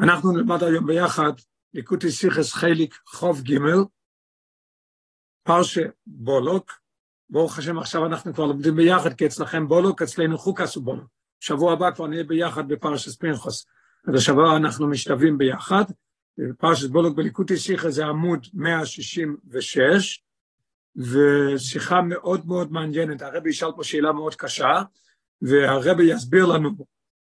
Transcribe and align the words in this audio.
אנחנו 0.00 0.32
נלמד 0.32 0.62
היום 0.62 0.86
ביחד 0.86 1.32
ליקוטי 1.74 2.10
סיכס 2.10 2.52
חיליק 2.52 2.98
חוב 3.06 3.42
ג' 3.42 3.58
פרשה 5.42 5.82
בולוק, 6.06 6.72
ברוך 7.30 7.58
השם 7.58 7.78
עכשיו 7.78 8.06
אנחנו 8.06 8.34
כבר 8.34 8.46
לומדים 8.46 8.76
ביחד 8.76 9.12
כי 9.12 9.26
אצלכם 9.26 9.68
בולוק, 9.68 10.02
אצלנו 10.02 10.38
חוקס 10.38 10.76
ובולוק. 10.76 11.06
שבוע 11.40 11.72
הבא 11.72 11.90
כבר 11.90 12.06
נהיה 12.06 12.24
ביחד 12.24 12.68
בפרשת 12.68 13.20
פנחוס. 13.20 13.66
אז 14.08 14.14
השבוע 14.14 14.56
אנחנו 14.56 14.88
משתווים 14.88 15.38
ביחד. 15.38 15.84
פרשת 16.58 16.90
בולוק 16.90 17.16
בליקוטי 17.16 17.56
סיכס 17.56 17.86
זה 17.86 18.06
עמוד 18.06 18.46
166, 18.54 20.22
ושיחה 20.96 22.02
מאוד 22.02 22.46
מאוד 22.46 22.72
מעניינת. 22.72 23.22
הרבי 23.22 23.50
ישאל 23.50 23.72
פה 23.76 23.84
שאלה 23.84 24.12
מאוד 24.12 24.34
קשה, 24.34 24.82
והרבי 25.42 26.04
יסביר 26.04 26.46
לנו 26.46 26.70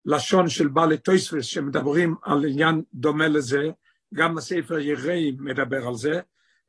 לשון 0.05 0.49
של 0.49 0.67
בעלי 0.67 0.97
טויספס 0.97 1.45
שמדברים 1.45 2.15
על 2.21 2.45
עניין 2.45 2.81
דומה 2.93 3.27
לזה, 3.27 3.69
גם 4.13 4.37
הספר 4.37 4.79
יראים 4.79 5.37
מדבר 5.39 5.87
על 5.87 5.95
זה, 5.95 6.19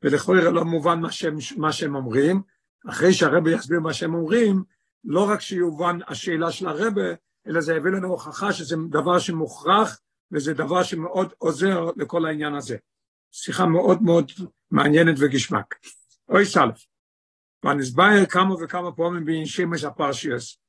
ולכאורה 0.03 0.49
לא 0.49 0.65
מובן 0.65 0.99
מה 0.99 1.11
שהם, 1.11 1.37
מה 1.57 1.71
שהם 1.71 1.95
אומרים, 1.95 2.41
אחרי 2.89 3.13
שהרבה 3.13 3.51
יסביר 3.51 3.79
מה 3.79 3.93
שהם 3.93 4.13
אומרים, 4.13 4.63
לא 5.03 5.29
רק 5.29 5.41
שיובן 5.41 5.99
השאלה 6.07 6.51
של 6.51 6.67
הרבה, 6.67 7.01
אלא 7.47 7.61
זה 7.61 7.75
יביא 7.75 7.91
לנו 7.91 8.07
הוכחה 8.07 8.53
שזה 8.53 8.75
דבר 8.89 9.19
שמוכרח, 9.19 9.99
וזה 10.31 10.53
דבר 10.53 10.83
שמאוד 10.83 11.33
עוזר 11.37 11.89
לכל 11.95 12.25
העניין 12.25 12.55
הזה. 12.55 12.77
שיחה 13.31 13.65
מאוד 13.65 14.01
מאוד 14.01 14.31
מעניינת 14.71 15.15
וגשמק. 15.19 15.75
אוי 16.29 16.45
סלף, 16.45 16.85
ונסביר 17.65 18.25
כמה 18.25 18.55
וכמה 18.63 18.91
פעמים 18.91 19.25
באינשימש 19.25 19.83
הפרשיוס. 19.83 20.62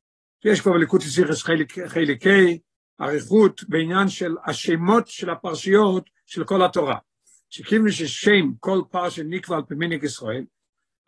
יש 0.45 0.61
פה 0.61 0.71
בליקוטי 0.71 1.05
סיכס 1.05 1.43
חליקי 1.87 2.59
אריכות 3.01 3.65
בעניין 3.69 4.09
של 4.09 4.35
השמות 4.47 5.09
של 5.09 5.31
הפרשיות 5.31 6.11
של 6.27 6.45
כל 6.45 6.65
התורה. 6.65 6.97
שכיוון 7.51 7.91
ששם 7.91 8.53
כל 8.61 8.83
פרשה 8.91 9.23
נקבע 9.23 9.57
על 9.57 9.63
פי 9.63 9.75
מנהיג 9.75 10.05
ישראל, 10.05 10.45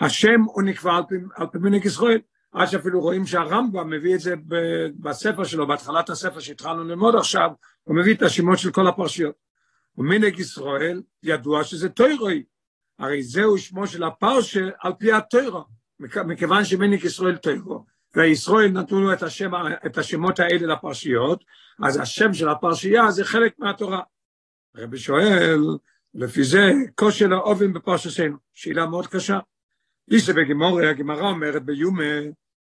השם 0.01 0.41
הוא 0.47 0.63
נקבע 0.63 0.97
על 0.97 1.03
פי, 1.09 1.15
על 1.35 1.47
פי 1.47 1.59
מנהיג 1.59 1.85
ישראל, 1.85 2.19
עד 2.53 2.67
שאפילו 2.67 3.01
רואים 3.01 3.27
שהרמב"ם 3.27 3.91
מביא 3.91 4.15
את 4.15 4.21
זה 4.21 4.35
בספר 5.01 5.45
שלו, 5.45 5.67
בהתחלת 5.67 6.11
הספר 6.11 6.41
שהתחלנו 6.41 6.85
ללמוד 6.85 7.15
עכשיו, 7.15 7.51
הוא 7.83 7.97
מביא 7.97 8.15
את 8.15 8.23
השמות 8.23 8.59
של 8.59 8.71
כל 8.71 8.87
הפרשיות. 8.87 9.35
ומנהיג 9.99 10.39
ישראל 10.39 11.03
ידוע 11.23 11.65
שזה 11.65 11.89
טוירוי, 11.89 12.45
הרי 12.99 13.23
זהו 13.23 13.59
שמו 13.59 13.87
של 13.87 14.03
הפרשה 14.03 14.69
על 14.81 14.93
פי 14.99 15.13
הטוירו, 15.13 15.65
מכיוון 16.27 16.65
שמנהיג 16.65 17.05
ישראל 17.05 17.37
טוירו. 17.37 17.96
וישראל 18.15 18.69
נתנו 18.69 19.01
לו 19.01 19.13
את, 19.13 19.23
השם, 19.23 19.51
את 19.87 19.99
השמות 19.99 20.41
האלה 20.41 20.75
לפרשיות, 20.75 21.45
אז 21.85 22.01
השם 22.01 22.35
של 22.35 22.49
הפרשייה 22.49 23.11
זה 23.11 23.25
חלק 23.25 23.59
מהתורה. 23.59 24.01
הרבי 24.75 24.99
שואל, 24.99 25.61
לפי 26.15 26.45
זה, 26.45 26.73
כושר 26.95 27.33
האובן 27.33 27.73
בפרשתנו, 27.73 28.37
שאלה 28.55 28.87
מאוד 28.87 29.07
קשה. 29.07 29.39
איסה 30.11 30.33
בגימורי, 30.33 30.89
הגמרא 30.89 31.29
אומרת 31.29 31.65
ביומה, 31.65 32.15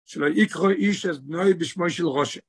שלא 0.06 0.26
יקרוא 0.26 0.70
איש 0.70 1.06
את 1.06 1.20
בנוי 1.20 1.54
בשמו 1.54 1.90
של 1.90 2.08
ראשה. 2.08 2.40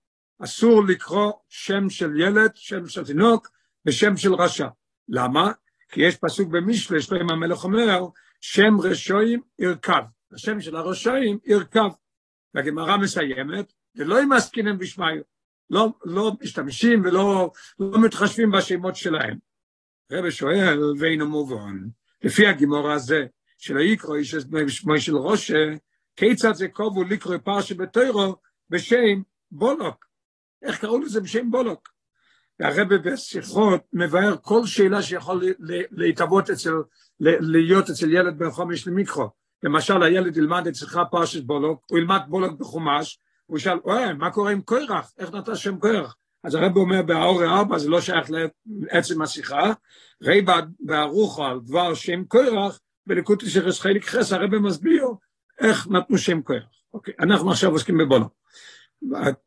אסור 0.42 0.84
לקרוא 0.86 1.32
שם 1.48 1.91
של 1.91 2.20
ילד, 2.20 2.50
שם 2.54 2.88
של 2.88 3.04
תינוק, 3.04 3.48
בשם 3.84 4.16
של 4.16 4.34
רשע. 4.34 4.69
למה? 5.08 5.52
כי 5.88 6.02
יש 6.02 6.16
פסוק 6.16 6.48
במשלי, 6.48 7.02
שלם 7.02 7.30
המלך 7.30 7.64
אומר, 7.64 8.06
שם 8.41 8.80
רשועים 8.80 9.41
ירכב. 9.58 10.02
השם 10.32 10.60
של 10.60 10.77
הרשעים 10.77 11.38
ירכב. 11.44 11.88
והגמרא 12.54 12.96
מסיימת, 12.96 13.72
ולא 13.96 14.22
אם 14.22 14.32
עסקינן 14.32 14.78
בשמיו, 14.78 15.22
לא, 15.70 15.88
לא 16.04 16.32
משתמשים 16.42 17.04
ולא 17.04 17.50
לא 17.78 18.00
מתחשבים 18.00 18.50
בשמות 18.50 18.97
שלהם. 18.97 19.38
רבי 20.12 20.30
שואל, 20.30 20.78
ואינו 20.98 21.28
מובן, 21.28 21.76
לפי 22.25 22.47
הגימור 22.47 22.91
הזה, 22.91 23.26
שלא 23.58 23.80
יקרוא 23.80 24.16
איש 24.16 24.34
בשמו 24.34 25.00
של 25.00 25.16
ראשה, 25.16 25.75
כיצד 26.16 26.54
זה 26.54 26.69
קובו 26.69 27.04
לקרוא 27.04 27.36
פרשה 27.36 27.75
בתוירו 27.75 28.36
בשם 28.70 29.22
בולוק? 29.50 30.06
איך 30.62 30.80
קראו 30.80 31.00
לזה 31.00 31.20
בשם 31.20 31.50
בולוק? 31.50 31.88
והרבי 32.60 32.98
בשיחות 32.98 33.80
מבאר 33.92 34.36
כל 34.42 34.66
שאלה 34.66 35.02
שיכול 35.02 35.42
להתאבות 35.91 36.50
אצל, 36.50 36.70
להיות 37.20 37.91
אצל 37.91 38.12
ילד 38.12 38.38
בן 38.38 38.50
חומש 38.50 38.86
למיקרו. 38.86 39.30
למשל 39.62 40.03
הילד 40.03 40.37
ילמד 40.37 40.66
אצלך 40.66 41.00
פרשת 41.10 41.44
בולוק, 41.44 41.84
הוא 41.91 41.98
ילמד 41.98 42.21
בולוק 42.28 42.60
בחומש, 42.60 43.19
הוא 43.47 43.59
ישאל, 43.59 43.78
אוי, 43.84 44.12
מה 44.12 44.31
קורה 44.31 44.53
עם 44.53 44.62
קוירח? 44.62 45.12
איך 45.19 45.34
נתן 45.34 45.56
שם 45.56 45.78
קוירח? 45.78 46.16
אז 46.44 46.54
הרב 46.54 46.76
אומר 46.76 47.03
באורי 47.03 47.47
ארבע, 47.47 47.78
זה 47.78 47.88
לא 47.88 48.00
שייך 48.00 48.31
לעצם 48.81 49.22
השיחה, 49.22 49.72
ראי 50.22 50.44
בערוך 50.81 51.41
על 51.41 51.60
דבר 51.60 51.94
שם 51.94 52.25
קוירח, 52.25 52.81
בליקוטי 53.06 53.50
של 53.50 53.72
חלק 53.72 54.04
חס, 54.04 54.32
הרב 54.32 54.59
מסביר 54.59 55.04
איך 55.60 55.88
נתנו 55.88 56.19
שם 56.19 56.43
קוירח. 56.43 56.66
אוקיי, 56.94 57.15
אנחנו 57.20 57.50
עכשיו 57.50 57.70
עוסקים 57.70 57.99
בבולוק. 57.99 58.32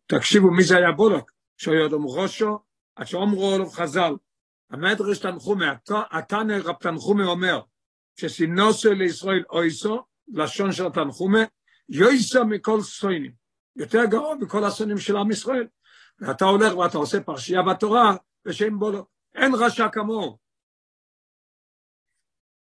תקשיבו 0.07 0.51
מי 0.51 0.63
זה 0.63 0.77
היה 0.77 0.91
בולוק, 0.91 1.31
שיודום 1.57 2.05
ראשו, 2.07 2.59
עד 2.95 3.07
שאומרו 3.07 3.53
עליו 3.53 3.69
חז"ל, 3.69 4.13
המדרש 4.71 5.19
תנחומי, 5.19 5.65
התנא 6.11 6.57
רב 6.63 6.75
תנחומי 6.75 7.23
אומר, 7.23 7.61
שסינוסו 8.15 8.93
לישראל 8.93 9.43
אויסו, 9.49 10.05
לשון 10.27 10.71
של 10.71 10.85
התנחומה, 10.85 11.43
יויסו 11.89 12.45
מכל 12.45 12.81
סוינים, 12.81 13.31
יותר 13.75 14.05
גרוע 14.05 14.35
מכל 14.35 14.63
הסונים 14.63 14.97
של 14.97 15.17
עם 15.17 15.31
ישראל. 15.31 15.67
ואתה 16.19 16.45
הולך 16.45 16.77
ואתה 16.77 16.97
עושה 16.97 17.21
פרשייה 17.21 17.61
בתורה, 17.61 18.15
ושם 18.45 18.79
בו 18.79 18.91
לא, 18.91 19.05
אין 19.35 19.51
רשע 19.55 19.87
כמוהו. 19.89 20.37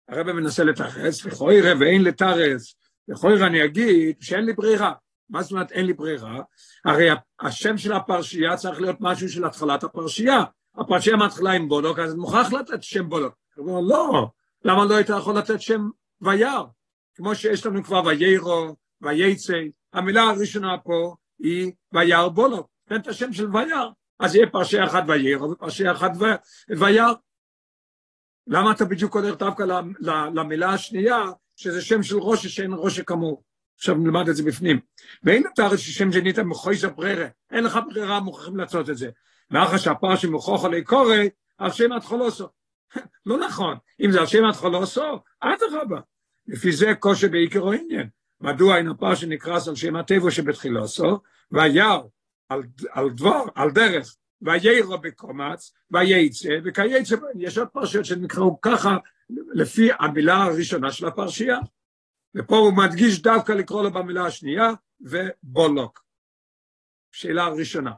הרב 0.07 0.31
מנסה 0.31 0.63
לתרץ, 0.63 1.25
לכוירא 1.25 1.73
ואין 1.79 2.03
לתרץ, 2.03 2.75
לכוירא 3.07 3.47
אני 3.47 3.65
אגיד 3.65 4.21
שאין 4.21 4.45
לי 4.45 4.53
ברירה. 4.53 4.93
מה 5.29 5.41
זאת 5.41 5.51
אומרת 5.51 5.71
אין 5.71 5.85
לי 5.85 5.93
ברירה? 5.93 6.41
הרי 6.85 7.09
השם 7.39 7.77
של 7.77 7.93
הפרשייה 7.93 8.57
צריך 8.57 8.81
להיות 8.81 8.97
משהו 8.99 9.29
של 9.29 9.45
התחלת 9.45 9.83
הפרשייה. 9.83 10.43
הפרשייה 10.75 11.17
מתחילה 11.17 11.51
עם 11.51 11.67
בולוק, 11.67 11.99
אז 11.99 12.15
מוכרח 12.15 12.53
לתת 12.53 12.83
שם 12.83 13.09
בולוק. 13.09 13.33
הוא 13.55 13.69
אומר, 13.69 13.95
לא, 13.95 14.29
למה 14.65 14.85
לא 14.85 14.95
היית 14.95 15.09
יכול 15.09 15.37
לתת 15.37 15.61
שם 15.61 15.89
וירא? 16.21 16.63
כמו 17.15 17.35
שיש 17.35 17.65
לנו 17.65 17.83
כבר 17.83 18.01
ויירו, 18.05 18.75
וייצא, 19.01 19.53
המילה 19.93 20.21
הראשונה 20.21 20.77
פה 20.77 21.15
היא 21.39 21.71
וירא 21.93 22.27
בולו, 22.27 22.67
תן 22.87 22.95
את 22.95 23.07
השם 23.07 23.33
של 23.33 23.55
וירא, 23.55 23.85
אז 24.19 24.35
יהיה 24.35 24.49
פרשי 24.49 24.83
אחד 24.83 25.01
ויירו 25.07 25.51
ופרשי 25.51 25.91
אחד 25.91 26.09
וירא. 26.79 27.13
למה 28.47 28.71
אתה 28.71 28.85
בדיוק 28.85 29.15
הולך 29.15 29.35
דווקא 29.37 29.63
למילה 30.33 30.69
השנייה, 30.69 31.23
שזה 31.55 31.81
שם 31.81 32.03
של 32.03 32.17
ראש 32.17 32.47
שאין 32.47 32.71
ראש 32.73 32.99
כמוהו? 32.99 33.43
עכשיו 33.77 33.95
נלמד 33.95 34.29
את 34.29 34.35
זה 34.35 34.43
בפנים. 34.43 34.79
ואין 35.23 35.43
אתה 35.53 35.65
הרי 35.65 35.77
ששם 35.77 36.11
שנית 36.11 36.39
מחויס 36.39 36.83
הברירה, 36.83 37.27
אין 37.51 37.63
לך 37.63 37.79
ברירה, 37.89 38.19
מוכרחים 38.19 38.57
לעשות 38.57 38.89
את 38.89 38.97
זה. 38.97 39.09
מאחר 39.51 39.77
שהפרשי 39.77 40.27
מוכרח 40.27 40.65
עלי 40.65 40.83
קורא, 40.83 41.15
על 41.57 41.71
שם 41.71 41.91
עד 41.91 42.03
חולוסו. 42.03 42.47
לא 43.25 43.39
נכון, 43.39 43.77
אם 44.05 44.11
זה 44.11 44.21
השם 44.21 44.45
עד 44.45 44.53
חולוסו, 44.53 45.23
אדרבה. 45.39 45.99
לפי 46.47 46.71
זה 46.71 46.93
קושי 46.99 47.27
בעיקרו 47.27 47.71
עניין. 47.71 48.09
מדוע 48.41 48.77
אין 48.77 48.87
הפרשה 48.87 49.27
נקרס 49.27 49.67
על 49.67 49.75
שם 49.75 49.95
הטבע 49.95 50.31
שבתחילוסו, 50.31 51.19
וירא 51.51 51.99
על, 52.49 52.63
על 52.91 53.09
דבר, 53.09 53.43
על 53.55 53.71
דרך, 53.71 54.15
ויירו 54.41 54.97
בקומץ, 54.97 55.73
וייצא, 55.91 56.49
וכייצא, 56.63 57.15
יש 57.35 57.57
עוד 57.57 57.67
פרשיות 57.67 58.05
שנקראו 58.05 58.61
ככה, 58.61 58.97
לפי 59.53 59.89
המילה 59.99 60.43
הראשונה 60.43 60.91
של 60.91 61.05
הפרשייה. 61.05 61.59
ופה 62.35 62.57
הוא 62.57 62.73
מדגיש 62.73 63.21
דווקא 63.21 63.51
לקרוא 63.51 63.83
לו 63.83 63.91
במילה 63.91 64.25
השנייה, 64.25 64.71
ובולוק. 65.01 66.03
שאלה 67.11 67.47
ראשונה. 67.47 67.91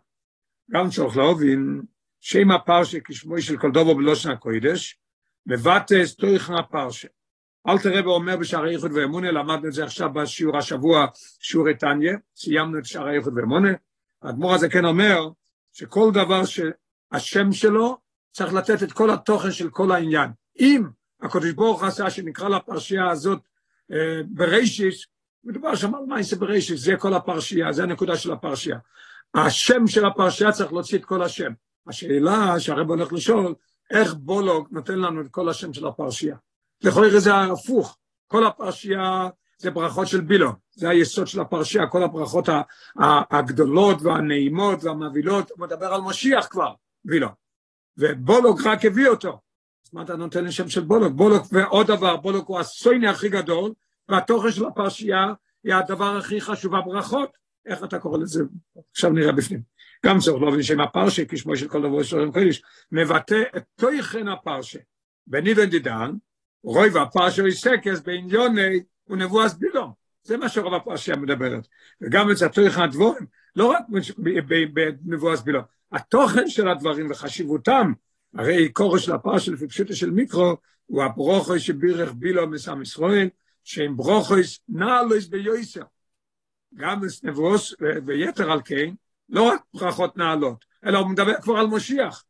גם 0.72 0.90
צריך 0.90 1.18
להבין 1.18 1.82
שם 2.26 2.52
הפרשה 2.52 2.98
כשמוי 3.06 3.42
של 3.42 3.58
כל 3.58 3.72
דובו 3.72 3.96
בלושן 3.96 4.32
הקוידש, 4.32 4.98
מבטא 5.46 6.06
סטויכן 6.06 6.54
הפרשה. 6.54 7.08
אל 7.68 7.78
תראה 7.78 8.08
ואומר 8.08 8.38
בשערי 8.38 8.76
איחוד 8.76 8.92
ואמונה, 8.94 9.32
למדנו 9.32 9.68
את 9.68 9.74
זה 9.74 9.84
עכשיו 9.84 10.14
בשיעור 10.14 10.58
השבוע, 10.58 11.06
שיעור 11.40 11.68
איתניה, 11.68 12.14
סיימנו 12.36 12.80
את 12.80 12.86
שערי 12.86 13.18
איחוד 13.18 13.38
ואמונה. 13.38 13.70
האדמו"ר 14.22 14.54
הזה 14.54 14.70
כן 14.70 14.86
אומר 14.86 15.30
שכל 15.74 16.12
דבר 16.14 16.42
שהשם 16.46 17.52
שלו 17.52 17.98
צריך 18.32 18.54
לתת 18.54 18.84
את 18.84 18.92
כל 18.92 19.10
התוכן 19.10 19.52
של 19.52 19.70
כל 19.70 19.92
העניין. 19.92 20.30
אם 20.60 20.84
הקדוש 21.22 21.52
ברוך 21.52 21.84
עשה 21.84 22.10
שנקרא 22.10 22.50
לפרשייה 22.50 23.10
הזאת 23.10 23.40
אה, 23.92 24.22
ברישיס, 24.28 25.06
מדובר 25.44 25.76
שם 25.76 25.96
על 25.96 26.04
מייסה 26.08 26.36
ברישיס, 26.36 26.82
זה 26.82 26.96
כל 27.00 27.14
הפרשייה, 27.14 27.72
זה 27.72 27.84
הנקודה 27.84 28.18
של 28.18 28.32
הפרשייה. 28.32 28.78
השם 29.36 29.88
של 29.88 30.06
הפרשייה 30.06 30.52
צריך 30.52 30.74
להוציא 30.74 30.98
את 30.98 31.06
כל 31.06 31.24
השם. 31.24 31.52
השאלה 31.88 32.60
שהרב 32.60 32.90
הולך 32.90 33.14
לשאול, 33.14 33.56
איך 33.92 34.14
בולוג 34.14 34.68
נותן 34.72 35.00
לנו 35.00 35.22
את 35.22 35.28
כל 35.32 35.50
השם 35.50 35.74
של 35.74 35.88
הפרשייה? 35.88 36.36
לכל 36.84 37.06
יראה 37.08 37.20
זה 37.20 37.36
הפוך, 37.36 37.98
כל 38.28 38.46
הפרשייה 38.46 39.30
זה 39.58 39.72
ברכות 39.72 40.08
של 40.08 40.22
בילו, 40.22 40.52
זה 40.72 40.90
היסוד 40.90 41.28
של 41.28 41.40
הפרשייה, 41.40 41.88
כל 41.88 42.04
הברכות 42.04 42.50
הגדולות 43.32 44.02
והנעימות 44.02 44.84
והמבהילות, 44.84 45.52
הוא 45.52 45.60
מדבר 45.60 45.94
על 45.94 46.02
משיח 46.02 46.48
כבר, 46.50 46.74
בילו. 47.06 47.28
ובולוק 47.98 48.60
רק 48.66 48.86
הביא 48.86 49.08
אותו. 49.08 49.40
אז 49.86 49.94
מה 49.94 50.02
אתה 50.02 50.16
נותן 50.16 50.46
לשם 50.46 50.70
של 50.70 50.82
בולוק? 50.82 51.14
בולוק, 51.14 51.48
ועוד 51.52 51.88
דבר, 51.88 52.18
בולוק 52.18 52.48
הוא 52.48 52.60
הסויני 52.60 53.08
הכי 53.08 53.30
גדול, 53.30 53.72
והתוכן 54.10 54.52
של 54.52 54.66
הפרשייה 54.66 55.34
היא 55.64 55.74
הדבר 55.74 56.18
הכי 56.18 56.42
חשוב, 56.42 56.76
הברכות. 56.76 57.30
איך 57.66 57.84
אתה 57.84 58.00
קורא 58.00 58.18
לזה? 58.18 58.44
עכשיו 58.92 59.12
נראה 59.12 59.32
בפנים. 59.32 59.62
גם 60.06 60.20
צריך 60.20 60.42
להבין 60.42 60.64
שם 60.64 60.82
הפרשה, 60.82 61.24
כשמו 61.26 61.56
של 61.56 61.68
כל 61.68 61.82
דבר 61.82 62.04
של 62.04 62.32
קודש, 62.32 62.62
מבטא 62.92 63.42
את 63.58 63.64
תוכן 63.76 64.28
הפרשה. 64.28 64.80
בניבן 65.28 65.66
דידן, 65.66 66.12
רוי 66.64 66.90
והפרשה 66.90 67.48
יסקס 67.48 68.00
בעניוני 68.00 68.84
ונבואס 69.08 69.54
בילום. 69.54 69.92
זה 70.24 70.38
מה 70.38 70.50
שרוב 70.50 70.74
הפרשייה 70.74 71.18
מדברת. 71.18 71.68
וגם 72.02 72.32
את 72.32 72.38
זה 72.38 72.48
הדבורים, 72.76 73.26
לא 73.56 73.66
רק 73.66 73.84
בנבואס 74.74 75.42
בילום, 75.42 75.64
התוכן 75.92 76.50
של 76.50 76.68
הדברים 76.68 77.12
וחשיבותם, 77.12 77.94
הרי 78.34 78.70
קורא 78.70 79.00
של 79.00 79.12
הפרשה 79.12 79.52
לפי 79.52 79.68
פשוטו 79.68 79.96
של 79.96 80.12
מיקרו, 80.12 80.58
הוא 80.86 81.04
הברוכו 81.04 81.60
שבירך 81.60 82.14
בילום 82.14 82.52
מסם 82.52 82.82
ישראל, 82.82 83.30
שהם 83.64 83.98
ברוכויס 83.98 84.60
נעלויס 84.70 85.28
ביועסר. 85.28 85.84
גם 86.76 87.02
נבוס 87.24 87.74
ויתר 88.06 88.52
על 88.52 88.62
כן, 88.66 88.90
לא 89.30 89.44
רק 89.44 89.62
ברכות 89.74 90.18
נעלות, 90.18 90.66
אלא 90.86 90.98
הוא 90.98 91.10
מדבר 91.10 91.42
כבר 91.42 91.58
על 91.58 91.68
משיח. 91.68 92.24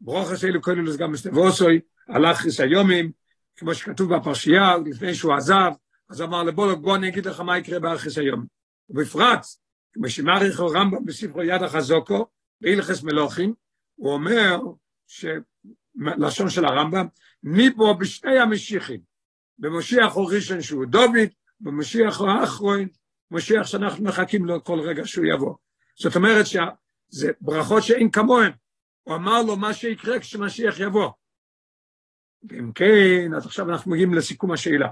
ברוכס 0.00 0.44
אלו 0.44 0.62
כוללוס 0.62 0.96
גם 0.96 1.12
נבוסוי, 1.26 1.80
הלך 2.08 2.38
חיסיומים, 2.38 3.10
כמו 3.56 3.74
שכתוב 3.74 4.14
בפרשייה, 4.14 4.76
לפני 4.86 5.14
שהוא 5.14 5.34
עזב, 5.34 5.72
אז 6.10 6.22
אמר 6.22 6.42
לבולוק, 6.42 6.80
בוא 6.80 6.96
אני 6.96 7.08
אגיד 7.08 7.26
לך 7.26 7.40
מה 7.40 7.58
יקרה 7.58 7.78
בארכיס 7.78 8.18
היום. 8.18 8.44
ובפרט, 8.90 9.46
כמו 9.92 10.08
שמעריך 10.08 10.60
הרמב"ם 10.60 11.04
בספרו 11.04 11.42
יד 11.42 11.62
החזוקו, 11.62 12.26
בהלכס 12.60 13.02
מלוכים, 13.02 13.54
הוא 13.94 14.12
אומר, 14.12 14.60
לשון 15.96 16.50
של 16.50 16.64
הרמב"ם, 16.64 17.06
ניבו 17.42 17.94
בשני 17.94 18.38
המשיחים, 18.38 19.00
במשיח 19.58 20.12
ראשון 20.16 20.62
שהוא 20.62 20.86
דוד, 20.86 21.28
במשיח 21.60 22.20
הוא 22.20 22.28
האחרון, 22.28 22.86
משיח 23.30 23.66
שאנחנו 23.66 24.04
מחכים 24.04 24.44
לו 24.44 24.64
כל 24.64 24.80
רגע 24.80 25.06
שהוא 25.06 25.26
יבוא. 25.26 25.54
זאת 25.94 26.16
אומרת 26.16 26.46
שזה 26.46 27.30
ברכות 27.40 27.82
שאין 27.82 28.10
כמוהן. 28.10 28.52
הוא 29.02 29.16
אמר 29.16 29.42
לו 29.42 29.56
מה 29.56 29.74
שיקרה 29.74 30.20
כשמשיח 30.20 30.80
יבוא. 30.80 31.10
אם 32.58 32.72
כן, 32.72 33.34
אז 33.36 33.46
עכשיו 33.46 33.70
אנחנו 33.70 33.90
מגיעים 33.90 34.14
לסיכום 34.14 34.52
השאלה. 34.52 34.88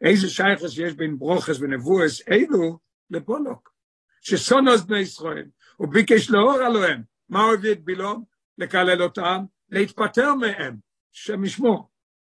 איזה 0.00 0.28
שייכס 0.28 0.78
יש 0.78 0.94
בין 0.94 1.18
ברוכס 1.18 1.60
ונבואס 1.60 2.28
אלו 2.28 2.78
לבולוק? 3.10 3.72
שסונוס 4.20 4.82
בני 4.82 4.98
ישראל, 4.98 5.44
הוא 5.76 5.88
ביקש 5.88 6.30
לאור 6.30 6.52
עליהם. 6.52 7.02
מה 7.28 7.42
הוא 7.42 7.54
הביא 7.54 7.72
את 7.72 7.84
בילום? 7.84 8.24
לקלל 8.58 9.02
אותם, 9.02 9.44
להתפטר 9.70 10.34
מהם, 10.34 10.76
שם 11.12 11.44
ישמור. 11.44 11.90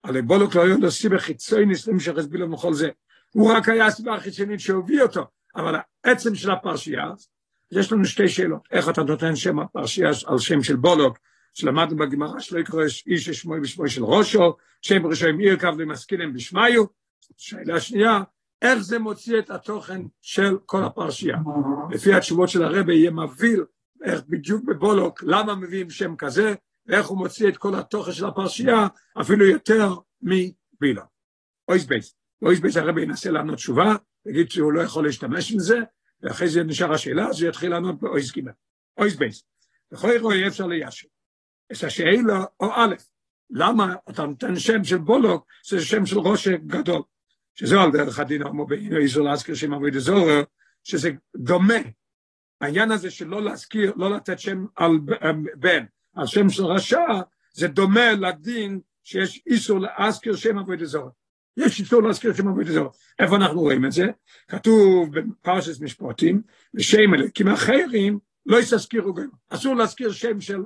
הרי 0.04 0.22
בולוק 0.22 0.56
לא 0.56 0.64
היו 0.64 0.78
לו 0.78 0.92
סיבה 0.92 1.20
חיצונית 1.20 1.88
למשך 1.88 2.18
הסבילו 2.18 2.52
וכל 2.52 2.74
זה. 2.74 2.90
הוא 3.34 3.54
רק 3.54 3.70
היה 3.70 3.86
הסיבה 3.86 4.16
החיצונית 4.16 4.60
שהוביל 4.60 5.02
אותו, 5.02 5.28
אבל 5.56 5.76
העצם 6.04 6.36
של 6.36 6.52
הפרשייה, 6.52 7.06
יש 7.72 7.92
לנו 7.92 8.06
שתי 8.06 8.30
שאלות. 8.30 8.62
איך 8.72 8.90
אתה 8.90 9.04
נותן 9.04 9.36
שם 9.36 9.60
הפרשייה 9.60 10.10
על 10.26 10.40
שם 10.40 10.64
של 10.64 10.76
בולוק, 10.76 11.18
שלמדנו 11.54 11.98
בגמרא 11.98 12.40
שלא 12.40 12.60
יקרא 12.60 12.84
איש 13.08 13.26
ששמו 13.26 13.54
בשמו 13.62 13.90
של 13.90 14.04
ראשו, 14.04 14.56
שם 14.82 15.06
ראשון 15.06 15.40
עיר 15.40 15.60
קו 15.60 15.68
למסכינים 15.80 16.34
בשמיו. 16.34 16.84
שאלה 17.38 17.80
שנייה, 17.80 18.20
איך 18.62 18.80
זה 18.80 19.00
מוציא 19.00 19.40
את 19.40 19.50
התוכן 19.50 20.02
של 20.22 20.58
כל 20.66 20.84
הפרשייה? 20.84 21.38
לפי 21.92 22.14
התשובות 22.14 22.50
של 22.50 22.64
הרבי 22.64 22.96
יהיה 22.96 23.12
מבהיל 23.12 23.64
איך 24.04 24.22
בדיוק 24.30 24.64
בבולוק, 24.64 25.24
למה 25.24 25.56
מביאים 25.56 25.90
שם 25.90 26.16
כזה, 26.16 26.54
ואיך 26.86 27.08
הוא 27.08 27.18
מוציא 27.18 27.50
את 27.50 27.58
כל 27.58 27.76
התוכן 27.76 28.12
של 28.12 28.26
הפרשייה, 28.26 28.88
אפילו 29.22 29.46
יותר 29.46 29.94
מבילה. 30.22 31.04
אויס 31.68 31.86
בייס. 31.86 32.16
אויס 32.42 32.60
בייס 32.60 32.78
הרבי 32.78 33.02
ינסה 33.02 33.32
לענות 33.32 33.56
תשובה, 33.56 33.96
יגיד 34.26 34.52
שהוא 34.52 34.74
לא 34.74 34.82
יכול 34.82 35.06
להשתמש 35.06 35.52
עם 35.52 35.60
זה, 35.60 35.80
ואחרי 36.22 36.50
זה 36.50 36.64
נשאר 36.64 36.94
השאלה, 36.94 37.28
אז 37.28 37.42
הוא 37.42 37.50
יתחיל 37.50 37.72
לענות 37.72 38.00
באויס 38.00 38.32
גימל. 38.32 38.52
אויס 38.98 39.16
בייס. 39.16 39.44
בכל 39.92 40.12
אירוע 40.12 40.36
יהיה 40.36 40.48
אפשר 40.48 40.68
ליישר. 40.68 41.08
את 41.72 41.84
השאלה, 41.84 42.44
או 42.60 42.72
א', 42.76 42.96
למה 43.50 43.96
אתה 44.10 44.26
נותן 44.26 44.56
שם 44.56 44.84
של 44.84 44.98
בולוק, 44.98 45.48
זה 45.68 45.82
שם 45.82 46.06
של 46.06 46.20
ראש 46.20 46.48
גדול. 46.48 47.02
שזה 47.56 47.82
על 47.82 47.92
דרך 47.92 48.20
הדין, 48.20 48.44
כמו 48.44 48.68
באיזו 48.68 49.24
להזכיר 49.24 49.56
שם 49.56 49.74
אבוי 49.74 49.92
דזורר, 49.92 50.44
שזה 50.84 51.12
דומה. 51.36 51.80
העניין 52.62 52.92
הזה 52.92 53.12
של 53.12 53.28
לא 53.28 53.44
להזכיר, 53.44 53.94
לא 53.96 54.16
לתת 54.16 54.40
שם 54.40 54.66
על 54.76 54.92
בן, 55.56 55.86
על 56.16 56.28
שם 56.28 56.50
של 56.50 56.66
רשע, 56.66 57.22
זה 57.54 57.68
דומה 57.68 58.12
לדין 58.12 58.80
שיש 59.04 59.42
איסור 59.48 59.80
להזכיר 59.80 60.36
שם 60.36 60.58
אבוי 60.58 60.78
דזורר. 60.78 61.10
יש 61.60 61.80
איסור 61.80 62.04
להזכיר 62.04 62.34
שם 62.34 62.48
אבוי 62.48 62.64
דזורר. 62.64 62.90
איפה 63.20 63.36
אנחנו 63.36 63.62
רואים 63.62 63.86
את 63.86 63.92
זה? 63.92 64.06
כתוב 64.48 65.20
בפרשס 65.20 65.82
משפטים, 65.82 66.42
ושם 66.74 67.14
אלוקים 67.14 67.48
אחרים 67.48 68.20
לא 68.46 68.60
יסזכירו 68.60 69.14
גם. 69.14 69.28
אסור 69.50 69.76
להזכיר 69.76 70.12
שם 70.12 70.42
של, 70.42 70.60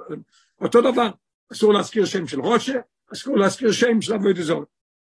אותו 0.61 0.81
דבר, 0.91 1.09
אסור 1.51 1.73
להזכיר 1.73 2.05
שם 2.05 2.27
של 2.27 2.39
רושה, 2.39 2.79
אסור 3.13 3.37
להזכיר 3.37 3.71
שם 3.71 4.01
של 4.01 4.13
אבוי 4.13 4.33
דזורר. 4.33 4.63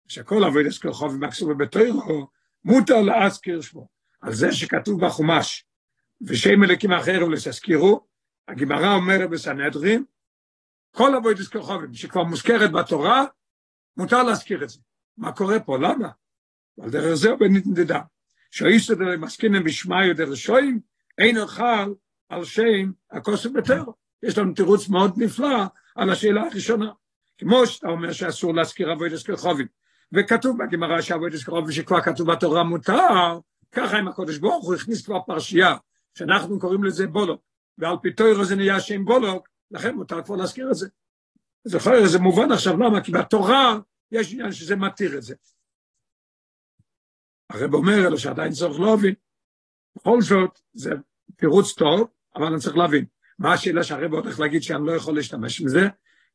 שכל 0.09 0.44
אבוי 0.44 0.65
דזכיר 0.65 0.93
חוב 0.93 1.15
ומקסור 1.15 1.49
ובתוירו, 1.49 2.27
מותר 2.65 3.00
להזכיר 3.00 3.61
שמו. 3.61 3.88
על 4.20 4.32
זה 4.32 4.53
שכתוב 4.53 5.06
בחומש, 5.06 5.65
ושם 6.23 6.65
אלוקים 6.65 6.93
אחרים 6.93 7.31
לא 7.31 7.37
יסזכירו, 7.37 8.06
הגמרא 8.49 8.94
אומרת 8.94 9.31
בסנהדרין, 9.31 10.05
כל 10.91 11.17
אבוידס 11.17 11.49
כוכבים 11.49 11.94
שכבר 11.94 12.25
מוזכרת 12.25 12.73
בתורה, 12.73 13.25
מותר 13.97 14.23
להזכיר 14.23 14.65
את 14.65 14.69
זה. 14.69 14.79
מה 15.19 15.32
קורה 15.32 15.61
פה? 15.61 15.78
למה? 15.78 16.08
על 16.81 16.90
דרך 16.90 17.14
זה 17.14 17.34
בנתנדדה. 17.37 18.00
שאיסו 18.50 18.94
דרך 18.94 19.20
מסכינם 19.20 19.64
בשמאי 19.64 20.14
דרך 20.14 20.37
שוים, 20.37 20.81
אין 21.19 21.38
אוכל 21.38 21.94
על 22.28 22.44
שם 22.44 22.93
הכוסף 23.11 23.50
בטרו. 23.50 23.94
יש 24.22 24.38
לנו 24.38 24.55
תירוץ 24.55 24.88
מאוד 24.88 25.12
נפלא 25.16 25.64
על 25.96 26.11
השאלה 26.11 26.43
הראשונה. 26.43 26.90
כמו 27.38 27.66
שאתה 27.66 27.88
אומר 27.88 28.12
שאסור 28.12 28.55
להזכיר 28.55 28.93
אבוידס 28.93 29.26
כוכבים, 29.26 29.66
וכתוב 30.12 30.58
בגמרא 30.62 31.00
שאבוידס 31.00 31.44
כוכבים 31.44 31.72
שכבר 31.72 32.00
כתוב 32.00 32.32
בתורה 32.32 32.62
מותר, 32.62 33.38
ככה 33.72 33.99
עם 33.99 34.08
הקודש 34.08 34.38
ברוך 34.38 34.67
הוא 34.67 34.75
הכניס 34.75 35.05
כבר 35.05 35.20
פרשייה, 35.27 35.77
שאנחנו 36.19 36.58
קוראים 36.58 36.84
לזה 36.84 37.06
בולוק, 37.06 37.41
ועל 37.79 37.96
פי 38.03 38.12
תוירו 38.12 38.44
זה 38.44 38.56
נהיה 38.56 38.81
שם 38.81 39.05
בולוק, 39.05 39.48
לכן 39.70 39.94
מותר 39.94 40.22
כבר 40.22 40.36
להזכיר 40.36 40.70
את 40.70 40.74
זה. 40.74 40.89
להיות, 41.86 42.08
זה 42.10 42.19
מובן 42.19 42.53
עכשיו, 42.53 42.77
למה? 42.77 43.00
כי 43.00 43.12
בתורה 43.12 43.79
יש 44.15 44.33
עניין 44.33 44.53
שזה 44.53 44.77
מתיר 44.77 45.19
את 45.19 45.23
זה. 45.23 45.35
הרב 47.51 47.75
אומר 47.75 48.06
אלו 48.06 48.19
שעדיין 48.19 48.53
צריך 48.53 48.81
להבין. 48.81 49.15
בכל 49.97 50.21
זאת, 50.21 50.61
זה 50.73 50.91
תירוץ 51.37 51.73
טוב, 51.73 52.09
אבל 52.37 52.47
אני 52.47 52.61
צריך 52.61 52.77
להבין. 52.77 53.05
מה 53.39 53.53
השאלה 53.53 53.83
שהרב 53.83 54.13
הולך 54.13 54.41
להגיד 54.41 54.63
שאני 54.63 54.87
לא 54.87 54.93
יכול 54.93 55.15
להשתמש 55.15 55.61
עם 55.61 55.69
זה? 55.69 55.81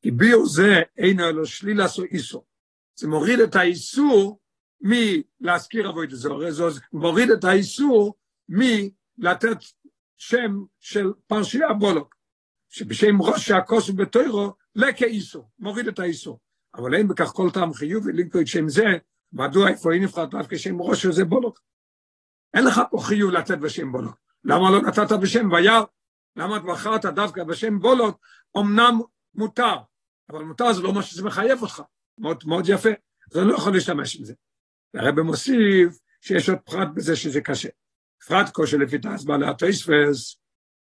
כי 0.02 0.12
ביור 0.12 0.46
זה 0.46 0.82
אינו 0.98 1.30
אלו 1.30 1.46
שלילה 1.46 1.86
או 1.98 2.04
איסור. 2.04 2.46
זה 2.96 3.08
מוריד 3.08 3.40
את 3.40 3.56
האיסור 3.56 4.40
מלהזכיר 4.82 5.90
אבוי 5.90 6.08
דזור, 6.08 6.52
זה 6.52 6.64
מוריד 6.94 7.32
את 7.32 7.44
האיסור 7.44 8.16
מלתת 8.50 9.58
שם 10.18 10.64
של 10.80 11.08
פרשייה 11.28 11.74
בולוק. 11.74 12.16
שבשם 12.70 13.22
ראש 13.22 13.52
הכוס 13.52 13.90
בתוירו, 13.90 14.54
לקה 14.76 15.06
איסור, 15.06 15.50
מוריד 15.60 15.88
את 15.88 16.00
האיסור. 16.00 16.40
אבל 16.76 16.96
אין 16.96 17.08
בכך 17.08 17.28
כל 17.28 17.50
טעם 17.54 17.74
חיובי 17.74 18.12
את 18.42 18.48
שם 18.48 18.70
זה, 18.70 18.86
מדוע 19.34 19.70
איפה 19.70 19.94
אין 19.94 20.04
נבחר 20.04 20.26
דווקא 20.26 20.58
שם 20.58 20.82
ראש 20.82 21.02
שזה 21.02 21.26
בולוק? 21.26 21.60
אין 22.54 22.66
לך 22.66 22.82
פה 22.92 22.98
חיוב 23.02 23.32
לתת 23.32 23.58
בשם 23.58 23.92
בולוק. 23.92 24.18
למה 24.44 24.72
לא 24.72 24.82
נתת 24.82 25.12
בשם 25.22 25.52
וירא? 25.52 25.84
למה 26.36 26.58
את 26.58 26.64
בחרת 26.64 27.06
דווקא 27.06 27.44
בשם 27.44 27.80
בולוק? 27.80 28.20
אמנם 28.58 29.00
מותר, 29.36 29.76
אבל 30.30 30.44
מותר 30.44 30.74
זה 30.74 30.82
לא 30.82 30.94
מה 30.94 31.04
שזה 31.04 31.24
מחייב 31.24 31.62
אותך. 31.62 31.82
מאוד, 32.18 32.44
מאוד 32.46 32.70
יפה. 32.70 32.90
אז 33.32 33.38
אני 33.38 33.48
לא 33.48 33.56
יכול 33.56 33.74
להשתמש 33.74 34.16
עם 34.16 34.26
זה. 34.26 34.34
הרב 34.94 35.22
מוסיף 35.22 36.00
שיש 36.22 36.50
עוד 36.50 36.60
פרט 36.60 36.88
בזה 36.96 37.16
שזה 37.16 37.42
קשה. 37.42 37.70
פרט 38.28 38.50
קושי 38.50 38.78
לפי 38.78 39.00
תעש 39.00 39.24
בעלי 39.24 39.48
התויספס, 39.48 40.40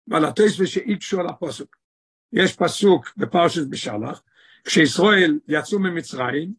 ועל 0.06 0.24
הטויסווה 0.24 0.66
שאיקשו 0.66 1.20
על 1.20 1.26
הפוסק. 1.26 1.76
יש 2.32 2.56
פסוק 2.56 3.12
בפרשת 3.16 3.66
בשלח, 3.70 4.22
כשישראל 4.64 5.38
יצאו 5.48 5.78
ממצרים, 5.78 6.52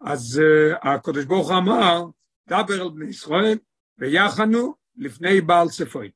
אז 0.00 0.42
uh, 0.42 0.88
הקדוש 0.88 1.24
ברוך 1.24 1.50
הוא 1.50 1.58
אמר, 1.58 2.04
דבר 2.48 2.82
על 2.82 2.90
בני 2.90 3.10
ישראל, 3.10 3.58
ויחנו 3.98 4.74
לפני 4.96 5.40
בעל 5.40 5.68
צפוי. 5.68 6.10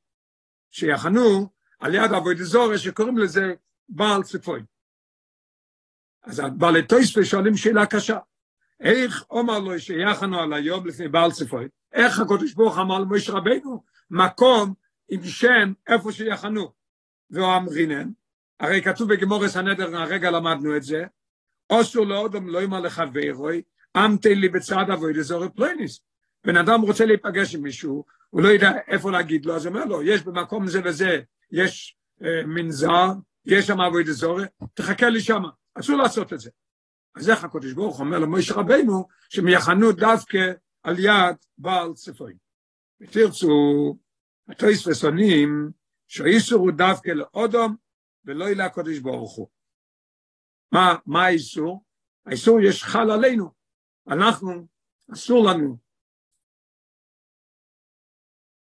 שיחנו 0.71 1.49
על 1.79 1.95
יד 1.95 2.13
אבוי 2.13 2.35
דזורי 2.35 2.77
שקוראים 2.77 3.17
לזה 3.17 3.53
בעל 3.89 4.23
צפוי. 4.23 4.61
אז 6.23 6.41
בעלי 6.57 6.87
טויסווה 6.87 7.25
שואלים 7.25 7.57
שאלה 7.57 7.85
קשה. 7.85 8.17
איך 8.79 9.23
אומר 9.29 9.59
לו 9.59 9.79
שיחנו 9.79 10.39
על 10.39 10.53
היום 10.53 10.87
לפני 10.87 11.07
בעל 11.07 11.31
צפוי? 11.31 11.67
איך 11.93 12.19
הקדוש 12.19 12.53
ברוך 12.53 12.77
אמר 12.77 12.99
למשה 12.99 13.33
רבנו 13.33 13.83
מקום 14.09 14.73
עם 15.09 15.23
שם 15.23 15.73
איפה 15.87 16.11
שיחנו? 16.11 16.71
ואמרינן, 17.31 18.09
הרי 18.59 18.81
כתוב 18.81 19.13
בגמורס 19.13 19.57
הנדר, 19.57 19.97
הרגע 19.97 20.31
למדנו 20.31 20.77
את 20.77 20.83
זה, 20.83 21.05
אוסור 21.69 22.05
לאודם 22.05 22.47
לא 22.47 22.61
יאמר 22.61 22.79
לחברוי, 22.79 23.61
אמתי 23.97 24.35
לי 24.35 24.49
בצד 24.49 24.85
אבוי 24.93 25.13
לזורי 25.13 25.49
פלויניס. 25.49 25.99
בן 26.45 26.57
אדם 26.57 26.81
רוצה 26.81 27.05
להיפגש 27.05 27.55
עם 27.55 27.61
מישהו, 27.61 28.05
הוא 28.29 28.41
לא 28.41 28.47
יודע 28.47 28.71
איפה 28.87 29.11
להגיד 29.11 29.45
לו, 29.45 29.55
אז 29.55 29.65
הוא 29.65 29.75
אומר 29.75 29.85
לו, 29.85 30.03
יש 30.03 30.21
במקום 30.21 30.67
זה 30.67 30.81
וזה, 30.85 31.21
יש 31.51 31.97
אה, 32.23 32.45
מנזר, 32.45 33.07
יש 33.45 33.67
שם 33.67 33.81
אבוי 33.81 34.03
לזורי, 34.03 34.45
תחכה 34.73 35.09
לי 35.09 35.21
שם, 35.21 35.43
אסור 35.75 35.97
לעשות 35.97 36.33
את 36.33 36.39
זה. 36.39 36.49
אז 37.15 37.29
איך 37.29 37.43
הקדוש 37.43 37.73
ברוך 37.73 37.99
אומר 37.99 38.19
למוישה 38.19 38.53
רבנו, 38.53 39.07
שהם 39.29 39.47
יחנו 39.47 39.91
דווקא 39.91 40.51
על 40.83 40.99
יד 40.99 41.35
בעל 41.57 41.93
צפוי. 41.93 42.33
ותרצו, 43.01 43.97
התויס 44.49 44.87
וסונים, 44.87 45.69
שהאיסור 46.07 46.59
הוא 46.59 46.71
דווקא 46.71 47.11
לאודום, 47.11 47.75
ולא 48.25 48.47
אלה 48.47 48.65
הקדוש 48.65 48.99
ברוך 48.99 49.35
הוא. 49.35 49.47
מה, 50.71 50.95
מה 51.05 51.25
האיסור? 51.25 51.83
האיסור 52.25 52.59
יש 52.61 52.83
חל 52.83 53.11
עלינו. 53.11 53.51
אנחנו, 54.07 54.67
אסור 55.13 55.45
לנו 55.51 55.77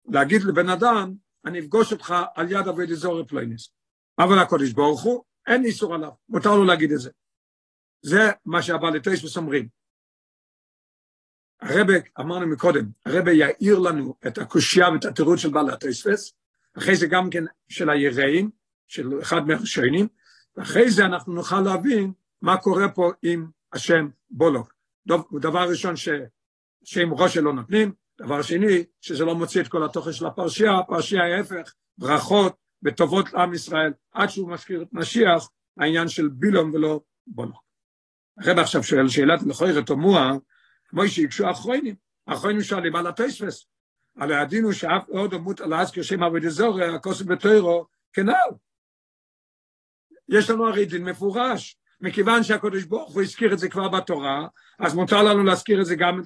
להגיד 0.08 0.42
לבן 0.42 0.68
אדם, 0.68 1.14
אני 1.44 1.60
אפגוש 1.60 1.92
אותך 1.92 2.14
על 2.34 2.52
יד 2.52 2.68
אבי 2.68 2.86
דזורי 2.86 3.26
פלוינס. 3.26 3.72
אבל 4.18 4.38
הקודש 4.42 4.72
ברוך 4.72 5.02
הוא, 5.02 5.24
אין 5.46 5.64
איסור 5.64 5.94
עליו, 5.94 6.10
מותר 6.28 6.56
לו 6.56 6.64
להגיד 6.64 6.92
את 6.92 6.98
זה. 6.98 7.10
זה 8.02 8.18
מה 8.44 8.62
שהבעל 8.62 8.96
לתויספס 8.96 9.36
אומרים. 9.36 9.68
הרבה, 11.60 11.92
אמרנו 12.20 12.46
מקודם, 12.46 12.84
הרבה 13.06 13.32
יאיר 13.32 13.78
לנו 13.78 14.14
את 14.26 14.38
הקושייה 14.38 14.88
ואת 14.88 15.04
התירוץ 15.04 15.38
של 15.38 15.50
בעל 15.50 15.70
התויספס, 15.70 16.32
אחרי 16.78 16.96
זה 16.96 17.06
גם 17.10 17.30
כן 17.30 17.44
של 17.68 17.90
היראים, 17.90 18.50
של 18.88 19.20
אחד 19.22 19.40
מהראשונים, 19.46 20.08
ואחרי 20.60 20.90
זה 20.90 21.04
אנחנו 21.04 21.32
נוכל 21.32 21.60
להבין 21.60 22.12
מה 22.42 22.56
קורה 22.56 22.88
פה 22.88 23.10
עם 23.22 23.50
השם 23.72 24.08
בולוק. 24.30 24.74
דבר 25.40 25.68
ראשון 25.70 25.94
ששם 25.96 27.12
ראשה 27.12 27.40
לא 27.40 27.52
נותנים, 27.52 27.92
דבר 28.20 28.42
שני, 28.42 28.84
שזה 29.00 29.24
לא 29.24 29.34
מוציא 29.34 29.60
את 29.60 29.68
כל 29.68 29.84
התוכן 29.84 30.12
של 30.12 30.26
הפרשייה, 30.26 30.78
הפרשייה 30.78 31.36
ההפך, 31.36 31.74
ברכות 31.98 32.56
וטובות 32.82 33.32
לעם 33.32 33.54
ישראל, 33.54 33.92
עד 34.12 34.28
שהוא 34.28 34.50
מזכיר 34.50 34.82
את 34.82 34.88
משיח, 34.92 35.50
העניין 35.76 36.08
של 36.08 36.28
בילום 36.28 36.74
ולא 36.74 37.00
בולוק. 37.26 37.62
הרב 38.38 38.58
עכשיו 38.58 38.82
שואל 38.82 39.08
שאלת 39.08 39.40
לכוירת 39.46 39.86
תמוה, 39.86 40.32
כמו 40.88 41.08
שהקשו 41.08 41.50
אחרונים, 41.50 41.94
אחרונים 42.26 42.62
שואלים 42.62 42.96
על 42.96 43.06
התספס, 43.06 43.66
על 44.16 44.32
הוא 44.62 44.72
שאף 44.72 45.08
עוד 45.08 45.34
עמות 45.34 45.60
על 45.60 45.74
אז 45.74 45.90
כשם 45.90 46.22
עבוד 46.22 46.44
אזור, 46.44 46.80
הכוסף 46.82 47.26
בתוירו, 47.26 47.86
כנ"ל. 48.12 48.54
יש 50.30 50.50
לנו 50.50 50.68
הרי 50.68 50.84
דין 50.84 51.04
מפורש, 51.04 51.76
מכיוון 52.00 52.42
שהקדוש 52.42 52.84
ברוך 52.84 53.14
הוא 53.14 53.22
הזכיר 53.22 53.52
את 53.52 53.58
זה 53.58 53.68
כבר 53.68 53.88
בתורה, 53.88 54.46
אז 54.78 54.94
מותר 54.94 55.22
לנו 55.22 55.44
להזכיר 55.44 55.80
את 55.80 55.86
זה 55.86 55.94
גם 55.94 56.20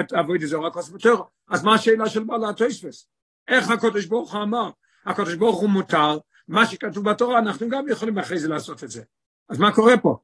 את 0.00 0.12
עבוד 0.12 0.42
אזור, 0.42 0.66
הכוסף 0.66 0.92
בתוירו. 0.92 1.24
אז 1.48 1.64
מה 1.64 1.74
השאלה 1.74 2.08
של 2.08 2.24
בעל 2.24 2.44
התספס? 2.44 3.08
איך 3.48 3.70
הקדוש 3.70 4.06
ברוך 4.06 4.34
הוא 4.34 4.42
אמר? 4.42 4.70
הקדוש 5.06 5.34
ברוך 5.34 5.60
הוא 5.60 5.70
מותר, 5.70 6.18
מה 6.48 6.66
שכתוב 6.66 7.10
בתורה, 7.10 7.38
אנחנו 7.38 7.68
גם 7.68 7.88
יכולים 7.88 8.18
אחרי 8.18 8.38
זה 8.38 8.48
לעשות 8.48 8.84
את 8.84 8.90
זה. 8.90 9.02
אז 9.48 9.58
מה 9.58 9.74
קורה 9.74 9.96
פה? 9.96 10.18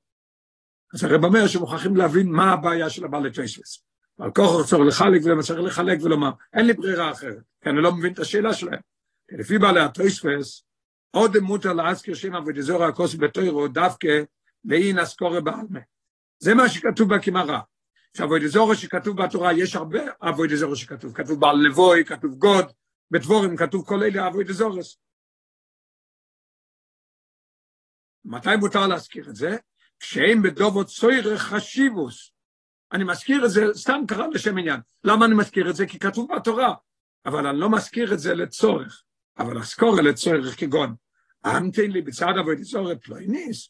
אז 0.94 1.04
הרב 1.04 1.24
אומר 1.24 1.46
שמוכרחים 1.46 1.96
להבין 1.96 2.32
מה 2.32 2.52
הבעיה 2.52 2.90
של 2.90 3.04
הבעל 3.04 3.30
טייסווס. 3.30 3.82
על 4.18 4.30
כוח 4.30 4.66
צריך 4.66 4.82
לחלק 4.86 5.22
צריך 5.40 5.60
לחלק 5.60 5.98
ולומר, 6.02 6.30
אין 6.52 6.66
לי 6.66 6.72
ברירה 6.72 7.10
אחרת, 7.10 7.42
כי 7.62 7.70
אני 7.70 7.82
לא 7.82 7.92
מבין 7.92 8.12
את 8.12 8.18
השאלה 8.18 8.54
שלהם. 8.54 8.80
כי 9.28 9.36
לפי 9.36 9.58
בעלי 9.58 9.80
הטייסווס, 9.80 10.64
עוד 11.10 11.38
מותר 11.38 11.72
להזכיר 11.72 12.14
שם 12.14 12.34
אבודיזור 12.34 12.84
הכוס 12.84 13.14
בתוירו 13.14 13.68
דווקא 13.68 14.22
לאין 14.64 14.98
אסקורי 14.98 15.40
בעלמה. 15.40 15.80
זה 16.38 16.54
מה 16.54 16.68
שכתוב 16.68 17.14
בגמרא. 17.14 17.58
שאבודיזור 18.16 18.74
שכתוב 18.74 19.22
בתורה, 19.22 19.52
יש 19.52 19.76
הרבה 19.76 20.00
אבודיזור 20.22 20.74
שכתוב, 20.74 21.12
כתוב 21.12 21.40
בעל 21.40 21.56
לבוי, 21.66 22.04
כתוב 22.04 22.34
גוד, 22.34 22.64
בדבורים 23.10 23.56
כתוב 23.56 23.86
כל 23.86 24.02
אלה 24.02 24.26
אבודיזורס. 24.26 24.98
מתי 28.24 28.56
מותר 28.60 28.86
להזכיר 28.86 29.30
את 29.30 29.36
זה? 29.36 29.56
כשאין 30.00 30.42
בדובו 30.42 30.84
צוירה 30.84 31.38
חשיבוס. 31.38 32.32
אני 32.92 33.04
מזכיר 33.04 33.44
את 33.44 33.50
זה, 33.50 33.60
סתם 33.74 34.00
קרה 34.08 34.26
לשם 34.28 34.58
עניין. 34.58 34.80
למה 35.04 35.26
אני 35.26 35.34
מזכיר 35.34 35.70
את 35.70 35.76
זה? 35.76 35.86
כי 35.86 35.98
כתוב 35.98 36.28
בתורה. 36.36 36.74
אבל 37.26 37.46
אני 37.46 37.60
לא 37.60 37.70
מזכיר 37.70 38.14
את 38.14 38.18
זה 38.18 38.34
לצורך. 38.34 39.02
אבל 39.40 39.60
אסקורה 39.60 40.02
לצורך 40.02 40.60
כגון. 40.60 40.94
אמתן 41.46 41.90
לי 41.90 42.02
בצד 42.02 42.32
אבוי 42.40 42.64
צורך 42.64 42.98
פלויניס, 43.02 43.68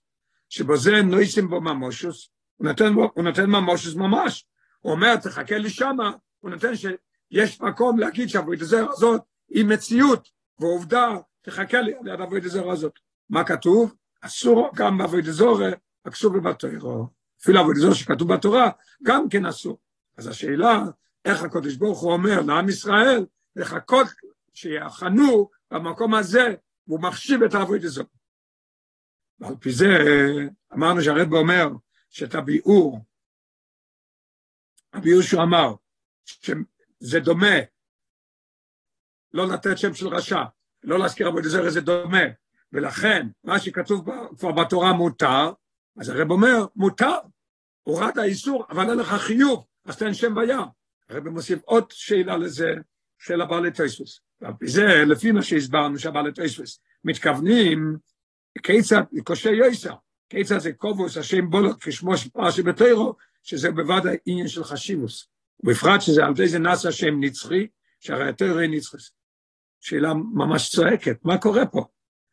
שבזה 0.48 1.02
נויסים 1.02 1.48
בו 1.48 1.60
ממושוס, 1.60 2.30
הוא 2.56 2.68
נותן, 2.68 2.92
הוא 2.92 3.24
נותן 3.24 3.50
ממושוס 3.50 3.94
ממש. 3.94 4.46
הוא 4.80 4.92
אומר, 4.92 5.16
תחכה 5.16 5.58
לי 5.58 5.70
שמה, 5.70 6.12
הוא 6.40 6.50
נותן 6.50 6.72
שיש 6.76 7.60
מקום 7.60 7.98
להגיד 7.98 8.28
שהאבוי 8.28 8.56
זר 8.56 8.86
הזאת 8.90 9.20
היא 9.48 9.64
מציאות, 9.64 10.28
ועובדה, 10.58 11.16
תחכה 11.42 11.80
לי 11.80 11.94
על 11.94 12.06
יד 12.06 12.20
אבוי 12.20 12.48
זר 12.48 12.70
הזאת. 12.70 12.92
מה 13.30 13.44
כתוב? 13.44 13.94
אסור 14.20 14.70
גם 14.74 14.98
באבוי 14.98 15.22
זר 15.22 15.54
הכסוב 16.04 16.38
בתוירו, 16.38 17.06
אפילו 17.42 17.60
עבוד 17.60 17.76
זו 17.76 17.94
שכתוב 17.94 18.34
בתורה, 18.34 18.70
גם 19.02 19.28
כן 19.28 19.46
אסור. 19.46 19.78
אז 20.18 20.26
השאלה, 20.26 20.82
איך 21.24 21.42
הקדוש 21.42 21.76
ברוך 21.76 22.00
הוא 22.00 22.12
אומר 22.12 22.40
לעם 22.40 22.68
ישראל, 22.68 23.26
לחכות 23.56 24.06
שיחנו 24.54 25.50
במקום 25.70 26.14
הזה, 26.14 26.54
והוא 26.86 27.02
מחשיב 27.02 27.42
את 27.42 27.54
העבוד 27.54 27.84
הזו. 27.84 28.04
ועל 29.38 29.56
פי 29.56 29.72
זה 29.72 29.86
אמרנו 30.72 31.02
שהרב 31.02 31.32
אומר 31.32 31.66
שאת 32.10 32.34
הביאור, 32.34 32.98
הביאור 34.92 35.22
שהוא 35.22 35.42
אמר, 35.42 35.74
שזה 36.24 37.20
דומה, 37.20 37.56
לא 39.32 39.48
לתת 39.48 39.78
שם 39.78 39.94
של 39.94 40.08
רשע, 40.08 40.42
לא 40.82 40.98
להזכיר 40.98 41.28
עבוד 41.28 41.44
זרע 41.44 41.70
זה 41.70 41.80
דומה, 41.80 42.22
ולכן 42.72 43.26
מה 43.44 43.60
שכתוב 43.60 44.08
כבר 44.38 44.52
בתורה 44.52 44.92
מותר, 44.92 45.52
אז 46.00 46.08
הרב 46.08 46.30
אומר, 46.30 46.66
מותר, 46.76 47.18
הורד 47.82 48.18
האיסור, 48.18 48.66
אבל 48.70 48.90
אין 48.90 48.98
לך 48.98 49.08
חיוב, 49.08 49.66
אז 49.84 49.98
תן 49.98 50.14
שם 50.14 50.34
בים. 50.34 50.66
הרב 51.08 51.28
מוסיף 51.28 51.62
עוד 51.64 51.90
שאלה 51.90 52.36
לזה, 52.36 52.70
של 53.18 53.40
הבעלי 53.40 53.70
תויספוס. 53.70 54.20
ועל 54.40 54.52
פי 54.58 54.68
זה, 54.68 55.04
לפי 55.06 55.32
מה 55.32 55.42
שהסברנו 55.42 55.98
שהבעלי 55.98 56.32
תויספוס, 56.32 56.80
מתכוונים, 57.04 57.96
כיצד, 58.62 59.02
קושי 59.24 59.50
יויסר, 59.50 59.94
כיצד 60.28 60.58
זה 60.58 60.72
קובוס, 60.72 61.16
השם 61.16 61.50
בולו, 61.50 61.70
כשמו 61.80 62.16
של 62.16 62.30
פרשי 62.30 62.62
בתוירו, 62.62 63.14
שזה 63.42 63.70
בוודאי 63.70 64.16
עניין 64.26 64.48
של 64.48 64.64
חשיבוס. 64.64 65.28
ובפרט 65.64 66.00
שזה 66.00 66.24
על 66.24 66.34
זה 66.46 66.58
נעשה 66.58 66.88
השם 66.88 67.20
נצחי, 67.20 67.66
שהרי 68.00 68.28
התוירו 68.28 68.58
נצחי. 68.60 68.96
שאלה 69.80 70.14
ממש 70.14 70.70
צועקת, 70.70 71.24
מה 71.24 71.38
קורה 71.38 71.66
פה? 71.66 71.84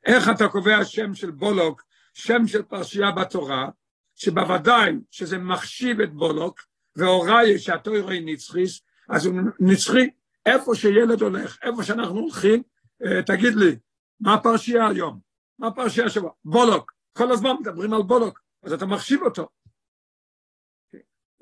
איך 0.05 0.29
אתה 0.29 0.47
קובע 0.47 0.85
שם 0.85 1.13
של 1.13 1.31
בולוק 1.31 1.83
שם 2.13 2.47
של 2.47 2.61
פרשייה 2.61 3.11
בתורה, 3.11 3.69
שבוודאי 4.15 4.91
שזה 5.11 5.37
מחשיב 5.37 6.01
את 6.01 6.13
בולוק, 6.13 6.61
והוראי 6.95 7.59
שהתוירו 7.59 8.09
היא 8.09 8.21
נצחיס, 8.25 8.81
אז 9.09 9.25
הוא 9.25 9.35
נצחי, 9.59 10.09
איפה 10.47 10.75
שילד 10.75 11.21
הולך, 11.21 11.57
איפה 11.63 11.83
שאנחנו 11.83 12.19
הולכים, 12.19 12.63
אה, 13.05 13.23
תגיד 13.23 13.55
לי, 13.55 13.75
מה 14.19 14.33
הפרשייה 14.33 14.87
היום? 14.87 15.19
מה 15.59 15.67
הפרשייה 15.67 16.09
שבוע? 16.09 16.31
בולוק, 16.45 16.93
כל 17.13 17.31
הזמן 17.31 17.51
מדברים 17.61 17.93
על 17.93 18.01
בולוק, 18.01 18.41
אז 18.63 18.73
אתה 18.73 18.85
מחשיב 18.85 19.21
אותו. 19.21 19.49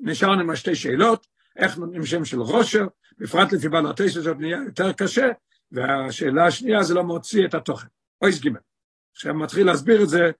נשארנו 0.00 0.40
עם 0.40 0.56
שתי 0.56 0.74
שאלות, 0.74 1.26
איך 1.56 1.78
נותנים 1.78 2.06
שם 2.06 2.24
של 2.24 2.40
רושר, 2.40 2.86
בפרט 3.18 3.52
לפי 3.52 3.68
בעל 3.68 3.90
התשע 3.90 4.20
זאת 4.20 4.36
נהיה 4.38 4.58
יותר 4.66 4.92
קשה, 4.92 5.26
והשאלה 5.72 6.46
השנייה 6.46 6.82
זה 6.82 6.94
לא 6.94 7.02
מוציא 7.02 7.46
את 7.46 7.54
התוכן. 7.54 7.86
אויס 8.22 8.40
גימל. 8.40 8.60
עכשיו 9.12 9.34
מתחיל 9.34 9.66
להסביר 9.66 10.02
את 10.02 10.08
זה 10.08 10.30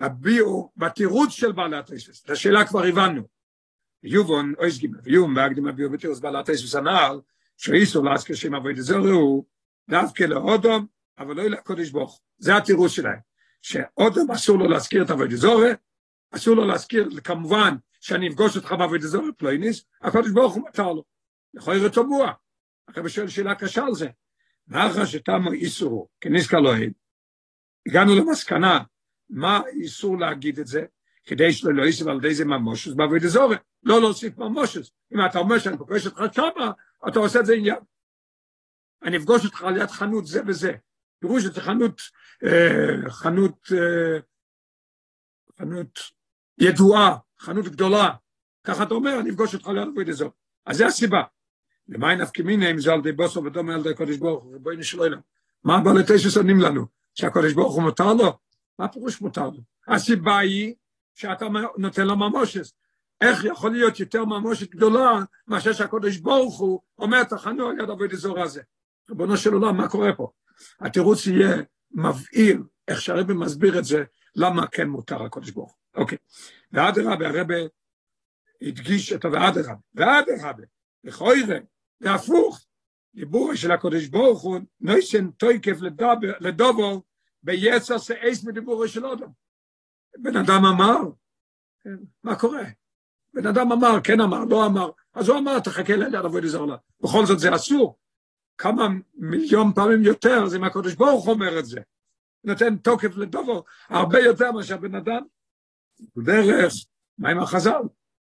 הביאו 0.00 0.72
בתירוץ 0.76 1.30
של 1.30 1.52
בעלת 1.52 1.90
היסוס. 1.90 2.24
את 2.24 2.30
השאלה 2.30 2.66
כבר 2.66 2.84
הבנו. 2.84 3.37
יובון, 4.02 4.54
אויס 4.58 4.78
גימל, 4.78 4.98
ויום 5.02 5.34
בהקדים 5.34 5.66
הביאו 5.66 5.90
בתירוץ 5.90 6.18
בעלת 6.18 6.48
היסוס 6.48 6.74
הנעל, 6.74 7.20
שאיסו 7.56 8.02
להזכיר 8.02 8.36
שם 8.36 8.54
אבוי 8.54 8.74
דזורו, 8.74 9.44
דווקא 9.90 10.24
לאודום, 10.24 10.86
אבל 11.18 11.36
לא 11.36 11.42
לקודש 11.42 11.90
ברוך. 11.90 12.20
זה 12.38 12.56
התירוץ 12.56 12.90
שלהם. 12.90 13.18
שאודום 13.62 14.30
אסור 14.30 14.58
לו 14.58 14.68
להזכיר 14.68 15.04
את 15.04 15.10
אבוי 15.10 15.28
דזורו, 15.28 15.66
אסור 16.30 16.56
לו 16.56 16.66
להזכיר, 16.66 17.08
כמובן, 17.24 17.74
שאני 18.00 18.28
אפגוש 18.28 18.56
אותך 18.56 18.72
באבוי 18.72 18.98
דזורו 18.98 19.28
פלויניס, 19.36 19.84
הקודש 20.02 20.30
ברוך 20.30 20.54
הוא 20.54 20.62
מותר 20.62 20.92
לו. 20.92 21.04
יכול 21.54 21.74
להיות 21.74 21.94
טובוע. 21.94 22.32
אחרי 22.90 23.08
שואל 23.08 23.28
שאלה 23.28 23.54
קשה 23.54 23.84
על 23.84 23.94
זה. 23.94 24.08
מאחר 24.68 25.04
שתמו 25.04 25.52
איסורו, 25.52 26.08
כניסקה 26.20 26.60
לא 26.60 26.72
הגענו 27.88 28.14
למסקנה 28.14 28.78
מה 29.30 29.60
איסור 29.80 30.18
להגיד 30.18 30.58
את 30.58 30.66
זה? 30.66 30.84
כדי 31.24 31.52
שלא 31.52 31.74
לא 31.74 31.82
יוסיף 31.82 32.06
על 32.06 32.16
ידי 32.16 32.34
זה 32.34 32.44
ממושס 32.44 32.92
בעבוד 32.92 33.24
אזורי, 33.24 33.56
לא 33.88 34.00
להוסיף 34.00 34.38
ממושס. 34.38 34.90
אם 35.14 35.26
אתה 35.26 35.38
אומר 35.38 35.58
שאני 35.58 35.78
פוגש 35.78 36.06
אותך 36.06 36.20
שמה, 36.32 36.72
אתה 37.08 37.18
עושה 37.18 37.40
את 37.40 37.46
זה 37.46 37.54
עניין. 37.54 37.78
אני 39.02 39.16
אפגוש 39.16 39.44
אותך 39.44 39.62
על 39.62 39.76
יד 39.76 39.90
חנות 39.90 40.26
זה 40.26 40.40
וזה. 40.46 40.72
פירוש 41.20 41.42
זה 41.44 41.60
חנות, 41.60 42.00
אה, 42.44 43.10
חנות, 43.10 43.68
אה, 43.72 44.18
חנות 45.58 45.98
ידועה, 46.58 47.16
חנות 47.38 47.64
גדולה, 47.64 48.10
ככה 48.64 48.82
אתה 48.82 48.94
אומר, 48.94 49.20
אני 49.20 49.30
אפגוש 49.30 49.54
אותך 49.54 49.68
ליד 49.68 49.88
עבוד 49.88 50.08
אזור. 50.08 50.30
אז 50.66 50.76
זה 50.76 50.86
הסיבה. 50.86 51.22
למה 51.88 52.14
נפקא 52.14 52.42
מיני 52.42 52.70
אם 52.70 52.78
זה 52.78 52.92
על 52.92 53.00
די 53.00 53.12
בוסו 53.12 53.44
ודומה 53.44 53.74
על 53.74 53.82
די 53.82 53.90
הקודש 53.90 54.16
ברוך 54.16 54.44
הוא, 54.44 54.58
בואי 54.60 54.76
נשאל 54.76 55.02
אליו. 55.02 55.18
מה 55.64 55.76
הבעלי 55.76 56.02
תשע 56.08 56.40
עונים 56.40 56.60
לנו? 56.60 56.86
שהקודש 57.14 57.52
ברוך 57.52 57.74
הוא 57.74 57.82
מותר 57.82 58.14
לו? 58.14 58.38
מה 58.78 58.88
פירוש 58.88 59.20
מותר 59.20 59.48
לו? 59.48 59.60
הסיבה 59.88 60.38
היא 60.38 60.74
שאתה 61.14 61.46
נותן 61.78 62.06
לו 62.06 62.16
ממושס. 62.16 62.72
איך 63.20 63.44
יכול 63.44 63.72
להיות 63.72 64.00
יותר 64.00 64.24
ממושת 64.24 64.70
גדולה 64.70 65.18
מאשר 65.46 65.72
שהקודש 65.72 66.16
ברוך 66.16 66.58
הוא 66.58 66.80
אומר 66.98 67.24
תחנו 67.24 67.68
על 67.68 67.80
יד 67.80 67.90
עבוד 67.90 68.12
אזור 68.12 68.40
הזה. 68.40 68.62
ריבונו 69.10 69.36
של 69.36 69.52
עולם, 69.52 69.76
מה 69.76 69.88
קורה 69.88 70.12
פה? 70.16 70.30
התירוץ 70.80 71.26
יהיה 71.26 71.56
מבהיר, 71.90 72.62
איך 72.88 73.00
שהרבא 73.00 73.34
מסביר 73.34 73.78
את 73.78 73.84
זה, 73.84 74.04
למה 74.36 74.66
כן 74.66 74.88
מותר 74.88 75.22
הקודש 75.22 75.50
ברוך 75.50 75.70
הוא. 75.70 76.02
אוקיי. 76.02 76.18
ואדרבה, 76.72 77.28
הרבא 77.28 77.54
הדגיש 78.62 79.12
את 79.12 79.24
ואדרבה, 79.24 79.74
ואדרבה, 79.94 80.62
לכוירה, 81.04 81.58
זה 82.00 82.14
הפוך. 82.14 82.64
דיבור 83.14 83.54
של 83.54 83.72
הקודש 83.72 84.06
ברוך 84.06 84.42
הוא, 84.42 84.60
נויסן 84.80 85.30
תויקף 85.30 85.76
לדובור, 86.40 87.02
ביצר 87.42 87.98
שאייס 87.98 88.44
מדיבורו 88.44 88.88
של 88.88 89.06
אודם. 89.06 89.28
בן 90.18 90.36
אדם 90.36 90.64
אמר, 90.64 90.98
מה 92.24 92.38
קורה? 92.38 92.62
בן 93.34 93.46
אדם 93.46 93.72
אמר, 93.72 94.00
כן 94.04 94.20
אמר, 94.20 94.44
לא 94.44 94.66
אמר, 94.66 94.90
אז 95.14 95.28
הוא 95.28 95.38
אמר, 95.38 95.60
תחכה 95.60 95.96
ליד 95.96 96.14
עבוד 96.14 96.46
זר 96.46 96.66
בכל 97.00 97.26
זאת 97.26 97.38
זה 97.38 97.54
אסור. 97.54 97.98
כמה 98.58 98.88
מיליון 99.14 99.72
פעמים 99.72 100.02
יותר, 100.02 100.44
אם 100.56 100.64
הקודש 100.64 100.94
ברוך 100.94 101.28
אומר 101.28 101.58
את 101.58 101.66
זה. 101.66 101.80
נותן 102.44 102.76
תוקף 102.76 103.16
לדובו, 103.16 103.64
הרבה 103.88 104.20
יותר 104.20 104.52
מאשר 104.52 104.76
בן 104.76 104.94
אדם. 104.94 105.22
דרך, 106.18 106.72
מה 107.18 107.30
עם 107.30 107.38
החז"ל? 107.38 107.80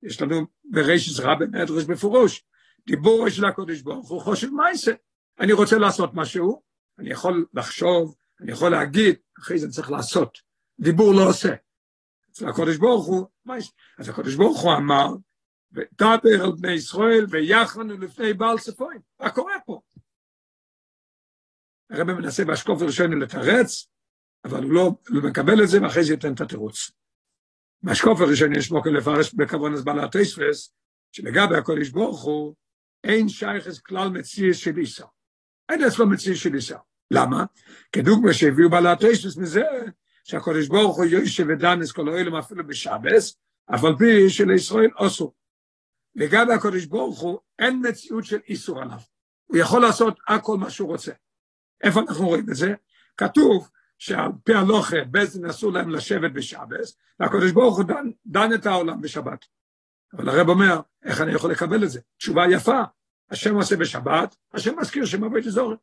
יש 0.03 0.23
לנו 0.23 0.47
בריש 0.65 1.21
רבי 1.21 1.45
מדרש 1.47 1.85
בפירוש, 1.85 2.45
דיבור 2.87 3.29
של 3.29 3.45
הקודש 3.45 3.81
ברוך 3.81 4.09
הוא 4.09 4.21
חושב 4.21 4.49
מייסה. 4.51 4.93
אני 5.41 5.53
רוצה 5.53 5.79
לעשות 5.79 6.11
משהו, 6.15 6.63
אני 6.99 7.11
יכול 7.11 7.47
לחשוב, 7.55 8.15
אני 8.41 8.53
יכול 8.53 8.71
להגיד, 8.71 9.17
אחרי 9.39 9.59
זה 9.59 9.71
צריך 9.71 9.91
לעשות. 9.91 10.39
דיבור 10.81 11.15
לא 11.15 11.29
עושה. 11.29 11.55
אצל 12.33 12.49
הקודש 12.49 12.77
ברוך 12.77 13.07
הוא, 13.07 13.27
מייסה. 13.47 13.71
אז 13.99 14.09
הקודש 14.09 14.35
ברוך 14.35 14.61
הוא 14.61 14.73
אמר, 14.75 15.09
ודבר 15.73 16.45
על 16.45 16.53
בני 16.61 16.73
ישראל 16.73 17.27
ויחנו 17.31 17.99
לפני 17.99 18.33
בעל 18.33 18.59
ספוין. 18.59 18.99
מה 19.21 19.31
קורה 19.31 19.55
פה? 19.67 19.81
הרב 21.91 22.13
מנסה 22.13 22.45
באשקוף 22.45 22.83
הראשון 22.83 23.23
לתרץ, 23.23 23.87
אבל 24.45 24.63
הוא 24.63 24.73
לא, 24.73 24.91
לא 25.09 25.29
מקבל 25.29 25.63
את 25.63 25.69
זה, 25.69 25.83
ואחרי 25.83 26.05
זה 26.05 26.13
ייתן 26.13 26.33
את 26.33 26.41
התירוץ. 26.41 26.91
באשקוף 27.83 28.21
הראשון 28.21 28.55
יש 28.55 28.71
מוקר 28.71 28.91
לפרש 28.91 29.35
אז 29.75 29.85
בעלת 29.85 30.17
תשפס, 30.17 30.75
שלגבי 31.13 31.57
הקודש 31.57 31.89
ברוך 31.89 32.23
הוא, 32.23 32.55
אין 33.05 33.29
שייכס 33.29 33.79
כלל 33.79 34.09
מציאס 34.09 34.57
של 34.57 34.79
איסר. 34.79 35.07
אין 35.69 35.85
אצלו 35.85 36.09
מציאס 36.09 36.39
של 36.39 36.55
איסר. 36.55 36.79
למה? 37.11 37.45
כדוגמה 37.93 38.33
שהביאו 38.33 38.71
בעלת 38.71 38.99
תשפס 39.05 39.37
מזה, 39.37 39.63
שהקודש 40.25 40.69
ברוך 40.69 40.97
הוא 40.97 41.05
יושב 41.05 41.47
ודנס 41.49 41.93
כל 41.93 42.09
האוילם 42.09 42.35
אפילו 42.35 42.67
בשבס, 42.67 43.37
אף 43.75 43.85
על 43.85 43.97
פי 43.99 44.31
שלישראל 44.31 44.91
אסור. 44.97 45.35
לגבי 46.15 46.53
הקודש 46.53 46.85
ברוך 46.85 47.21
הוא, 47.21 47.39
אין 47.59 47.83
מציאות 47.89 48.25
של 48.25 48.39
איסור 48.49 48.83
עליו. 48.83 48.99
הוא 49.45 49.59
יכול 49.59 49.83
לעשות 49.83 50.19
הכל 50.29 50.57
מה 50.57 50.71
שהוא 50.71 50.89
רוצה. 50.89 51.13
איפה 51.83 52.01
אנחנו 52.01 52.27
רואים 52.27 52.51
את 52.51 52.55
זה? 52.55 52.75
כתוב 53.17 53.71
שעל 53.99 54.31
פי 54.45 54.55
הלוכה 54.55 54.97
בזן 55.11 55.45
אסור 55.45 55.73
להם 55.73 55.91
לשבת 55.91 56.33
בשבס, 56.33 56.97
והקדוש 57.21 57.53
ברוך 57.53 57.77
הוא 57.77 57.85
דן, 57.85 58.11
דן 58.27 58.55
את 58.55 58.67
העולם 58.67 59.01
בשבת. 59.01 59.45
אבל 60.13 60.29
הרב 60.29 60.49
אומר, 60.49 60.81
איך 61.05 61.21
אני 61.21 61.33
יכול 61.33 61.51
לקבל 61.51 61.85
את 61.85 61.91
זה? 61.91 62.01
תשובה 62.17 62.43
יפה, 62.51 62.81
השם 63.31 63.55
עושה 63.55 63.77
בשבת, 63.77 64.37
השם 64.55 64.79
מזכיר 64.79 65.05
שם 65.05 65.41
תזורת. 65.41 65.79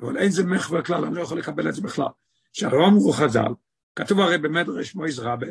אבל 0.00 0.18
אין 0.18 0.30
זה 0.30 0.44
מחבר 0.44 0.82
כלל, 0.82 1.04
אני 1.04 1.14
לא 1.14 1.22
יכול 1.22 1.38
לקבל 1.38 1.68
את 1.68 1.74
זה 1.74 1.82
בכלל. 1.82 2.08
שהרי 2.52 2.86
אמרו 2.86 3.12
חז"ל, 3.12 3.52
כתוב 3.96 4.20
הרי 4.20 4.38
במדרש 4.38 4.94
מויז 4.94 5.18
רבה, 5.18 5.46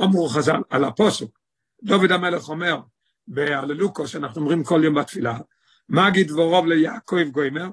אמרו 0.00 0.28
חז"ל 0.28 0.60
על 0.70 0.84
הפוסוק, 0.84 1.38
דוד 1.82 2.12
המלך 2.12 2.48
אומר 2.48 2.80
בהללוקו, 3.28 4.08
שאנחנו 4.08 4.40
אומרים 4.40 4.64
כל 4.64 4.80
יום 4.84 4.94
בתפילה, 4.94 5.38
מגיד 5.88 6.28
דבורוב 6.28 6.66
ליעקב 6.66 7.28
גוימר, 7.30 7.68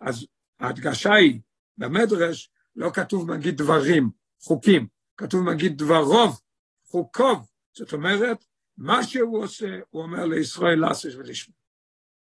אז 0.00 0.26
ההדגשה 0.60 1.14
היא, 1.14 1.40
במדרש 1.78 2.50
לא 2.76 2.90
כתוב 2.90 3.30
מגיד 3.30 3.56
דברים, 3.56 4.10
חוקים, 4.40 4.86
כתוב 5.16 5.42
מגיד 5.42 5.78
דברוב, 5.78 6.40
חוקוב, 6.86 7.48
זאת 7.72 7.92
אומרת, 7.92 8.44
מה 8.76 9.02
שהוא 9.02 9.44
עושה, 9.44 9.78
הוא 9.90 10.02
אומר 10.02 10.26
לישראל 10.26 10.78
לעשות 10.80 11.14
ולשמוע. 11.14 11.56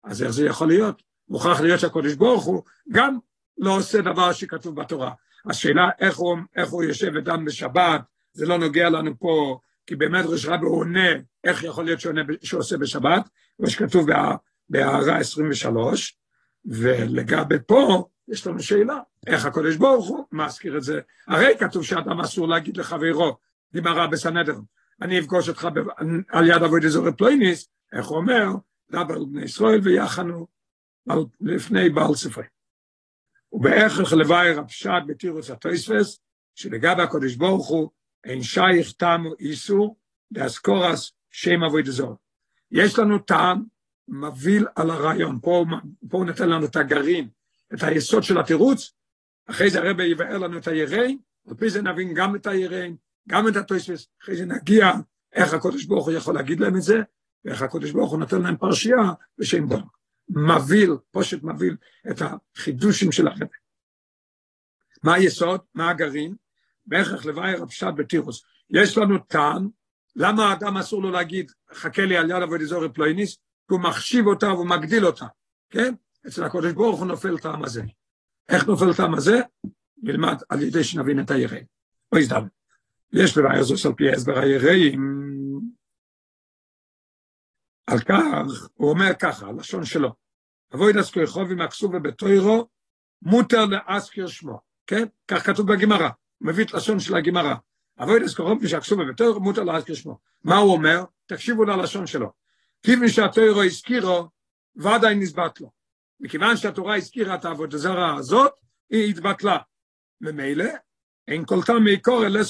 אז 0.03 0.23
איך 0.23 0.31
זה 0.31 0.45
יכול 0.45 0.67
להיות? 0.67 1.03
מוכרח 1.27 1.61
להיות 1.61 1.79
שהקודש 1.79 2.13
ברוך 2.13 2.43
הוא 2.43 2.63
גם 2.91 3.17
לא 3.61 3.77
עושה 3.77 4.01
דבר 4.01 4.31
שכתוב 4.31 4.75
בתורה. 4.75 5.11
השאלה 5.45 5.89
איך 5.99 6.17
הוא, 6.17 6.37
איך 6.55 6.69
הוא 6.69 6.83
יושב 6.83 7.11
ודן 7.15 7.45
בשבת, 7.45 8.01
זה 8.33 8.45
לא 8.45 8.57
נוגע 8.57 8.89
לנו 8.89 9.19
פה, 9.19 9.59
כי 9.87 9.95
במדרש 9.95 10.45
רבי 10.45 10.65
הוא 10.65 10.79
עונה 10.79 11.09
איך 11.43 11.63
יכול 11.63 11.85
להיות 11.85 11.99
שהוא, 11.99 12.13
שהוא 12.43 12.59
עושה 12.59 12.77
בשבת, 12.77 13.29
כמו 13.57 13.69
שכתוב 13.69 14.07
בהערה 14.69 15.17
23, 15.17 16.17
ולגבי 16.65 17.55
פה, 17.67 18.07
יש 18.27 18.47
לנו 18.47 18.59
שאלה, 18.59 18.99
איך 19.27 19.45
הקודש 19.45 19.75
ברוך 19.75 20.07
הוא 20.07 20.25
מזכיר 20.31 20.77
את 20.77 20.83
זה? 20.83 20.99
הרי 21.27 21.53
כתוב 21.59 21.83
שאדם 21.83 22.19
אסור 22.19 22.47
להגיד 22.47 22.77
לחברו, 22.77 23.37
גמרא 23.75 24.07
בסנהדרין, 24.07 24.61
אני 25.01 25.19
אפגוש 25.19 25.49
אותך 25.49 25.67
ב... 25.73 25.79
על 26.29 26.47
יד 26.47 26.63
אבוי 26.63 26.81
דזורי 26.81 27.11
פלויניס, 27.13 27.69
איך 27.93 28.05
הוא 28.05 28.17
אומר, 28.17 28.47
דבר 28.91 29.13
על 29.13 29.25
בני 29.25 29.43
ישראל 29.43 29.79
ויחנו. 29.83 30.47
לפני 31.41 31.89
בעל 31.89 32.15
ספרי. 32.15 32.43
ובערך 33.51 34.13
לוואי 34.13 34.53
רבשת 34.53 35.01
בתירוץ 35.07 35.49
התויספס, 35.49 36.19
שלגבי 36.55 37.01
הקודש 37.01 37.35
ברוך 37.35 37.67
הוא, 37.67 37.89
אין 38.23 38.43
שייך 38.43 38.91
טעם 38.91 39.25
איסור, 39.39 39.97
דאסקורס 40.31 41.11
שם 41.29 41.63
אבוי 41.63 41.83
דזור. 41.83 42.15
יש 42.71 42.99
לנו 42.99 43.19
טעם 43.19 43.63
מביא 44.07 44.61
על 44.75 44.89
הרעיון, 44.89 45.39
פה, 45.41 45.65
פה 46.09 46.17
הוא 46.17 46.25
נותן 46.25 46.49
לנו 46.49 46.65
את 46.65 46.75
הגרעין, 46.75 47.27
את 47.73 47.83
היסוד 47.83 48.23
של 48.23 48.39
התירוץ, 48.39 48.93
אחרי 49.49 49.69
זה 49.69 49.79
הרב 49.79 49.99
יבאר 49.99 50.37
לנו 50.37 50.57
את 50.57 50.67
היראים, 50.67 51.19
על 51.47 51.55
פי 51.55 51.69
זה 51.69 51.81
נבין 51.81 52.13
גם 52.13 52.35
את 52.35 52.47
היראים, 52.47 52.95
גם 53.29 53.47
את 53.47 53.55
התוספס, 53.55 54.07
אחרי 54.23 54.35
זה 54.35 54.45
נגיע 54.45 54.91
איך 55.33 55.53
הקודש 55.53 55.85
ברוך 55.85 56.05
הוא 56.05 56.13
יכול 56.13 56.35
להגיד 56.35 56.59
להם 56.59 56.75
את 56.75 56.81
זה, 56.81 57.01
ואיך 57.45 57.61
הקודש 57.61 57.91
ברוך 57.91 58.11
הוא 58.11 58.19
נותן 58.19 58.41
להם 58.41 58.57
פרשייה 58.57 59.11
בשם 59.37 59.67
דור. 59.67 59.81
מביא, 60.35 60.87
פושט 61.11 61.43
מביא 61.43 61.71
את 62.11 62.21
החידושים 62.21 63.11
של 63.11 63.27
החבר'ה. 63.27 63.61
מה 65.03 65.13
היסוד? 65.13 65.61
מה 65.75 65.89
הגרעין? 65.89 66.35
בערך 66.85 67.25
לוואי 67.25 67.55
רבשת 67.55 67.87
בתירוס. 67.95 68.43
יש 68.69 68.97
לנו 68.97 69.17
טעם, 69.19 69.69
למה 70.15 70.49
האדם 70.49 70.77
אסור 70.77 71.01
לו 71.01 71.11
להגיד, 71.11 71.51
חכה 71.73 72.05
לי 72.05 72.17
על 72.17 72.29
יד 72.29 72.41
אבוי 72.41 72.59
דזורי 72.59 72.93
פלויניס? 72.93 73.37
הוא 73.69 73.79
מחשיב 73.79 74.27
אותה 74.27 74.47
והוא 74.47 74.67
מגדיל 74.67 75.05
אותה, 75.05 75.25
כן? 75.69 75.93
אצל 76.27 76.43
הקודש 76.43 76.71
ברוך 76.71 76.99
הוא 76.99 77.07
נופל 77.07 77.37
טעם 77.37 77.63
הזה. 77.63 77.83
איך 78.49 78.67
נופל 78.67 78.93
טעם 78.93 79.13
הזה? 79.13 79.41
נלמד 80.03 80.35
על 80.49 80.61
ידי 80.61 80.83
שנבין 80.83 81.19
את 81.19 81.31
היראים. 81.31 81.65
או 82.11 82.17
הזדמן. 82.17 82.47
יש 83.13 83.37
לבעיה 83.37 83.63
זו 83.63 83.89
על 83.89 83.95
פי 83.95 84.11
הסבר 84.11 84.39
היראים. 84.39 85.31
על 87.91 87.99
כך, 87.99 88.67
הוא 88.73 88.89
אומר 88.89 89.13
ככה, 89.19 89.47
הלשון 89.47 89.85
שלו, 89.85 90.13
אבוי 90.75 90.93
דסקו 90.93 91.19
יחובי 91.19 91.55
מהכסובה 91.55 91.99
בתוירו, 91.99 92.67
מותר 93.21 93.65
לאסקר 93.65 94.27
שמו, 94.27 94.59
כן? 94.87 95.05
כך 95.27 95.45
כתוב 95.45 95.73
בגמרא, 95.73 96.09
מביא 96.41 96.65
את 96.65 96.73
לשון 96.73 96.99
של 96.99 97.15
הגמרא. 97.15 97.55
אבוי 97.99 98.19
דסקו 98.19 98.43
יחובי 98.43 98.67
שהכסובה 98.67 99.03
בתוירו, 99.05 99.39
מותר 99.39 99.63
לאסקר 99.63 99.93
שמו. 99.93 100.19
מה 100.43 100.57
הוא 100.57 100.73
אומר? 100.73 101.03
תקשיבו 101.25 101.65
ללשון 101.65 102.07
שלו. 102.07 102.31
כיוון 102.83 103.09
שהתוירו 103.09 103.63
הזכירו, 103.63 104.29
ודאי 104.75 105.15
נסבט 105.15 105.59
לו. 105.59 105.71
מכיוון 106.19 106.57
שהתורה 106.57 106.95
הזכירה 106.95 107.35
את 107.35 107.45
העבודה 107.45 107.77
זרה 107.77 108.15
הזאת, 108.15 108.51
היא 108.89 109.09
התבטלה. 109.09 109.57
ממילא, 110.21 110.65
אין 111.27 111.45
כל 111.45 111.63
טעם 111.65 111.83
מעיקור 111.83 112.25
אל 112.25 112.41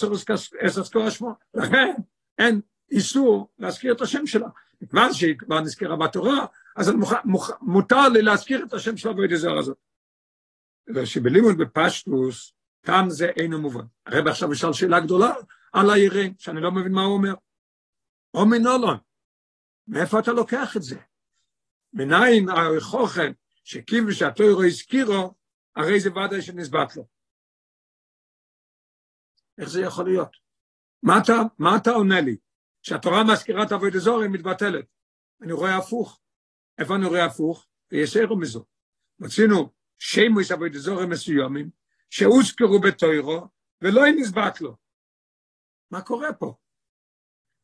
אססקור 0.68 1.04
השמו. 1.04 1.34
לכן, 1.54 1.94
אין 2.38 2.62
איסור 2.92 3.50
להזכיר 3.60 3.94
את 3.94 4.02
השם 4.02 4.28
שלה. 4.28 4.48
מכיוון 4.82 5.14
שהיא 5.14 5.38
כבר 5.38 5.60
נזכרה 5.60 5.96
בתורה, 5.96 6.46
אז 6.76 6.90
מוכ... 6.90 7.14
מוכ... 7.24 7.52
מותר 7.62 8.10
לי 8.10 8.22
להזכיר 8.22 8.66
את 8.66 8.74
השם 8.74 8.98
של 8.98 9.08
העבודה 9.08 9.36
זרה 9.36 9.60
הזאת. 9.60 9.78
ושבלימוד 10.96 11.58
בפשטוס, 11.58 12.54
טעם 12.82 13.10
זה 13.10 13.26
אינו 13.26 13.62
מובן. 13.62 13.86
הרב 14.06 14.28
עכשיו 14.28 14.52
ישאל 14.52 14.74
שאלה 14.74 15.00
גדולה 15.00 15.34
על 15.74 15.90
היראים, 15.90 16.34
שאני 16.38 16.62
לא 16.62 16.72
מבין 16.72 16.92
מה 16.92 17.02
הוא 17.02 17.14
אומר. 17.14 17.34
או 18.34 18.46
מנולון, 18.46 18.98
מאיפה 19.88 20.20
אתה 20.20 20.32
לוקח 20.32 20.78
את 20.78 20.82
זה? 20.82 21.00
מניין 21.94 22.50
החוכן 22.50 23.32
שכיוון 23.64 24.14
שהתוירו 24.14 24.64
הזכירו, 24.64 25.34
הרי 25.76 26.00
זה 26.00 26.10
ודאי 26.12 26.42
שנסבט 26.42 26.96
לו. 26.96 27.08
איך 29.58 29.70
זה 29.70 29.82
יכול 29.82 30.06
להיות? 30.06 30.38
מה 31.04 31.14
אתה, 31.24 31.34
מה 31.60 31.78
אתה 31.78 31.92
עונה 31.92 32.22
לי? 32.22 32.38
שהתורה 32.84 33.24
מזכירה 33.24 33.64
את 33.64 33.72
אבוי 33.72 33.92
דזורי 33.92 34.28
מתבטלת. 34.28 34.86
אני 35.42 35.54
רואה 35.54 35.78
הפוך. 35.78 36.20
איפה 36.80 36.96
אני 36.96 37.06
רואה 37.06 37.26
הפוך? 37.26 37.68
ויש 37.92 38.18
ערו 38.18 38.40
מזו. 38.40 38.66
מצינו 39.20 39.70
שימוש 40.00 40.52
אבוי 40.52 40.70
דזורי 40.70 41.06
מסוימים, 41.06 41.70
שהוזכרו 42.10 42.80
בתוירו, 42.80 43.48
ולא 43.82 44.02
נסבט 44.16 44.62
לו. 44.62 44.76
מה 45.92 46.02
קורה 46.02 46.34
פה? 46.34 46.56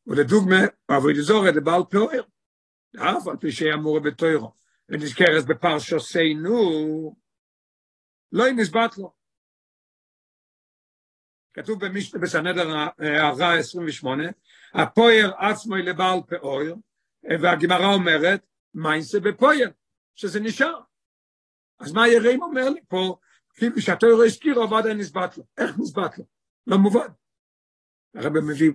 ולדוגמה, 0.06 0.56
אבוי 0.96 1.14
דזורי 1.14 1.52
לבעל 1.52 1.82
פאויר. 1.90 2.24
אף 2.96 3.28
על 3.28 3.36
פי 3.36 3.52
שאמור 3.52 4.00
בתוירו, 4.00 4.52
ונזכרת 4.88 5.46
בפרשוסנו, 5.48 7.16
לא 8.32 8.44
נסבט 8.56 8.98
לו. 8.98 9.17
כתוב 11.58 11.80
בסנדר 12.20 12.76
הערה 12.98 13.58
28, 13.58 14.24
הפויר 14.74 15.32
עצמו 15.38 15.76
לבעל 15.76 16.18
פאויר, 16.28 16.76
והגמרא 17.40 17.94
אומרת, 17.94 18.46
מיינסה 18.74 19.20
בפויר, 19.20 19.70
שזה 20.14 20.40
נשאר. 20.40 20.80
אז 21.80 21.92
מה 21.92 22.08
יראים 22.08 22.42
אומר 22.42 22.68
לי 22.68 22.80
פה, 22.88 23.16
כאילו 23.54 23.80
שהתוירו 23.80 24.24
הזכירו, 24.24 24.62
עבד 24.62 24.86
נסבט 24.86 25.36
לו. 25.36 25.44
איך 25.58 25.78
נסבט 25.78 26.18
לו? 26.18 26.24
לא 26.66 26.78
מובן. 26.78 27.06
הרב 28.14 28.38
מביא, 28.38 28.72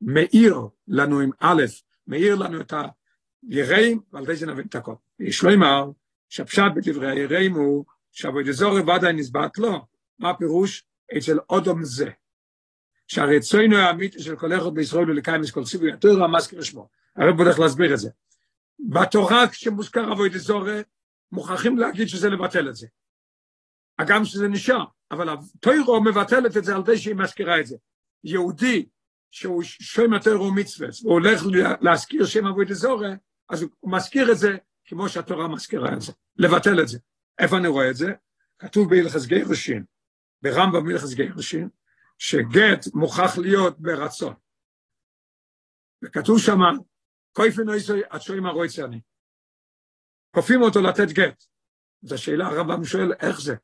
מאיר 0.00 0.56
לנו 0.88 1.20
עם 1.20 1.30
א', 1.40 1.62
מאיר 2.06 2.34
לנו 2.34 2.60
את 2.60 2.72
היראים, 3.48 4.00
ועל 4.12 4.36
זה 4.36 4.46
נבין 4.46 4.66
את 4.66 4.74
הכל. 4.74 4.94
יש 5.20 5.42
לו 5.42 5.54
אמר, 5.54 5.90
שהפשט 6.28 6.72
בדברי 6.76 7.10
היראים 7.10 7.54
הוא, 7.54 7.84
שעבוד 8.12 8.48
אזור 8.48 8.74
ודאי 8.74 9.12
נסבט 9.12 9.58
לו. 9.58 9.86
מה 10.18 10.30
הפירוש? 10.30 10.84
אצל 11.18 11.38
אודום 11.50 11.84
זה. 11.84 12.10
שהרצוינו 13.08 13.76
האמיתי 13.76 14.22
של 14.22 14.36
כל 14.36 14.56
אחד 14.56 14.74
בישראל 14.74 15.10
ולקיים 15.10 15.42
את 15.44 15.50
כל 15.50 15.64
סיבוי, 15.64 15.92
התורה 15.92 16.24
המזכיר 16.24 16.62
שמו. 16.62 16.88
הרב 17.16 17.40
הולך 17.40 17.58
להסביר 17.58 17.94
את 17.94 17.98
זה. 17.98 18.10
בתורה 18.78 19.48
כשמוזכר 19.48 20.12
אבוי 20.12 20.28
דזורי, 20.28 20.80
מוכרחים 21.32 21.78
להגיד 21.78 22.08
שזה 22.08 22.30
לבטל 22.30 22.68
את 22.68 22.76
זה. 22.76 22.86
הגם 23.98 24.24
שזה 24.24 24.48
נשאר, 24.48 24.84
אבל 25.10 25.28
התוירו 25.28 26.04
מבטלת 26.04 26.56
את 26.56 26.64
זה 26.64 26.76
על 26.76 26.82
זה 26.86 26.98
שהיא 26.98 27.14
מזכירה 27.14 27.60
את 27.60 27.66
זה. 27.66 27.76
יהודי 28.24 28.86
שהוא 29.30 29.62
שם 29.62 30.12
התוירו 30.12 30.52
מצווה, 30.52 30.88
הוא 31.02 31.12
הולך 31.12 31.42
להזכיר 31.80 32.26
שם 32.26 32.46
אבוי 32.46 32.64
דזורי, 32.64 33.10
אז 33.48 33.62
הוא 33.62 33.92
מזכיר 33.92 34.32
את 34.32 34.38
זה 34.38 34.56
כמו 34.84 35.08
שהתורה 35.08 35.48
מזכירה 35.48 35.92
את 35.92 36.00
זה, 36.00 36.12
לבטל 36.36 36.80
את 36.80 36.88
זה. 36.88 36.98
איפה 37.38 37.56
אני 37.56 37.68
רואה 37.68 37.90
את 37.90 37.96
זה? 37.96 38.12
כתוב 38.58 38.90
בהלכס 38.90 39.26
גירושין, 39.26 39.84
ברמב"ם 40.46 40.86
בהלכס 40.86 41.14
גירושין, 41.14 41.68
שגט 42.18 42.86
מוכרח 42.94 43.38
להיות 43.38 43.80
ברצון. 43.80 44.34
וכתוב 46.04 46.38
שמה, 46.38 46.70
קויפן 47.32 47.70
איסוי 47.70 48.02
עד 48.10 48.20
שוים 48.20 48.46
הרויצה 48.46 48.84
אני. 48.84 49.00
כופים 50.30 50.62
אותו 50.62 50.82
לתת 50.82 51.08
גט. 51.08 51.44
זו 52.02 52.14
השאלה 52.14 52.46
הרמב"ם 52.46 52.84
שואל, 52.84 53.12
איך 53.12 53.40
זה? 53.40 53.54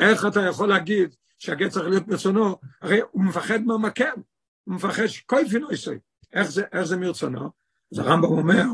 איך 0.00 0.26
אתה 0.26 0.40
יכול 0.40 0.68
להגיד 0.68 1.14
שהגט 1.38 1.70
צריך 1.70 1.88
להיות 1.88 2.06
ברצונו? 2.06 2.56
הרי 2.80 3.00
הוא 3.10 3.24
מפחד 3.24 3.60
מהמקל, 3.62 4.14
הוא 4.64 4.74
מפחד 4.74 5.06
שקויפן 5.06 5.60
איסוי. 5.70 5.98
איך 6.32 6.50
זה, 6.50 6.62
איך 6.72 6.82
זה 6.82 6.96
מרצונו? 6.96 7.50
אז 7.92 7.98
הרמב"ם 7.98 8.28
אומר, 8.28 8.64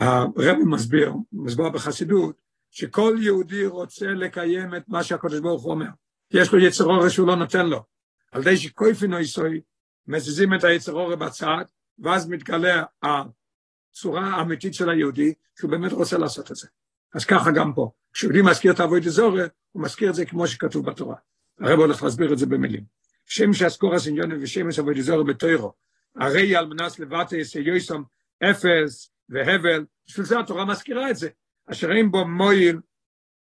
הרב 0.00 0.56
מסביר, 0.66 1.12
מסביר 1.32 1.68
בחסידות, 1.68 2.42
שכל 2.70 3.16
יהודי 3.20 3.66
רוצה 3.66 4.06
לקיים 4.06 4.74
את 4.74 4.88
מה 4.88 5.04
שהקדוש 5.04 5.40
ברוך 5.40 5.62
הוא 5.62 5.72
אומר. 5.72 5.88
יש 6.32 6.52
לו 6.52 6.58
יצר 6.58 6.84
אורא 6.84 7.08
שהוא 7.08 7.26
לא 7.28 7.36
נותן 7.36 7.66
לו. 7.66 7.84
על 8.32 8.40
ידי 8.40 8.56
שקויפין 8.56 9.14
איסוי, 9.14 9.60
מזיזים 10.06 10.54
את 10.54 10.64
היצר 10.64 10.92
אורא 10.92 11.16
בצד, 11.16 11.64
ואז 11.98 12.28
מתגלה 12.28 12.82
הצורה 13.02 14.26
האמיתית 14.26 14.74
של 14.74 14.90
היהודי, 14.90 15.34
שהוא 15.58 15.70
באמת 15.70 15.92
רוצה 15.92 16.18
לעשות 16.18 16.50
את 16.50 16.56
זה. 16.56 16.68
אז 17.14 17.24
ככה 17.24 17.50
גם 17.50 17.72
פה. 17.74 17.90
כשיהודי 18.12 18.42
מזכיר 18.42 18.72
את 18.72 18.80
אבוי 18.80 19.00
דזורי, 19.00 19.42
הוא 19.72 19.82
מזכיר 19.82 20.10
את 20.10 20.14
זה 20.14 20.24
כמו 20.24 20.46
שכתוב 20.46 20.90
בתורה. 20.90 21.16
הרב 21.60 21.78
הולך 21.78 22.02
להסביר 22.02 22.32
את 22.32 22.38
זה 22.38 22.46
במילים. 22.46 22.84
שם 23.26 23.52
שאסקור 23.52 23.94
הסניונים 23.94 24.38
ושם 24.42 24.66
אבוי 24.80 24.94
דזורי 24.94 25.24
בתוירו, 25.24 25.72
הרי 26.16 26.56
על 26.56 26.66
מנס 26.66 26.98
לבטא 26.98 27.34
יסייוסום 27.34 28.04
אפס 28.50 29.10
והבל, 29.28 29.84
בשביל 30.06 30.26
זה 30.26 30.40
התורה 30.40 30.64
מזכירה 30.64 31.10
את 31.10 31.16
זה. 31.16 31.28
אשר 31.70 31.92
אין 31.92 32.10
בו 32.10 32.24
מויל 32.24 32.80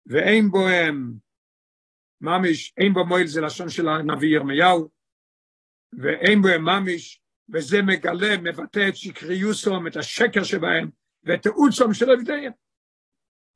ואין 0.05 0.51
בו 0.51 0.67
הם, 0.67 1.13
ממש, 2.21 2.73
אין 2.77 2.93
בו 2.93 3.05
מויל 3.05 3.27
זה 3.27 3.41
לשון 3.41 3.69
של 3.69 3.87
הנביא 3.87 4.35
ירמיהו, 4.35 4.89
ואין 5.93 6.41
בו 6.41 6.47
ממש, 6.59 7.21
וזה 7.53 7.81
מגלה, 7.81 8.37
מבטא 8.37 8.87
את 8.87 8.95
שקריוסום, 8.95 9.87
את 9.87 9.95
השקר 9.95 10.43
שבהם, 10.43 10.89
ואת 11.23 11.41
תאוצום 11.41 11.93
של 11.93 12.11
עבדיהם. 12.11 12.51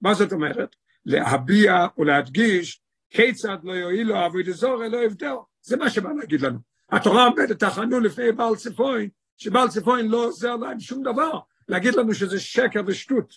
מה 0.02 0.14
זאת 0.14 0.32
אומרת? 0.34 0.76
להביע 1.06 1.88
ולהדגיש 1.98 2.82
כיצד 3.10 3.58
לא 3.64 3.72
יועילו 3.72 4.26
אבוי 4.26 4.44
דזורי 4.44 4.90
לא 4.90 4.98
יבדהו. 4.98 5.46
זה 5.62 5.78
מה 5.78 5.90
שבא 5.90 6.10
להגיד 6.20 6.42
לנו. 6.42 6.60
התורה 6.90 7.26
עומדת 7.26 7.60
תחנו 7.60 8.00
לפני 8.00 8.32
בעל 8.32 8.56
צפוין, 8.56 9.10
שבעל 9.38 9.68
צפוין 9.70 10.08
לא 10.08 10.26
עוזר 10.26 10.56
להם 10.56 10.80
שום 10.80 11.04
דבר, 11.04 11.40
להגיד 11.68 11.96
לנו 11.96 12.14
שזה 12.14 12.40
שקר 12.40 12.82
ושטות. 12.88 13.34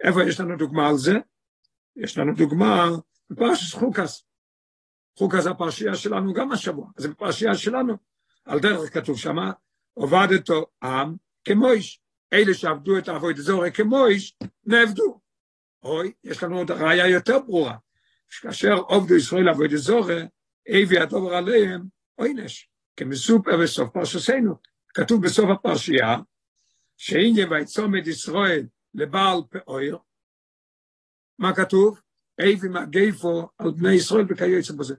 איפה 0.00 0.24
יש 0.24 0.40
לנו 0.40 0.56
דוגמה 0.56 0.88
על 0.88 0.96
זה? 0.96 1.18
יש 1.96 2.18
לנו 2.18 2.34
דוגמה 2.34 2.88
בפרשת 3.30 3.78
חוקס. 3.78 4.24
חוקס 5.18 5.46
הפרשייה 5.46 5.96
שלנו 5.96 6.32
גם 6.32 6.52
השבוע, 6.52 6.90
זה 6.96 7.08
בפרשייה 7.08 7.54
שלנו. 7.54 7.96
על 8.44 8.60
דרך 8.60 8.94
כתוב 8.94 9.18
שמה, 9.18 9.52
עובדתו 9.94 10.66
עם 10.82 11.16
כמויש. 11.44 12.00
אלה 12.32 12.54
שעבדו 12.54 12.98
את 12.98 13.08
האבוי 13.08 13.34
דזורי 13.34 13.72
כמויש, 13.72 14.36
נעבדו. 14.64 15.20
אוי, 15.82 16.12
יש 16.24 16.42
לנו 16.42 16.58
עוד 16.58 16.70
ראיה 16.70 17.08
יותר 17.08 17.38
ברורה. 17.38 17.76
כאשר 18.40 18.74
עובדו 18.74 19.16
ישראל 19.16 19.48
אבוי 19.48 19.68
דזורי, 19.68 20.22
הביא 20.68 21.00
הדובר 21.00 21.34
עליהם 21.34 21.82
עונש, 22.14 22.70
כמסופר 22.96 23.56
בסוף 23.62 23.90
פרשסנו. 23.90 24.54
כתוב 24.94 25.22
בסוף 25.22 25.50
הפרשייה, 25.50 26.16
שהנה 26.96 27.50
ויצומד 27.50 28.06
ישראל 28.06 28.66
לבעל 28.94 29.38
פאויר, 29.50 29.98
מה 31.38 31.54
כתוב? 31.54 32.00
איבי 32.38 32.68
מגייפו 32.68 33.48
על 33.58 33.70
בני 33.70 33.92
ישראל 33.92 34.24
וכיוצא 34.28 34.74
בזה. 34.74 34.94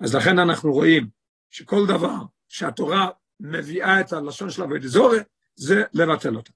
אז 0.00 0.14
לכן 0.14 0.38
אנחנו 0.38 0.72
רואים 0.72 1.08
שכל 1.50 1.86
דבר 1.88 2.16
שהתורה 2.48 3.08
מביאה 3.40 4.00
את 4.00 4.12
הלשון 4.12 4.50
של 4.50 4.62
אבוי 4.62 4.78
דזורי, 4.78 5.18
זה 5.54 5.82
לבטל 5.92 6.36
אותה. 6.36 6.52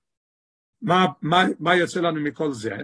מה, 0.83 1.07
מה, 1.23 1.45
מה 1.59 1.77
יוצא 1.77 2.01
לנו 2.01 2.21
מכל 2.21 2.53
זה? 2.53 2.77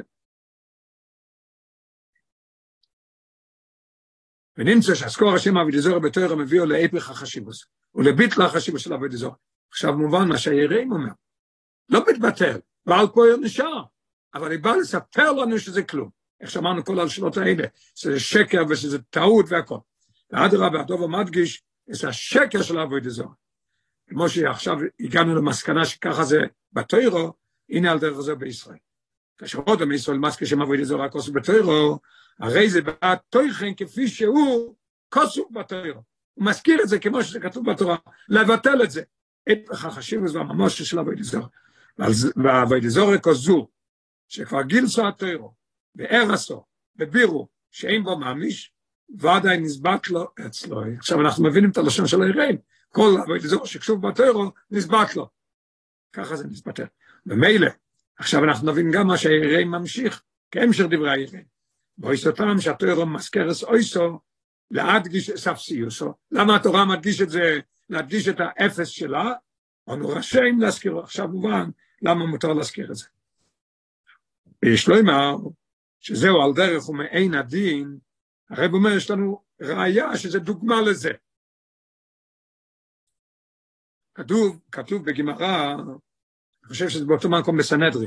ונמצא 4.56 4.94
שהסקור 4.94 5.34
השם 5.34 5.56
אבי 5.56 5.72
דזורי 5.72 6.00
בתוירה 6.00 6.36
מביאו 6.36 6.66
להפך 6.66 7.10
החשיבוס, 7.10 7.64
ולביטל 7.94 8.42
החשיבוס 8.42 8.82
של 8.82 8.94
אבי 8.94 9.08
דזורי. 9.08 9.36
עכשיו 9.70 9.92
מובן 9.92 10.28
מה 10.28 10.38
שהיראים 10.38 10.92
אומר, 10.92 11.12
לא 11.88 12.00
מתבטל, 12.10 12.60
ועל 12.86 13.06
פועל 13.14 13.36
נשאר, 13.40 13.84
אבל 14.34 14.50
היא 14.50 14.60
באה 14.62 14.76
לספר 14.76 15.32
לנו 15.32 15.58
שזה 15.58 15.82
כלום. 15.82 16.19
איך 16.40 16.50
שאמרנו 16.50 16.84
כל 16.84 17.00
השאלות 17.00 17.36
האלה, 17.36 17.64
שזה 17.94 18.20
שקר 18.20 18.62
ושזה 18.68 18.98
טעות 19.02 19.46
והכל. 19.48 19.78
ואדרבה, 20.30 20.80
הדובר 20.80 21.06
מדגיש 21.06 21.62
את 21.90 22.04
השקר 22.04 22.62
של 22.62 22.78
אבוי 22.78 23.00
דזור. 23.00 23.30
כמו 24.08 24.28
שעכשיו 24.28 24.76
הגענו 25.00 25.34
למסקנה 25.34 25.84
שככה 25.84 26.24
זה 26.24 26.40
בתוירו, 26.72 27.32
הנה 27.70 27.92
על 27.92 27.98
דרך 27.98 28.20
זה 28.20 28.34
בישראל. 28.34 28.78
כאשר 29.38 29.58
עוד 29.58 29.84
מישראל 29.84 30.18
מסקי 30.18 30.46
שם 30.46 30.62
אבוי 30.62 30.78
דזור 30.82 31.00
רק 31.00 31.14
עושה 31.14 31.32
בתוירו, 31.32 31.98
הרי 32.38 32.70
זה 32.70 32.80
בתויכן 32.82 33.74
כפי 33.76 34.08
שהוא 34.08 34.74
כוסו 35.08 35.48
בתוירו. 35.50 36.02
הוא 36.34 36.46
מזכיר 36.46 36.82
את 36.82 36.88
זה 36.88 36.98
כמו 36.98 37.22
שזה 37.22 37.40
כתוב 37.40 37.70
בתורה, 37.70 37.96
לבטל 38.28 38.82
את 38.82 38.90
זה. 38.90 39.02
את 39.52 39.58
החשיבות 39.70 40.30
והממוש 40.34 40.82
של 40.82 40.98
אבוי 40.98 41.16
דזור. 41.16 41.46
ואבוי 42.36 42.80
דזור 42.80 43.16
כזו, 43.22 43.68
שכבר 44.28 44.62
גילסו 44.62 45.08
התוירו, 45.08 45.54
בארסו, 45.94 46.64
בבירו, 46.96 47.48
שאין 47.70 48.04
בו 48.04 48.18
מאמיש, 48.18 48.72
ודאי 49.18 49.58
נסבט 49.58 50.08
לו 50.08 50.28
אצלו. 50.46 50.82
עכשיו 50.98 51.20
אנחנו 51.20 51.44
מבינים 51.44 51.70
את 51.70 51.76
הלשון 51.76 52.06
של 52.06 52.22
היראים, 52.22 52.58
כל 52.88 53.10
אבוי 53.24 53.40
שקשוב 53.64 54.08
בתוירו, 54.08 54.50
לו. 55.16 55.28
ככה 56.12 56.36
זה 56.36 56.48
נסבטר. 56.48 56.84
ומילא, 57.26 57.70
עכשיו 58.16 58.44
אנחנו 58.44 58.72
נבין 58.72 58.90
גם 58.90 59.06
מה 59.06 59.16
שהיראים 59.18 59.70
ממשיך, 59.70 60.22
כהמשך 60.50 60.84
דברי 60.84 61.10
היראים. 61.10 61.44
באויסותם 61.98 62.60
שהתוירו 62.60 63.06
מזכרס 63.06 63.64
אויסו, 63.64 64.20
להדגיש 64.70 65.30
ספסיוסו. 65.30 66.14
למה 66.30 66.56
התורה 66.56 66.84
מדגיש 66.84 67.20
את 67.20 67.30
זה, 67.30 67.58
להדגיש 67.90 68.28
את 68.28 68.36
האפס 68.38 68.88
שלה? 68.88 69.32
אנו 69.88 70.08
רשאים 70.08 70.60
להזכירו. 70.60 71.00
עכשיו 71.00 71.28
מובן 71.28 71.70
למה 72.02 72.26
מותר 72.26 72.52
להזכיר 72.52 72.90
את 72.90 72.96
זה. 72.96 73.06
ויש 74.64 74.88
לו 74.88 75.00
אמר, 75.00 75.36
שזהו 76.00 76.42
על 76.42 76.52
דרך 76.54 76.88
ומעין 76.88 77.34
הדין, 77.34 77.98
הרב 78.50 78.74
אומר, 78.74 78.90
יש 78.96 79.10
לנו 79.10 79.42
ראיה 79.60 80.16
שזה 80.16 80.38
דוגמה 80.38 80.82
לזה. 80.82 81.10
כתוב, 84.14 84.60
כתוב 84.72 85.04
בגמרא, 85.04 85.74
אני 85.74 86.68
חושב 86.68 86.88
שזה 86.88 87.04
באותו 87.04 87.30
מקום 87.30 87.56
בסנהדרי. 87.56 88.06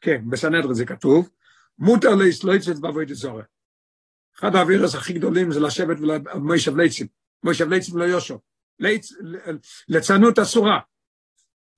כן, 0.00 0.30
בסנהדרי 0.30 0.74
זה 0.74 0.86
כתוב, 0.86 1.30
מותר 1.78 2.14
להסלויצת 2.14 2.76
בעבודת 2.80 3.14
זורע. 3.14 3.42
אחד 4.38 4.54
האווירס 4.54 4.94
הכי 4.94 5.12
גדולים 5.12 5.52
זה 5.52 5.60
לשבת 5.60 5.96
ולמוישב 6.00 6.76
ליצים. 6.76 7.06
מוישב 7.42 7.68
ליצים 7.68 7.96
לא 7.96 8.04
יושו. 8.04 8.38
ליצ, 8.78 9.12
ליצנות 9.88 10.38
אסורה. 10.38 10.80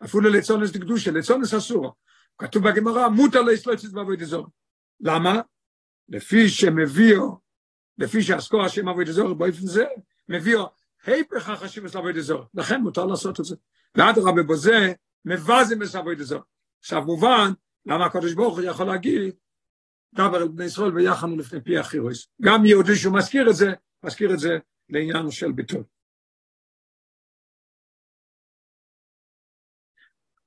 אפילו 0.05 0.31
ליצונס 0.31 0.71
דקדושה, 0.71 1.11
ליצונס 1.11 1.55
אסורה. 1.55 1.91
כתוב 2.39 2.69
בגמרא, 2.69 3.09
מותר 3.09 3.43
להסלויצת 3.43 3.93
בעבודת 3.93 4.27
זורע. 4.27 4.49
למה? 5.03 5.41
לפי 6.09 6.49
שמביאו, 6.49 7.39
לפי 7.99 8.23
שעסקו 8.23 8.65
השם 8.65 8.89
עבודת 8.89 9.13
זורע 9.13 9.35
באופן 9.35 9.67
זה, 9.67 9.85
מביאו 10.29 10.67
היפך 11.05 11.49
החשיבוס 11.49 11.95
לעבוד 11.95 12.17
אזור, 12.17 12.45
לכן 12.55 12.81
מותר 12.81 13.07
לעשות 13.07 13.41
את 13.41 13.45
זה. 13.45 13.57
ואדרבה 13.95 14.43
בזה, 14.43 14.93
מבזים 15.25 15.83
את 15.83 15.95
עבוד 15.95 16.21
אזור. 16.21 16.41
עכשיו 16.81 17.03
מובן, 17.03 17.53
למה 17.87 18.07
הקדוש 18.07 18.35
ברוך 18.35 18.59
הוא 18.59 18.65
יכול 18.65 18.87
להגיד, 18.87 19.35
דבר 20.15 20.37
על 20.37 20.49
בני 20.49 20.65
ישראל 20.65 20.95
ויחנו 20.95 21.37
לפני 21.37 21.61
פי 21.61 21.79
החירוס. 21.79 22.29
גם 22.43 22.67
יהודי 22.67 22.97
שהוא 22.97 23.17
מזכיר 23.19 23.51
את 23.51 23.57
זה, 23.57 23.67
מזכיר 24.03 24.35
את 24.35 24.39
זה 24.39 24.59
לעניין 24.89 25.31
של 25.31 25.53
ביטול. 25.53 25.85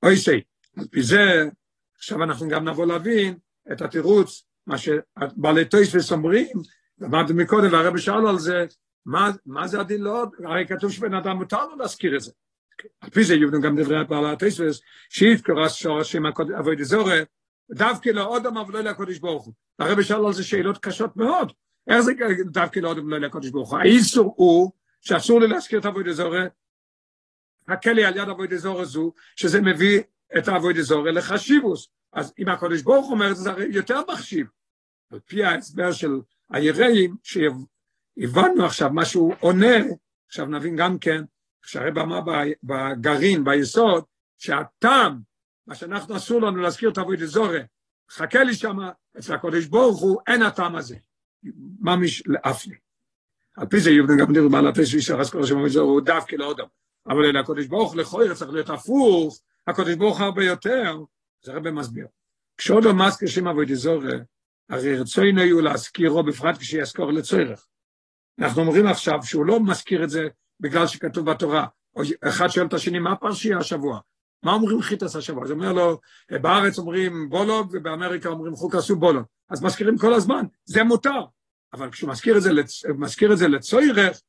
אוי 0.02 0.16
סי, 0.16 0.40
על 0.76 0.88
פי 0.90 1.02
זה, 1.02 1.44
עכשיו 1.94 2.24
אנחנו 2.24 2.48
גם 2.48 2.68
נבוא 2.68 2.86
להבין 2.86 3.38
את 3.72 3.82
התירוץ, 3.82 4.44
מה 4.66 4.78
שבעלי 4.78 5.64
טויס 5.64 6.12
אומרים, 6.12 6.56
למדנו 6.98 7.34
מקודם 7.34 7.72
והרבי 7.72 7.98
שאל 7.98 8.26
על 8.28 8.38
זה, 8.38 8.66
מה, 9.06 9.30
מה 9.46 9.66
זה 9.66 9.80
הדין 9.80 10.00
לא? 10.00 10.24
הרי 10.44 10.66
כתוב 10.66 10.92
שבן 10.92 11.14
אדם 11.14 11.36
מותר 11.36 11.66
לו 11.66 11.76
להזכיר 11.76 12.16
את 12.16 12.20
זה. 12.20 12.32
על 13.00 13.10
פי 13.10 13.24
זה 13.24 13.34
יובנו 13.34 13.60
גם 13.60 13.80
דברי 13.80 14.04
בעל 14.04 14.32
התספס, 14.32 14.80
שיזכור 15.10 15.68
שורשים 15.68 16.26
אבוי 16.58 16.76
דזורי, 16.76 17.20
דווקא 17.70 18.08
לאודם 18.08 18.56
אבל 18.56 18.74
לא 18.74 18.80
לקודש 18.80 19.18
ברוך 19.18 19.44
הוא. 19.44 19.54
הרבי 19.78 20.04
שאל 20.04 20.26
על 20.26 20.32
זה 20.32 20.44
שאלות 20.44 20.78
קשות 20.78 21.16
מאוד. 21.16 21.52
איך 21.88 22.00
זה 22.00 22.12
דווקא 22.44 22.80
לאודם 22.80 23.06
ולא 23.06 23.18
לקודש 23.18 23.50
ברוך 23.50 23.70
הוא? 23.70 23.78
האיסור 23.78 24.34
הוא 24.36 24.72
שאסור 25.00 25.40
לי 25.40 25.48
להזכיר 25.48 25.78
את 25.78 25.86
אבוי 25.86 26.04
דזורי, 26.04 26.44
חכה 27.70 27.92
לי 27.92 28.04
על 28.04 28.16
יד 28.16 28.28
אבוי 28.28 28.46
דזורי 28.46 28.84
זו, 28.84 29.12
שזה 29.36 29.60
מביא 29.60 30.02
את 30.38 30.48
אבוי 30.48 30.74
דזורי 30.74 31.12
לחשיבוס. 31.12 31.88
אז 32.12 32.32
אם 32.38 32.48
הקודש 32.48 32.82
ברוך 32.82 33.10
אומר 33.10 33.34
זה, 33.34 33.42
זה 33.42 33.64
יותר 33.68 34.00
מחשיב. 34.12 34.46
על 35.12 35.20
פי 35.20 35.44
ההסבר 35.44 35.92
של 35.92 36.20
היראים, 36.50 37.16
הבנו 38.18 38.64
עכשיו 38.64 38.90
מה 38.90 39.04
שהוא 39.04 39.34
עונה, 39.40 39.76
עכשיו 40.26 40.46
נבין 40.46 40.76
גם 40.76 40.98
כן, 40.98 41.24
כשהרב 41.62 41.98
אמר 41.98 42.20
בגרעין, 42.62 43.44
ביסוד, 43.44 44.04
שהטעם, 44.38 45.20
מה 45.66 45.74
שאנחנו 45.74 46.16
אסור 46.16 46.42
לנו 46.42 46.56
להזכיר 46.56 46.90
את 46.90 46.98
אבוי 46.98 47.16
דזורי, 47.16 47.60
חכה 48.10 48.44
לי 48.44 48.54
שמה, 48.54 48.90
אצל 49.18 49.34
הקודש 49.34 49.66
ברוך 49.66 50.00
הוא, 50.00 50.20
אין 50.26 50.42
הטעם 50.42 50.76
הזה. 50.76 50.96
ממש 51.80 52.22
לאף 52.26 52.66
לי. 52.66 52.76
על 53.56 53.66
פי 53.66 53.80
זה 53.80 53.90
יובנו 53.90 54.16
גם 54.18 54.32
נראו 54.32 54.50
בעלת 54.50 54.78
איזשהו 54.78 54.96
אישר 54.96 55.20
אז 55.20 55.30
כל 55.30 55.46
שם 55.46 55.56
אבוי 55.56 55.68
דזורי 55.68 55.88
הוא 55.88 56.00
דווקא 56.00 56.36
לאודם. 56.36 56.66
אבל 57.08 57.24
אלה 57.24 57.40
הקודש 57.40 57.66
ברוך 57.66 57.96
לכוי 57.96 58.34
צריך 58.34 58.50
להיות 58.50 58.70
הפוך, 58.70 59.40
הקודש 59.66 59.94
ברוך 59.94 60.20
הרבה 60.20 60.44
יותר, 60.44 60.98
זה 61.44 61.52
הרבה 61.52 61.70
מסביר. 61.70 62.06
כשעוד 62.56 62.84
לא 62.84 62.92
מזכיר 62.94 63.28
שם 63.28 63.48
אבוי 63.48 63.66
דזורי, 63.66 64.18
הרי 64.70 64.98
רצוינו 64.98 65.40
יהיו 65.40 65.60
להזכירו 65.60 66.22
בפרט 66.22 66.58
כשיזכור 66.58 67.12
לצורך. 67.12 67.66
אנחנו 68.38 68.62
אומרים 68.62 68.86
עכשיו 68.86 69.18
שהוא 69.22 69.46
לא 69.46 69.60
מזכיר 69.60 70.04
את 70.04 70.10
זה 70.10 70.28
בגלל 70.60 70.86
שכתוב 70.86 71.30
בתורה. 71.30 71.66
אחד 72.20 72.48
שואל 72.48 72.66
את 72.66 72.72
השני, 72.72 72.98
מה 72.98 73.16
פרשייה 73.16 73.58
השבוע? 73.58 74.00
מה 74.42 74.52
אומרים 74.52 74.82
חיטס 74.82 75.16
השבוע? 75.16 75.44
אז 75.44 75.50
אומר 75.50 75.72
לו, 75.72 76.00
בארץ 76.30 76.78
אומרים 76.78 77.28
בולוג 77.28 77.70
ובאמריקה 77.72 78.28
אומרים 78.28 78.54
חוק 78.54 78.74
עשו 78.74 78.96
בולוג. 78.96 79.24
אז 79.50 79.62
מזכירים 79.62 79.98
כל 79.98 80.14
הזמן, 80.14 80.44
זה 80.64 80.84
מותר. 80.84 81.20
אבל 81.72 81.90
כשהוא 81.90 82.10
מזכיר 82.10 82.36
את 82.36 82.42
זה, 82.42 82.52
לצ... 82.52 82.82
זה 83.34 83.48
לצוירך, 83.48 84.20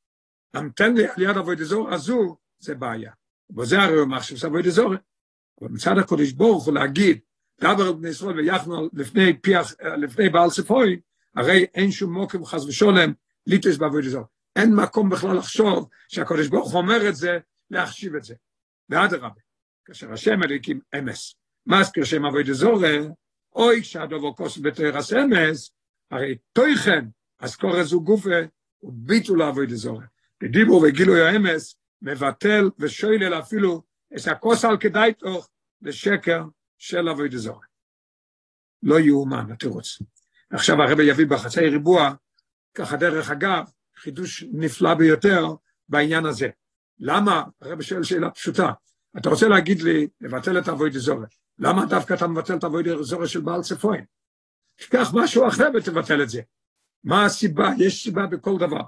המתן 0.54 0.94
לי 0.94 1.08
על 1.08 1.22
יד 1.22 1.38
אבוי 1.38 1.56
דזור 1.56 1.94
הזו, 1.94 2.38
זה 2.60 2.76
בעיה. 2.76 3.12
וזה 3.58 3.82
הרי 3.82 3.96
הוא 3.96 4.08
מחשב 4.08 4.38
סבוי 4.38 4.64
דזור. 4.64 4.94
מצד 5.62 5.98
הקודש 5.98 6.32
ברוך 6.32 6.66
הוא 6.66 6.74
להגיד, 6.74 7.20
דבר 7.62 7.92
בני 7.92 8.10
ישראל 8.10 8.40
ויחנו 8.40 8.90
לפני, 8.94 9.38
פיח, 9.42 9.74
לפני 9.98 10.30
בעל 10.30 10.50
ספוי, 10.50 11.00
הרי 11.36 11.66
אין 11.76 11.92
שום 11.92 12.14
מוקם 12.14 12.46
חס 12.46 12.66
ושולם 12.66 13.14
ליטוס 13.48 13.78
בעבודה 13.78 14.10
זו. 14.10 14.24
אין 14.56 14.76
מקום 14.76 15.10
בכלל 15.10 15.38
לחשוב 15.38 15.90
שהקדוש 16.08 16.48
ברוך 16.48 16.72
הוא 16.72 16.82
אומר 16.82 17.10
את 17.10 17.16
זה, 17.16 17.40
להחשיב 17.72 18.16
את 18.16 18.24
זה. 18.24 18.36
ואדרבה, 18.90 19.30
כאשר 19.86 20.14
השם 20.14 20.44
אליקים 20.44 20.80
אמס, 20.98 21.36
מזכיר 21.68 22.04
שם 22.04 22.26
עבודה 22.26 22.54
זורה, 22.54 22.98
אוי 23.56 23.82
כשהדובו 23.82 24.36
כוס 24.36 24.58
בתרס 24.58 25.14
אמס, 25.14 25.72
הרי 26.12 26.38
תויכן, 26.54 27.06
אז 27.40 27.56
קורא 27.56 27.84
זו 27.84 28.02
גופה, 28.02 28.40
וביטול 28.84 29.42
עבודה 29.42 29.76
זורה. 29.76 30.06
בדיבור 30.44 30.84
וגילוי 30.84 31.22
האמס, 31.22 31.76
מבטל 32.02 32.70
ושוילל 32.80 33.34
אפילו 33.40 33.82
את 34.16 34.28
הכוס 34.28 34.66
על 34.66 34.78
כדאי 34.78 35.14
תוך 35.14 35.50
לשקר 35.82 36.44
של 36.78 37.08
עבודה 37.08 37.38
זורה. 37.38 37.66
לא 38.84 39.00
יאומן 39.00 39.52
התירוץ. 39.52 40.02
עכשיו 40.52 40.82
הרבי 40.82 41.04
יביא 41.04 41.26
בחצי 41.26 41.60
ריבוע 41.60 42.14
ככה 42.74 42.98
דרך 42.98 43.32
אגב, 43.32 43.70
חידוש 43.96 44.44
נפלא 44.52 44.94
ביותר 44.94 45.46
בעניין 45.90 46.26
הזה. 46.26 46.50
למה? 47.00 47.44
הרב 47.62 47.82
שואל 47.82 48.04
שאלה 48.04 48.32
פשוטה. 48.32 48.72
אתה 49.18 49.30
רוצה 49.30 49.48
להגיד 49.48 49.82
לי, 49.82 50.08
לבטל 50.22 50.60
את 50.60 50.70
אבוי 50.70 50.90
דזורי, 50.90 51.26
למה 51.60 51.86
דווקא 51.86 52.14
אתה 52.14 52.28
מבטל 52.28 52.56
את 52.58 52.64
אבוי 52.64 52.84
דזורי 52.84 53.28
של 53.28 53.42
בעל 53.42 53.62
צפוין? 53.62 54.06
תיקח 54.76 55.12
משהו 55.14 55.48
אחר 55.48 55.68
ותבטל 55.74 56.24
את 56.24 56.30
זה. 56.30 56.42
מה 57.04 57.26
הסיבה? 57.26 57.70
יש 57.80 58.04
סיבה 58.04 58.28
בכל 58.28 58.58
דבר. 58.58 58.82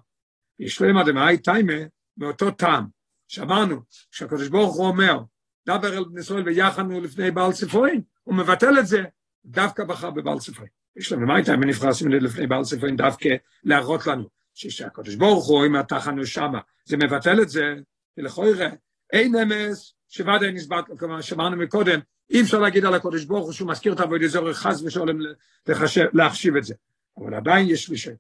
יש 0.60 0.82
להם 0.82 0.98
אדמאי 0.98 1.38
טיימה 1.38 1.74
מאותו 2.18 2.52
טעם. 2.52 2.88
שאמרנו, 3.30 3.82
כשהקדוש 4.12 4.48
ברוך 4.48 4.76
הוא 4.76 4.88
אומר, 4.88 5.20
דבר 5.66 5.98
אל 5.98 6.04
בני 6.04 6.20
ישראל 6.20 6.44
ויחנו 6.46 7.02
לפני 7.02 7.32
בעל 7.32 7.52
צפוין, 7.52 8.02
הוא 8.24 8.36
מבטל 8.36 8.80
את 8.80 8.88
זה, 8.88 9.04
דווקא 9.46 9.84
בחר 9.84 10.12
בבעל 10.12 10.40
צפוין. 10.40 10.68
יש 10.96 11.12
לנו, 11.12 11.28
מה 11.28 11.36
הייתה 11.36 11.58
מנפרסים 11.58 12.12
לפני 12.12 12.48
בעל 12.48 12.64
ספרים 12.64 12.96
דווקא 12.96 13.30
להראות 13.64 14.08
לנו, 14.08 14.24
שהקדוש 14.54 15.16
ברוך 15.16 15.48
הוא, 15.48 15.66
אם 15.66 15.80
אתה 15.80 16.00
חנו 16.00 16.26
שמה, 16.26 16.60
זה 16.86 16.98
מבטל 16.98 17.42
את 17.42 17.50
זה, 17.50 17.76
ולכוירא, 18.18 18.70
אין 19.14 19.36
אמס, 19.36 19.94
שוודאי 20.08 20.52
נסבט, 20.52 20.86
כלומר, 21.00 21.22
שאמרנו 21.22 21.58
מקודם, 21.58 22.00
אי 22.30 22.42
אפשר 22.42 22.60
להגיד 22.60 22.86
על 22.86 22.94
הקדוש 22.94 23.26
ברוך 23.26 23.46
הוא 23.46 23.54
שהוא 23.54 23.70
מזכיר 23.70 23.94
את 23.94 24.00
עבוד 24.00 24.22
אזור 24.24 24.54
חס 24.54 24.82
ושולם 24.82 25.20
להחשיב 26.14 26.56
את 26.56 26.64
זה. 26.64 26.76
אבל 27.18 27.34
עדיין 27.34 27.68
יש 27.70 27.90
לי 27.90 27.98
שם. 27.98 28.12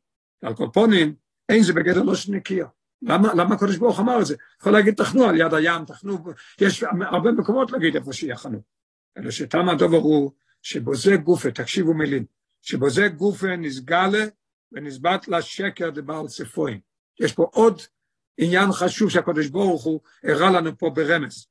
על 0.41 0.55
כל 0.55 0.67
פונים, 0.73 1.15
אין 1.49 1.63
זה 1.63 1.73
בגדר 1.73 2.03
לא 2.03 2.15
שנקייה. 2.15 2.65
למה, 3.01 3.33
למה 3.33 3.55
הקדוש 3.55 3.77
ברוך 3.77 3.99
אמר 3.99 4.21
את 4.21 4.25
זה? 4.25 4.35
יכול 4.59 4.73
להגיד 4.73 4.95
תחנו 4.95 5.23
על 5.23 5.39
יד 5.39 5.53
הים, 5.53 5.85
תחנו, 5.85 6.17
יש 6.61 6.83
הרבה 6.83 7.31
מקומות 7.31 7.71
להגיד 7.71 7.95
איפה 7.95 8.13
שיחנו. 8.13 8.61
אלא 9.17 9.31
שתם 9.31 9.69
הדובר 9.69 9.97
הוא 9.97 10.31
שבו 10.61 10.95
זה 10.95 11.15
גופה, 11.15 11.51
תקשיבו 11.51 11.93
מילים, 11.93 12.25
שבו 12.61 12.89
זה 12.89 13.07
גופה 13.07 13.55
נסגלה 13.55 14.25
ונסבט 14.71 15.27
לשקר 15.27 15.89
דבעל 15.89 16.27
צפוין. 16.27 16.79
יש 17.19 17.33
פה 17.33 17.49
עוד 17.51 17.81
עניין 18.37 18.71
חשוב 18.71 19.09
שהקדוש 19.09 19.47
ברוך 19.47 19.83
הוא 19.83 19.99
הראה 20.23 20.51
לנו 20.51 20.77
פה 20.77 20.89
ברמז. 20.89 21.47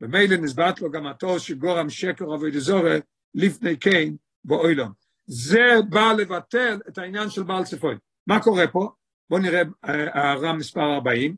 ומילא 0.00 0.36
נסבט 0.36 0.80
לו 0.80 0.90
גם 0.90 1.06
התור 1.06 1.38
שגורם 1.38 1.90
שקר 1.90 2.24
אבוי 2.24 2.50
דזורי 2.50 3.00
לפני 3.34 3.76
כן 3.78 4.14
באוילום. 4.44 4.92
זה 5.26 5.66
בא 5.88 6.12
לבטל 6.12 6.80
את 6.88 6.98
העניין 6.98 7.30
של 7.30 7.42
בעל 7.42 7.64
צפוין. 7.64 7.98
מה 8.26 8.42
קורה 8.42 8.66
פה? 8.66 8.90
בואו 9.32 9.42
נראה 9.42 9.62
הערה 9.82 10.52
מספר 10.52 10.94
40. 10.94 11.36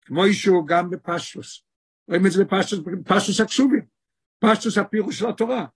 כמו 0.00 0.24
אישור 0.24 0.68
גם 0.68 0.90
בפשטוס. 0.90 1.62
רואים 2.08 2.26
את 2.26 2.32
זה 2.32 2.44
בפשטוס, 2.44 2.78
בפשטוס 2.78 3.40
הקשובים. 3.40 3.84
פשטוס 4.38 4.78
הפירוש 4.78 5.18
של 5.18 5.28
התורה. 5.28 5.66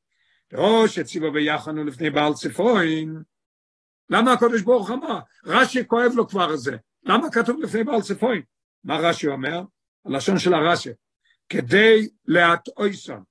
או 0.55 0.88
שציבו 0.88 1.33
ביחנו 1.33 1.85
לפני 1.85 2.11
בעל 2.11 2.33
צפוין, 2.33 3.23
למה 4.11 4.33
הקדוש 4.33 4.62
ברוך 4.62 4.90
אמר? 4.90 5.18
רש"י 5.44 5.87
כואב 5.87 6.12
לו 6.14 6.29
כבר 6.29 6.57
זה. 6.57 6.77
למה 7.03 7.31
כתוב 7.31 7.61
לפני 7.61 7.85
בעל 7.85 8.01
צפוין? 8.01 8.42
מה 8.85 8.97
רש"י 8.97 9.29
אומר? 9.29 9.62
הלשון 10.05 10.38
של 10.38 10.55
הרש"י. 10.55 10.90
כדי 11.49 12.09
להטעויסון. 12.25 13.23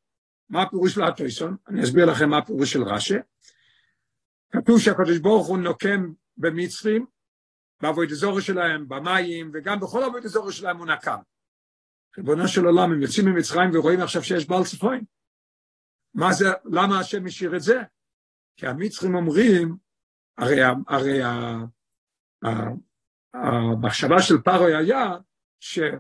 מה 0.50 0.62
הפירוש 0.62 0.98
להטעויסון? 0.98 1.56
אני 1.68 1.84
אסביר 1.84 2.06
לכם 2.06 2.30
מה 2.30 2.38
הפירוש 2.38 2.74
של 2.74 2.84
רש"י. 2.84 3.18
כתוב 4.52 4.80
שהקדוש 4.80 5.18
ברוך 5.18 5.48
הוא 5.48 5.58
נוקם 5.58 6.12
במצרים, 6.38 7.17
בעבוד 7.82 8.12
אזורי 8.12 8.42
שלהם, 8.42 8.88
במים, 8.88 9.52
וגם 9.54 9.80
בכל 9.80 10.04
עבוד 10.04 10.26
אזורי 10.26 10.54
שלהם 10.54 10.78
הוא 10.78 10.86
נקם. 10.86 11.18
ריבונו 12.18 12.48
של 12.48 12.66
עולם, 12.66 12.92
הם 12.92 13.02
יוצאים 13.02 13.26
ממצרים 13.26 13.70
ורואים 13.74 14.02
עכשיו 14.02 14.24
שיש 14.24 14.48
בעל 14.48 14.64
צפוין. 14.64 15.04
מה 16.14 16.34
זה, 16.34 16.46
למה 16.66 17.00
השם 17.00 17.26
השאיר 17.26 17.56
את 17.56 17.62
זה? 17.62 17.82
כי 18.56 18.68
המצרים 18.68 19.16
אומרים 19.16 19.78
הרי, 20.38 20.62
הרי 20.88 21.20
המחשבה 23.34 24.22
של 24.22 24.42
פרוי 24.42 24.76
היה 24.76 25.06
שהוא 25.60 26.00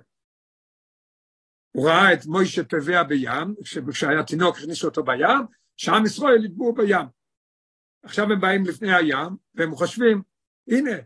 ראה 1.75 2.13
את 2.13 2.25
מוישה 2.25 2.63
טבע 2.63 3.03
בים, 3.03 3.55
כשהיה 3.91 4.23
תינוק 4.23 4.57
הכניסו 4.57 4.87
אותו 4.87 5.03
בים, 5.03 5.45
שעם 5.77 6.05
ישראל 6.05 6.45
יטבעו 6.45 6.73
בים. 6.73 7.07
עכשיו 8.03 8.31
הם 8.31 8.41
באים 8.41 8.65
לפני 8.65 8.95
הים, 8.95 9.37
והם 9.55 9.75
חושבים, 9.75 10.21
הנה, 10.67 10.97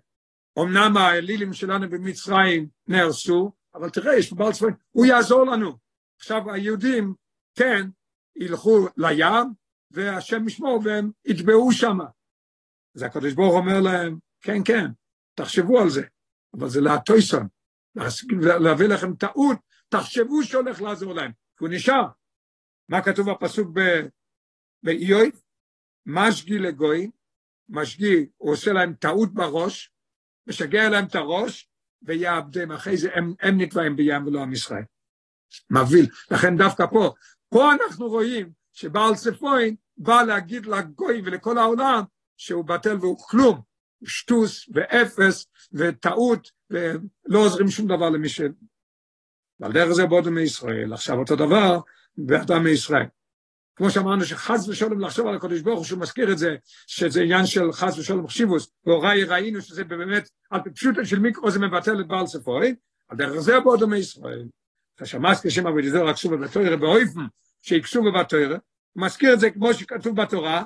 אמנם 0.59 0.97
האלילים 0.97 1.53
שלנו 1.53 1.89
במצרים 1.89 2.67
נהרסו, 2.87 3.51
אבל 3.75 3.89
תראה, 3.89 4.17
יש 4.17 4.29
פה 4.29 4.35
בעל 4.35 4.53
צבאי, 4.53 4.71
הוא 4.91 5.05
יעזור 5.05 5.45
לנו. 5.45 5.77
עכשיו 6.19 6.51
היהודים, 6.51 7.13
כן, 7.55 7.87
ילכו 8.35 8.87
לים, 8.97 9.47
והשם 9.91 10.47
ישמור, 10.47 10.81
והם 10.83 11.11
יטבעו 11.25 11.71
שם. 11.71 11.97
אז 12.95 13.03
הקדוש 13.03 13.33
ברוך 13.33 13.53
אומר 13.53 13.81
להם, 13.81 14.17
כן, 14.41 14.63
כן, 14.65 14.85
תחשבו 15.35 15.79
על 15.79 15.89
זה, 15.89 16.01
אבל 16.53 16.69
זה 16.69 16.81
להטויסון, 16.81 17.47
להביא 18.59 18.87
לכם 18.87 19.15
טעות, 19.15 19.57
תחשבו 19.89 20.43
שהולך 20.43 20.81
לעזור 20.81 21.13
להם, 21.13 21.31
כי 21.31 21.63
הוא 21.65 21.69
נשאר. 21.69 22.07
מה 22.89 23.01
כתוב 23.01 23.31
בפסוק 23.31 23.77
באיוי? 24.83 25.31
משגי 26.05 26.59
לגויים, 26.59 27.11
משגי, 27.69 28.25
הוא 28.37 28.51
עושה 28.51 28.73
להם 28.73 28.93
טעות 28.93 29.33
בראש, 29.33 29.91
משגע 30.47 30.89
להם 30.89 31.05
את 31.05 31.15
הראש, 31.15 31.69
ויעבדם, 32.01 32.71
אחרי 32.71 32.97
זה 32.97 33.09
הם, 33.13 33.33
הם 33.41 33.61
נתבעים 33.61 33.95
בים 33.95 34.27
ולא 34.27 34.41
עם 34.41 34.53
ישראל. 34.53 34.83
מבהיל. 35.69 36.09
לכן 36.31 36.57
דווקא 36.57 36.85
פה, 36.85 37.13
פה 37.49 37.73
אנחנו 37.73 38.07
רואים 38.07 38.51
שבעל 38.73 39.15
צפוין 39.15 39.75
בא 39.97 40.21
להגיד 40.23 40.65
לגוי 40.65 41.21
ולכל 41.25 41.57
העולם 41.57 42.03
שהוא 42.37 42.65
בטל 42.65 42.97
והוא 42.97 43.17
כלום, 43.19 43.61
שטוס 44.03 44.69
ואפס 44.73 45.45
וטעות 45.73 46.51
ולא 46.69 47.39
עוזרים 47.39 47.67
שום 47.67 47.87
דבר 47.87 48.09
למי 48.09 48.29
ש... 48.29 48.41
ועל 49.59 49.71
דרך 49.71 49.91
זה 49.91 50.05
בודם 50.05 50.35
מישראל. 50.35 50.93
עכשיו 50.93 51.17
אותו 51.17 51.35
דבר 51.35 51.79
באדם 52.17 52.63
מישראל. 52.63 53.05
כמו 53.75 53.89
שאמרנו 53.91 54.25
שחס 54.25 54.67
ושלום 54.67 54.99
לחשוב 54.99 55.27
על 55.27 55.35
הקדוש 55.35 55.61
ברוך 55.61 55.77
הוא 55.77 55.85
שהוא 55.85 55.99
מזכיר 55.99 56.31
את 56.31 56.37
זה, 56.37 56.55
שזה 56.87 57.21
עניין 57.21 57.45
של 57.45 57.71
חס 57.71 57.97
ושלום 57.97 58.27
חשיבוס, 58.27 58.71
והוראי 58.85 59.23
ראינו 59.23 59.61
שזה 59.61 59.83
באמת, 59.83 60.29
על 60.49 60.61
פשוטו 60.75 61.05
של 61.05 61.19
מיקרו 61.19 61.51
זה 61.51 61.59
מבטל 61.59 62.01
את 62.01 62.07
בעל 62.07 62.27
ספורי, 62.27 62.75
על 63.09 63.17
דרך 63.17 63.39
זה 63.39 63.59
בודם 63.59 63.89
מישראל. 63.89 64.47
כשמזכיר 65.03 65.51
שם 65.51 65.67
אבידיזור 65.67 66.09
הכסובה 66.09 66.37
בתוירה 66.37 66.77
באויפן, 66.77 67.25
שיקסובה 67.61 68.11
בתוירה, 68.19 68.57
הוא 68.93 69.05
מזכיר 69.05 69.33
את 69.33 69.39
זה 69.39 69.49
כמו 69.49 69.73
שכתוב 69.73 70.21
בתורה, 70.21 70.63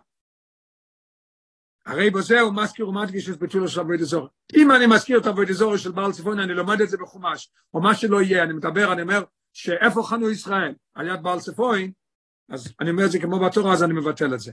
הרי 1.86 2.10
בזה 2.10 2.40
הוא 2.40 2.54
מזכיר 2.54 2.90
ומדגיש 2.90 3.30
את 3.30 3.40
ביטולו 3.40 3.68
של 3.68 3.80
אבוי 3.80 3.98
דזור. 3.98 4.28
אם 4.56 4.72
אני 4.72 4.88
מזכיר 4.88 5.20
את 5.20 5.28
אבוי 5.28 5.46
דזור 5.46 5.78
של 5.78 5.92
בעל 5.92 6.12
צפון, 6.12 6.40
אני 6.40 6.54
לומד 6.54 6.82
את 6.82 6.90
זה 6.90 6.98
בחומש, 6.98 7.52
או 7.74 7.82
מה 7.82 7.96
שלא 7.96 8.22
יהיה, 8.22 8.44
אני 8.44 8.54
מדבר, 8.54 8.94
אני 8.94 9.02
אומר, 9.02 9.24
שאיפה 9.54 10.04
חנו 10.04 10.30
ישראל, 10.30 10.74
על 10.94 11.08
יד 11.08 11.24
בעל 11.24 11.40
צפון, 11.40 11.92
אז 12.50 12.74
אני 12.80 12.90
אומר 12.90 13.06
את 13.06 13.12
זה 13.12 13.20
כמו 13.20 13.40
בתורה, 13.40 13.74
אז 13.74 13.84
אני 13.84 13.94
מבטל 13.94 14.34
את 14.34 14.40
זה. 14.40 14.52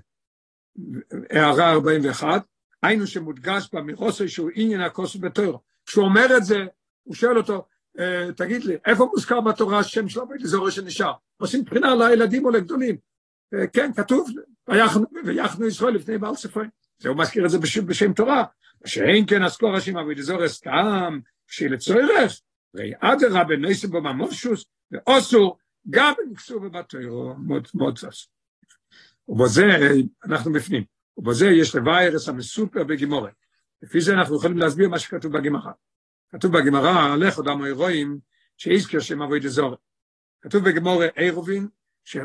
הערה 1.30 1.72
41, 1.72 2.42
היינו 2.82 3.06
שמודגש 3.06 3.68
במרוסי 3.72 4.28
שהוא 4.28 4.50
עניין 4.54 4.80
הכוס 4.80 5.16
בתורו. 5.16 5.60
כשהוא 5.86 6.04
אומר 6.04 6.36
את 6.36 6.44
זה, 6.44 6.58
הוא 7.02 7.14
שואל 7.14 7.38
אותו, 7.38 7.66
תגיד 8.36 8.64
לי, 8.64 8.76
איפה 8.86 9.04
מוזכר 9.04 9.40
בתורה 9.40 9.78
השם 9.78 10.08
של 10.08 10.20
אבוי 10.20 10.38
דזור 10.38 10.70
שנשאר? 10.70 11.12
עושים 11.36 11.64
בחינה 11.64 11.94
לילדים 11.94 12.44
או 12.44 12.50
לגדולים. 12.50 12.96
כן, 13.72 13.92
כתוב, 13.96 14.30
ויחנו 15.24 15.66
ישראל 15.66 15.94
לפני 15.94 16.18
בעל 16.18 16.36
צפון. 16.36 16.68
זה 16.98 17.08
הוא 17.08 17.18
מזכיר 17.18 17.44
את 17.44 17.50
זה 17.50 17.58
בשם, 17.58 17.86
בשם 17.86 18.12
תורה, 18.12 18.44
שאין 18.84 19.24
כן 19.26 19.42
אזכור 19.42 19.76
השם 19.76 19.98
אבי 19.98 20.14
דזור 20.14 20.48
סתם, 20.48 21.18
כשלצורך, 21.48 22.40
ראי 22.74 22.92
אדרה 23.00 23.44
בנסים 23.44 23.90
בו 23.90 24.00
ממושוס, 24.00 24.64
ואוסו 24.92 25.56
גם 25.90 26.12
במקסור 26.18 26.62
ובתוירו 26.62 27.34
מאוד 27.34 27.68
מאוד 27.74 27.98
צס. 27.98 28.26
ובזה 29.28 29.66
אנחנו 30.24 30.52
בפנים, 30.52 30.84
ובזה 31.16 31.46
יש 31.46 31.74
לוויירס 31.74 32.28
המסופר 32.28 32.84
בגימורה. 32.84 33.30
לפי 33.82 34.00
זה 34.00 34.12
אנחנו 34.14 34.36
יכולים 34.36 34.58
להסביר 34.58 34.88
מה 34.88 34.98
שכתוב 34.98 35.32
בגמרא. 35.38 35.72
כתוב 36.30 36.58
בגמרא, 36.58 37.16
עוד 37.36 37.48
המוירואים, 37.48 38.18
שאיזכר 38.56 39.00
שם 39.00 39.22
אבי 39.22 39.40
דזור. 39.40 39.76
כתוב 40.42 40.64
בגמורה 40.64 41.06
אירובין, 41.16 41.68
ש... 42.04 42.16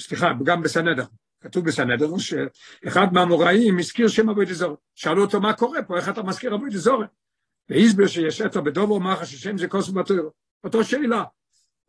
סליחה, 0.00 0.32
גם 0.44 0.62
בסנדר, 0.62 1.04
כתוב 1.40 1.64
בסנדר 1.64 2.18
שאחד 2.18 3.06
מהמוראים 3.12 3.78
הזכיר 3.78 4.08
שם 4.08 4.30
אבוי 4.30 4.46
דזורת. 4.46 4.78
שאלו 4.94 5.22
אותו 5.22 5.40
מה 5.40 5.52
קורה 5.52 5.82
פה, 5.82 5.96
איך 5.96 6.08
אתה 6.08 6.22
מזכיר 6.22 6.54
אבוי 6.54 6.70
דזורת? 6.70 7.08
והסביר 7.68 8.06
שיש 8.06 8.40
אתו 8.40 8.62
בדובו 8.62 9.00
מחש 9.00 9.34
ששם 9.34 9.58
זה 9.58 9.68
כוס 9.68 9.90
בתור. 9.90 10.30
אותו 10.64 10.84
שאלה. 10.84 11.24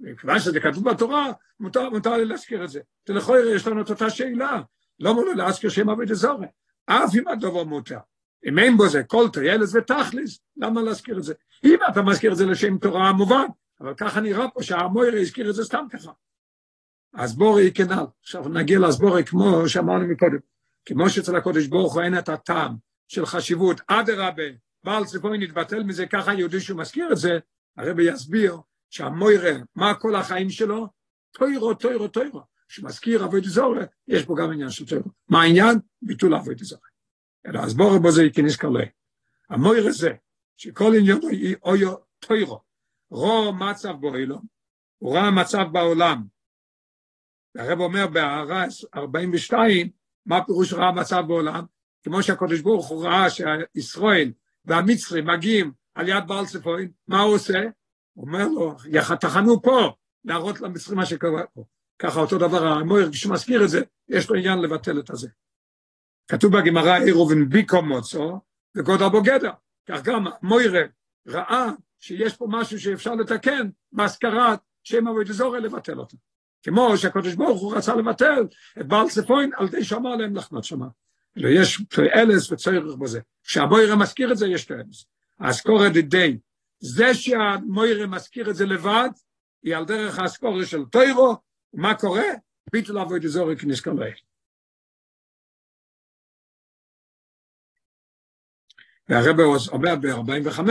מכיוון 0.02 0.40
שזה 0.40 0.60
כתוב 0.60 0.90
בתורה, 0.90 1.32
מותר, 1.60 1.90
מותר 1.90 2.18
לי 2.18 2.26
להזכיר 2.26 2.64
את 2.64 2.70
זה. 2.70 2.80
ולכל 3.10 3.38
יש 3.56 3.68
לנו 3.68 3.82
את 3.82 3.90
אותה 3.90 4.10
שאלה. 4.10 4.62
לא 5.00 5.14
מותר 5.14 5.34
להזכיר 5.34 5.70
שם 5.70 5.90
אבוי 5.90 6.06
דזורת. 6.06 6.50
אף 6.86 7.16
אם 7.16 7.28
הדובו 7.28 7.66
מותר. 7.66 8.00
אם 8.46 8.60
אין 8.60 8.78
בו 8.78 8.90
זה 8.90 9.04
כל 9.04 9.28
טיילס 9.34 9.76
ותכליס, 9.76 10.40
למה 10.58 10.82
להזכיר 10.82 11.18
את 11.18 11.24
זה? 11.24 11.34
אם 11.66 11.78
אתה 11.92 12.02
מזכיר 12.02 12.32
את 12.32 12.38
זה 12.38 12.46
לשם 12.46 12.78
תורה 12.78 13.14
מובן, 13.14 13.46
אבל 13.82 13.94
ככה 13.94 14.22
נראה 14.22 14.48
פה 14.50 14.64
שהמוירה 14.64 15.20
הזכיר 15.20 15.50
את 15.50 15.56
זה 15.56 15.64
סתם 15.64 15.86
ככה. 15.92 16.12
הסבורי 17.14 17.72
כנ"ל. 17.74 18.06
עכשיו 18.22 18.50
נגיע 18.50 18.80
לסבורי 18.80 19.24
כמו 19.24 19.70
שאמרנו 19.70 20.08
מקודם. 20.08 20.38
כמו 20.86 21.10
שאצל 21.10 21.36
הקודש 21.36 21.68
ברוך 21.68 21.94
הוא 21.94 22.02
אין 22.02 22.18
את 22.18 22.30
הטעם 22.30 22.76
של 23.08 23.26
חשיבות, 23.26 23.82
אדרבה, 23.88 24.44
בעל 24.84 25.06
צפוי 25.06 25.38
נתבטל 25.38 25.84
מזה, 25.84 26.06
ככה 26.06 26.34
יהודי 26.34 26.60
שהוא 26.60 26.80
מזכיר 26.80 27.12
את 27.12 27.18
זה, 27.18 27.40
הרבי 27.78 28.04
יסביר 28.04 28.58
שהמוירה, 28.92 29.52
מה 29.76 29.94
כל 29.94 30.16
החיים 30.16 30.50
שלו? 30.50 30.88
טוירו, 31.32 31.74
טוירו, 31.74 32.08
טוירו. 32.08 32.42
שמזכיר 32.68 33.26
אבוי 33.26 33.42
דזורי, 33.42 33.84
יש 34.08 34.26
פה 34.26 34.36
גם 34.40 34.52
עניין 34.52 34.70
של 34.70 34.86
טוירו. 34.88 35.10
מה 35.30 35.42
העניין? 35.42 35.80
ביטול 36.02 36.36
אבוי 36.36 36.56
דזורי. 36.56 36.90
אלא 37.48 37.60
הסבורי 37.60 38.00
בו 38.00 38.12
זה 38.12 38.24
ייכנס 38.24 38.56
כלי. 38.56 38.86
המוירה 39.50 39.92
זה, 39.92 40.12
שכל 40.58 40.92
עניין 41.00 41.18
הוא 41.22 41.32
אויו 41.64 41.96
טוירו. 42.20 42.62
רו 43.12 43.54
מצב 43.54 43.92
בו 43.92 44.16
אילו, 44.16 44.38
הוא 44.98 45.16
ראה 45.16 45.32
מצב 45.32 45.64
בעולם, 45.72 46.24
והרב 47.56 47.80
אומר 47.80 48.08
בהערה 48.08 48.66
42, 48.96 49.90
מה 50.26 50.46
פירוש 50.46 50.74
רע 50.74 50.88
המצב 50.88 51.24
בעולם? 51.28 51.66
כמו 52.04 52.24
שהקדוש 52.24 52.62
ברוך 52.62 52.88
הוא 52.88 53.06
ראה 53.06 53.28
שישראל 53.30 54.32
והמצרים 54.66 55.28
מגיעים 55.28 55.72
על 55.96 56.10
יד 56.10 56.28
בעל 56.28 56.46
צפוין, 56.46 56.92
מה 57.08 57.22
הוא 57.22 57.36
עושה? 57.36 57.60
אומר 58.18 58.48
לו, 58.48 58.76
תחנו 59.20 59.62
פה, 59.62 59.94
להראות 60.26 60.62
למצרים 60.62 60.98
מה 60.98 61.06
שקורה 61.06 61.44
פה. 61.54 61.64
ככה 62.00 62.20
אותו 62.20 62.38
דבר, 62.38 62.68
המויר, 62.68 63.12
כשהוא 63.12 63.34
מזכיר 63.34 63.64
את 63.64 63.70
זה, 63.70 63.82
יש 64.10 64.30
לו 64.30 64.36
עניין 64.36 64.60
לבטל 64.60 65.00
את 65.00 65.10
הזה. 65.10 65.28
כתוב 66.28 66.58
בגמרא 66.58 67.00
עירובין 67.00 67.50
ביקו 67.50 67.82
מוצו 67.82 68.40
וגודל 68.78 69.10
בוגדה. 69.10 69.52
כך 69.86 70.04
גם 70.04 70.26
המוירה 70.28 70.82
ראה 71.28 71.70
שיש 72.00 72.38
פה 72.38 72.48
משהו 72.50 72.80
שאפשר 72.80 73.16
לתקן 73.16 73.70
בהשכרת 73.92 74.60
שם 74.84 75.08
אבוי 75.08 75.26
לבטל 75.62 76.00
אותו. 76.00 76.18
כמו 76.64 76.98
שהקדוש 76.98 77.34
ברוך 77.34 77.62
הוא 77.62 77.76
רצה 77.76 77.96
לבטל 77.96 78.48
את 78.80 78.88
בעל 78.88 79.10
צפוין 79.10 79.52
על 79.58 79.68
די 79.68 79.84
שאמר 79.84 80.16
להם 80.16 80.36
לחנות 80.36 80.64
שמה. 80.64 80.88
יש 81.36 81.82
אלס 82.16 82.52
וצורך 82.52 82.96
בזה. 82.96 83.20
כשהמוירה 83.44 83.96
מזכיר 83.96 84.32
את 84.32 84.38
זה, 84.38 84.48
יש 84.48 84.66
תועלס. 84.66 85.06
האסקורא 85.40 85.90
די. 85.90 86.38
זה 86.82 87.14
שהמוירה 87.14 88.08
מזכיר 88.08 88.50
את 88.50 88.56
זה 88.56 88.66
לבד, 88.66 89.10
היא 89.64 89.76
על 89.76 89.86
דרך 89.86 90.20
האסקורא 90.20 90.66
של 90.66 90.86
טוירו, 90.86 91.36
מה 91.74 91.96
קורה? 91.96 92.28
ביטול 92.74 93.00
אבוי 93.00 93.20
דזורי 93.20 93.58
כנזכר 93.58 93.94
להם. 93.94 94.14
והרבא 99.10 99.44
אומר 99.72 99.96
ב-45, 99.96 100.62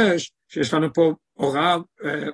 שיש 0.48 0.74
לנו 0.74 0.92
פה 0.94 1.14
הוראה, 1.32 1.76
אה, 2.04 2.28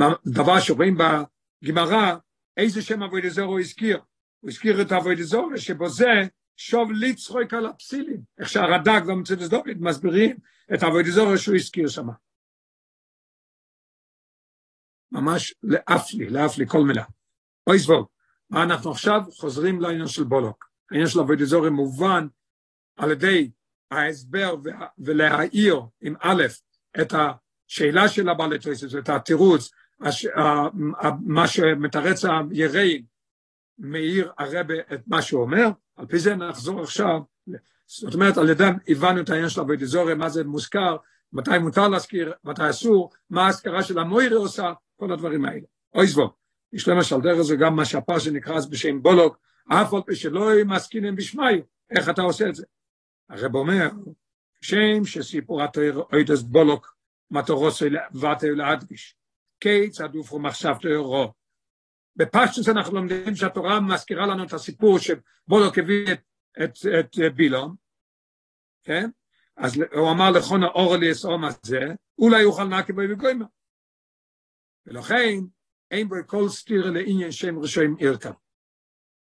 אה, 0.00 0.08
דבר 0.26 0.60
שרואים 0.60 0.96
בגמרא, 0.98 2.16
איזה 2.56 2.82
שם 2.82 3.02
אבוי 3.02 3.22
דזור 3.22 3.44
הוא 3.44 3.60
הזכיר? 3.60 4.00
הוא 4.40 4.50
הזכיר 4.50 4.82
את 4.82 4.92
אבוי 4.92 5.16
דזור 5.16 5.56
שבו 5.56 5.88
זה 5.88 6.06
שוב 6.56 6.92
לצחוק 6.92 7.54
על 7.54 7.66
הפסילים, 7.66 8.20
איך 8.38 8.48
שהרד"ק 8.48 9.02
והמצדס 9.06 9.48
דוד 9.48 9.80
מסבירים 9.80 10.36
את 10.74 10.82
אבוי 10.82 11.02
דזור 11.02 11.36
שהוא 11.36 11.56
הזכיר 11.56 11.88
שם. 11.88 12.08
ממש 15.12 15.54
לאף 15.62 16.14
לי, 16.14 16.30
לאף 16.30 16.58
לי 16.58 16.66
כל 16.66 16.80
מילה. 16.80 17.04
אוי 17.66 17.78
זבוב, 17.78 18.06
מה 18.50 18.62
אנחנו 18.62 18.90
עכשיו 18.90 19.20
חוזרים 19.32 19.80
לעניין 19.80 20.06
של 20.06 20.24
בולוק. 20.24 20.68
העניין 20.90 21.08
של 21.08 21.20
אבוי 21.20 21.36
דזור 21.36 21.68
מובן 21.68 22.26
על 22.96 23.10
ידי 23.10 23.50
ההסבר 23.90 24.56
ולהעיר 24.98 25.80
עם 26.00 26.14
א' 26.20 26.42
את 27.00 27.14
השאלה 27.14 28.08
של 28.08 28.28
הבעלת 28.28 28.66
את 28.98 29.08
התירוץ 29.08 29.70
מה 31.20 31.48
שמתרץ 31.48 32.24
הירי 32.24 33.02
מאיר 33.78 34.32
הרבה 34.38 34.74
את 34.94 35.00
מה 35.06 35.22
שהוא 35.22 35.42
אומר, 35.42 35.68
על 35.96 36.06
פי 36.06 36.18
זה 36.18 36.36
נחזור 36.36 36.82
עכשיו 36.82 37.20
זאת 37.88 38.14
אומרת, 38.14 38.38
על 38.38 38.50
ידם 38.50 38.74
הבנו 38.88 39.20
את 39.20 39.30
העניין 39.30 39.48
של 39.48 39.60
אבוי 39.60 39.76
דזורי, 39.76 40.14
מה 40.14 40.28
זה 40.28 40.44
מוזכר, 40.44 40.96
מתי 41.32 41.58
מותר 41.58 41.88
להזכיר, 41.88 42.32
מתי 42.44 42.70
אסור, 42.70 43.10
מה 43.30 43.46
ההזכרה 43.46 43.82
של 43.82 43.98
המוירי 43.98 44.34
עושה, 44.34 44.72
כל 44.98 45.12
הדברים 45.12 45.44
האלה. 45.44 45.66
אוי 45.94 46.06
זבו, 46.06 46.32
יש 46.72 46.88
למשל 46.88 47.20
דרך 47.20 47.40
זה 47.42 47.56
גם 47.56 47.76
מה 47.76 47.84
שהפרשה 47.84 48.30
נקרא 48.30 48.60
בשם 48.70 49.02
בולוק, 49.02 49.38
אף 49.68 49.94
על 49.94 50.00
פי 50.06 50.16
שלא 50.16 50.50
מסכינים 50.66 51.16
בשמי, 51.16 51.62
איך 51.90 52.08
אתה 52.08 52.22
עושה 52.22 52.48
את 52.48 52.54
זה? 52.54 52.64
הרב 53.28 53.54
אומר, 53.54 53.88
שם 54.60 55.04
שסיפור 55.04 55.62
התויר 55.62 56.02
אוידס 56.12 56.42
בולוק, 56.42 56.96
מטורוסו 57.30 57.86
ואתו 58.14 58.46
להדגיש, 58.46 59.16
כיצד 59.60 60.14
הופרו 60.14 60.38
מחשבתו 60.38 60.88
רו. 61.04 61.32
בפשטוס 62.16 62.68
אנחנו 62.68 62.94
לומדים 62.94 63.34
שהתורה 63.34 63.80
מזכירה 63.80 64.26
לנו 64.26 64.44
את 64.44 64.52
הסיפור 64.52 64.98
שבולוק 64.98 65.78
הביא 65.78 66.12
את, 66.12 66.20
את, 66.64 66.72
את 66.98 67.34
בילום, 67.34 67.74
כן? 68.84 69.10
אז 69.56 69.82
הוא 69.92 70.10
אמר 70.10 70.30
לכון 70.30 70.62
האור 70.62 70.96
לי 70.96 71.12
אסעום 71.12 71.44
הזה, 71.44 71.80
אולי 72.18 72.42
יוכל 72.42 72.64
נקי 72.64 72.92
בו 72.92 73.00
וגוימה. 73.10 73.44
ולכן, 74.88 75.38
אין 75.90 76.08
בו 76.08 76.16
כל 76.26 76.48
סתיר 76.48 76.90
לעניין 76.90 77.32
שם 77.32 77.58
רשוים 77.58 77.96
ערכב. 78.00 78.32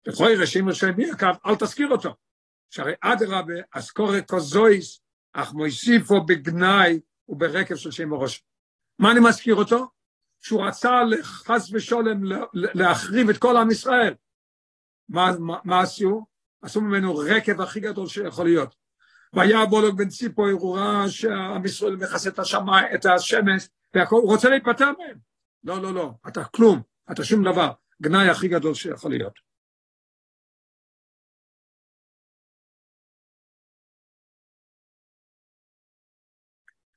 לכוי 0.06 0.36
רשם 0.36 0.68
רשוים 0.68 0.94
ערכב, 1.00 1.34
אל 1.46 1.56
תזכיר 1.56 1.88
אותו. 1.88 2.14
שהרי 2.70 2.92
אדרבה, 3.00 3.54
אסקורת 3.70 4.30
כוזויס, 4.30 5.00
אך 5.32 5.52
מוסיפו 5.52 6.24
בגנאי 6.26 7.00
וברקב 7.28 7.76
של 7.76 7.90
שם 7.90 8.12
וראש. 8.12 8.44
מה 8.98 9.12
אני 9.12 9.20
מזכיר 9.20 9.54
אותו? 9.54 9.86
שהוא 10.40 10.66
רצה 10.66 10.90
חס 11.22 11.70
ושולם 11.72 12.20
להחריב 12.52 13.28
את 13.28 13.38
כל 13.38 13.56
עם 13.56 13.70
ישראל. 13.70 14.14
מה, 15.08 15.30
מה, 15.38 15.58
מה 15.64 15.80
עשו? 15.80 16.26
עשו 16.62 16.80
ממנו 16.80 17.16
רקב 17.16 17.60
הכי 17.60 17.80
גדול 17.80 18.06
שיכול 18.06 18.44
להיות. 18.44 18.74
והיה 19.32 19.66
בולוג 19.66 19.98
בן 19.98 20.08
ציפו, 20.08 20.72
ראה 20.74 21.08
שעם 21.08 21.64
ישראל 21.64 21.96
מכסה 21.96 22.30
את 22.94 23.06
השמש, 23.06 23.68
והכל, 23.94 24.16
הוא 24.16 24.30
רוצה 24.30 24.48
להיפטר 24.48 24.92
מהם. 24.98 25.18
לא, 25.64 25.82
לא, 25.82 25.94
לא, 25.94 26.10
אתה 26.28 26.44
כלום, 26.44 26.82
אתה 27.10 27.24
שום 27.24 27.44
דבר, 27.44 27.72
גנאי 28.02 28.28
הכי 28.28 28.48
גדול 28.48 28.74
שיכול 28.74 29.10
להיות. 29.10 29.46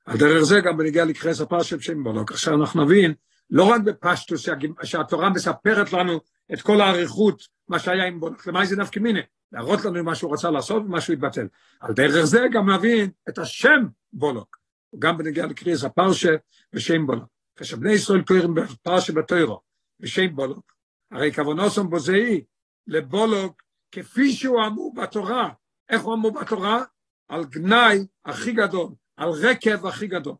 על 0.06 0.18
דרך 0.18 0.44
זה 0.44 0.60
גם 0.66 0.78
בנגיע 0.78 1.06
לקרס 1.06 1.42
הפרשת 1.42 1.82
שם 1.82 2.04
בולוק. 2.04 2.32
עכשיו 2.32 2.62
אנחנו 2.62 2.86
נבין, 2.86 3.14
לא 3.50 3.64
רק 3.64 3.82
בפשטוס 3.82 4.50
שהתורה 4.84 5.30
מספרת 5.30 5.94
לנו 5.94 6.20
את 6.54 6.62
כל 6.62 6.82
האריכות, 6.82 7.48
מה 7.68 7.80
שהיה 7.80 8.06
עם 8.06 8.20
בולוק, 8.20 8.48
למה 8.48 8.66
זה 8.66 8.76
נפקא 8.76 9.00
מיני? 9.00 9.20
להראות 9.52 9.86
לנו 9.86 10.04
מה 10.04 10.16
שהוא 10.16 10.34
רצה 10.34 10.52
לעשות 10.52 10.84
ומה 10.84 11.02
שהוא 11.02 11.14
התבטל. 11.14 11.48
על 11.80 11.94
דרך 11.94 12.26
זה 12.26 12.46
גם 12.54 12.70
נבין 12.70 13.10
את 13.30 13.38
השם 13.38 13.88
בולוק, 14.14 14.58
גם 15.00 15.18
בנגיע 15.18 15.46
לקריאס 15.46 15.84
הפרשה 15.84 16.36
ושם 16.74 17.06
בולוק. 17.08 17.39
כשבני 17.60 17.94
ישראל 17.94 18.22
קוראים 18.22 18.56
בפרשה 18.56 19.14
בתוירו 19.14 19.62
ושם 20.00 20.36
בולוק, 20.36 20.76
הרי 21.12 21.34
כוונוסם 21.34 21.90
בוזאי 21.90 22.44
לבולוק 22.88 23.64
כפי 23.92 24.32
שהוא 24.32 24.66
אמור 24.68 24.94
בתורה. 24.96 25.50
איך 25.90 26.02
הוא 26.02 26.14
אמור 26.14 26.32
בתורה? 26.32 26.84
על 27.28 27.46
גנאי 27.46 28.06
הכי 28.26 28.52
גדול, 28.52 28.90
על 29.18 29.30
רקב 29.30 29.86
הכי 29.86 30.08
גדול. 30.08 30.36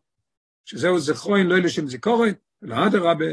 שזהו 0.64 0.98
זכרוין 0.98 1.46
לא 1.46 1.56
לשם 1.56 1.86
זיכורין, 1.88 2.34
אלא 2.64 2.86
אדרבה, 2.86 3.24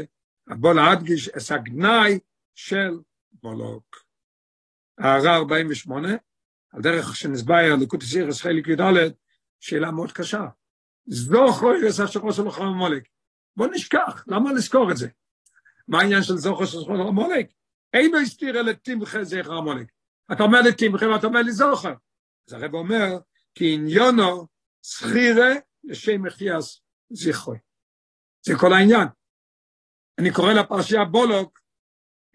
בוא 0.46 0.74
להדגיש 0.74 1.28
את 1.28 1.50
הגנאי 1.50 2.18
של 2.54 2.98
בולוק. 3.32 4.04
הערה 4.98 5.36
48, 5.36 6.08
על 6.72 6.82
דרך 6.82 7.16
שנסבייר 7.16 7.76
לקוטי 7.76 8.06
סירס 8.06 8.42
חלק 8.42 8.68
י"ד, 8.68 9.12
שאלה 9.60 9.90
מאוד 9.90 10.12
קשה. 10.12 10.46
זוכר 11.06 11.74
יסע 11.86 12.06
שחו 12.06 12.32
של 12.32 12.50
חם 12.50 12.62
המולק. 12.62 13.08
בוא 13.58 13.66
נשכח, 13.66 14.24
למה 14.26 14.52
לזכור 14.52 14.90
את 14.90 14.96
זה? 14.96 15.08
מה 15.88 16.00
העניין 16.00 16.22
של 16.22 16.36
זוכר 16.36 16.66
של 16.66 16.78
חם 16.86 16.92
המולק? 16.92 17.46
אין 17.92 18.10
לו 18.12 18.18
הסתיר 18.18 18.60
אלה 18.60 18.74
תמחה 18.74 19.24
זכר 19.24 19.52
המולק. 19.52 19.86
אתה 20.32 20.42
אומר 20.42 20.60
לי 20.60 20.72
תמחה 20.72 21.08
ואתה 21.08 21.26
אומר 21.26 21.42
לי 21.42 21.52
זוכר. 21.52 21.94
אז 22.48 22.52
הרב 22.52 22.74
אומר, 22.74 23.18
כי 23.54 23.74
עניונו 23.74 24.46
שכירה 24.82 25.48
לשם 25.84 26.22
מחייס 26.22 26.80
זכרוי. 27.10 27.58
זה 28.46 28.54
כל 28.58 28.72
העניין. 28.72 29.08
אני 30.18 30.32
קורא 30.32 30.52
לפרשייה 30.52 31.04
בולוק, 31.04 31.60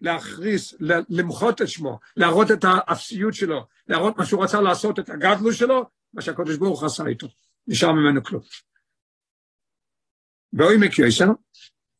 להכריס, 0.00 0.74
למחות 1.08 1.62
את 1.62 1.68
שמו, 1.68 1.98
להראות 2.16 2.50
את 2.50 2.64
האפסיות 2.64 3.34
שלו, 3.34 3.66
להראות 3.88 4.18
מה 4.18 4.26
שהוא 4.26 4.44
רצה 4.44 4.60
לעשות, 4.60 4.98
את 4.98 5.08
הגדלו 5.08 5.52
שלו, 5.52 5.84
מה 6.14 6.22
שהקדוש 6.22 6.56
ברוך 6.56 6.84
עשה 6.84 7.06
איתו. 7.06 7.28
נשאר 7.66 7.92
ממנו 7.92 8.24
כלום. 8.24 8.42
בעומק 10.56 10.98
יויסר, 10.98 11.28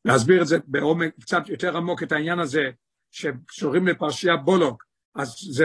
להסביר 0.04 0.42
את 0.42 0.46
זה 0.46 0.56
בעומק 0.66 1.14
קצת 1.20 1.48
יותר 1.48 1.76
עמוק, 1.76 2.02
את 2.02 2.12
העניין 2.12 2.38
הזה, 2.38 2.70
שקשורים 3.10 3.86
לפרשייה 3.86 4.36
בולוק, 4.36 4.84
אז 5.14 5.36
זה, 5.50 5.64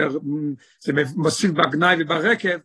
זה 0.80 0.92
מוסיף 1.16 1.50
בגנאי 1.50 1.96
וברקב, 2.00 2.58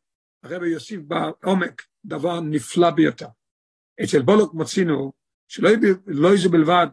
הרבי 0.44 0.70
יוסיף 0.70 1.02
בעומק 1.02 1.82
דבר 2.06 2.42
נפלא 2.42 2.90
ביותר. 2.90 3.28
אצל 4.04 4.22
בולוק 4.22 4.54
מוצאינו, 4.54 5.14
שלא 5.48 5.70
לא 6.08 6.36
יהיו 6.36 6.50
בלבד 6.50 6.88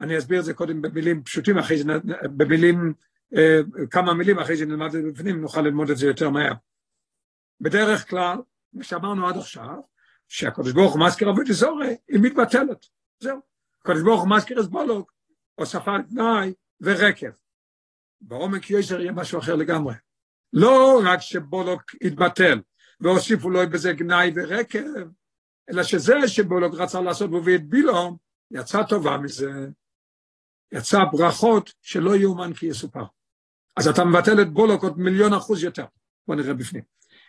אני 0.00 0.18
אסביר 0.18 0.40
את 0.40 0.44
זה 0.44 0.54
קודם 0.54 0.82
במילים 0.82 1.22
פשוטים, 1.22 1.58
אחרי 1.58 1.78
זה, 1.78 1.92
במילים, 2.36 2.92
אה, 3.36 3.60
כמה 3.90 4.14
מילים, 4.14 4.38
אחרי 4.38 4.56
זה 4.56 4.66
נלמד 4.66 4.86
את 4.86 4.92
זה 4.92 5.02
בפנים, 5.12 5.40
נוכל 5.40 5.60
ללמוד 5.60 5.90
את 5.90 5.96
זה 5.96 6.06
יותר 6.06 6.30
מהר. 6.30 6.52
בדרך 7.60 8.10
כלל, 8.10 8.38
מה 8.72 8.84
שאמרנו 8.84 9.28
עד 9.28 9.36
עכשיו, 9.36 9.74
שהקדוש 10.28 10.72
ברוך 10.72 10.94
הוא 10.94 11.06
מזכיר 11.06 11.30
אבוי 11.30 11.44
דזורי, 11.44 11.96
היא 12.08 12.20
מתבטלת. 12.22 12.86
זהו. 13.20 13.40
הקדוש 13.82 14.02
ברוך 14.02 14.20
הוא 14.20 14.30
מזכיר 14.30 14.60
את 14.60 14.66
בולוק, 14.66 15.12
הוספת 15.54 16.00
תנאי 16.10 16.54
ורקב. 16.80 17.30
בעומק 18.20 18.70
ישר 18.70 19.00
יהיה 19.00 19.12
משהו 19.12 19.38
אחר 19.38 19.54
לגמרי. 19.54 19.94
לא 20.52 21.00
רק 21.04 21.20
שבולוק 21.20 21.82
התבטל, 22.02 22.60
והוסיפו 23.00 23.50
לו 23.50 23.70
בזה 23.70 23.92
גנאי 23.92 24.32
ורקב, 24.34 25.08
אלא 25.70 25.82
שזה 25.82 26.14
שבולוק 26.26 26.74
רצה 26.74 27.00
לעשות 27.00 27.30
והביא 27.30 27.56
את 27.56 27.68
בילום, 27.68 28.16
יצא 28.50 28.82
טובה 28.82 29.18
מזה. 29.18 29.50
יצא 30.72 30.98
ברכות 31.12 31.72
שלא 31.82 32.16
יאומן 32.16 32.52
כי 32.54 32.66
יסופר. 32.66 33.04
אז 33.76 33.88
אתה 33.88 34.04
מבטל 34.04 34.42
את 34.42 34.52
בולוק 34.52 34.82
עוד 34.82 34.98
מיליון 34.98 35.32
אחוז 35.32 35.64
יותר. 35.64 35.84
בוא 36.26 36.34
נראה 36.34 36.54
בפנים. 36.54 36.82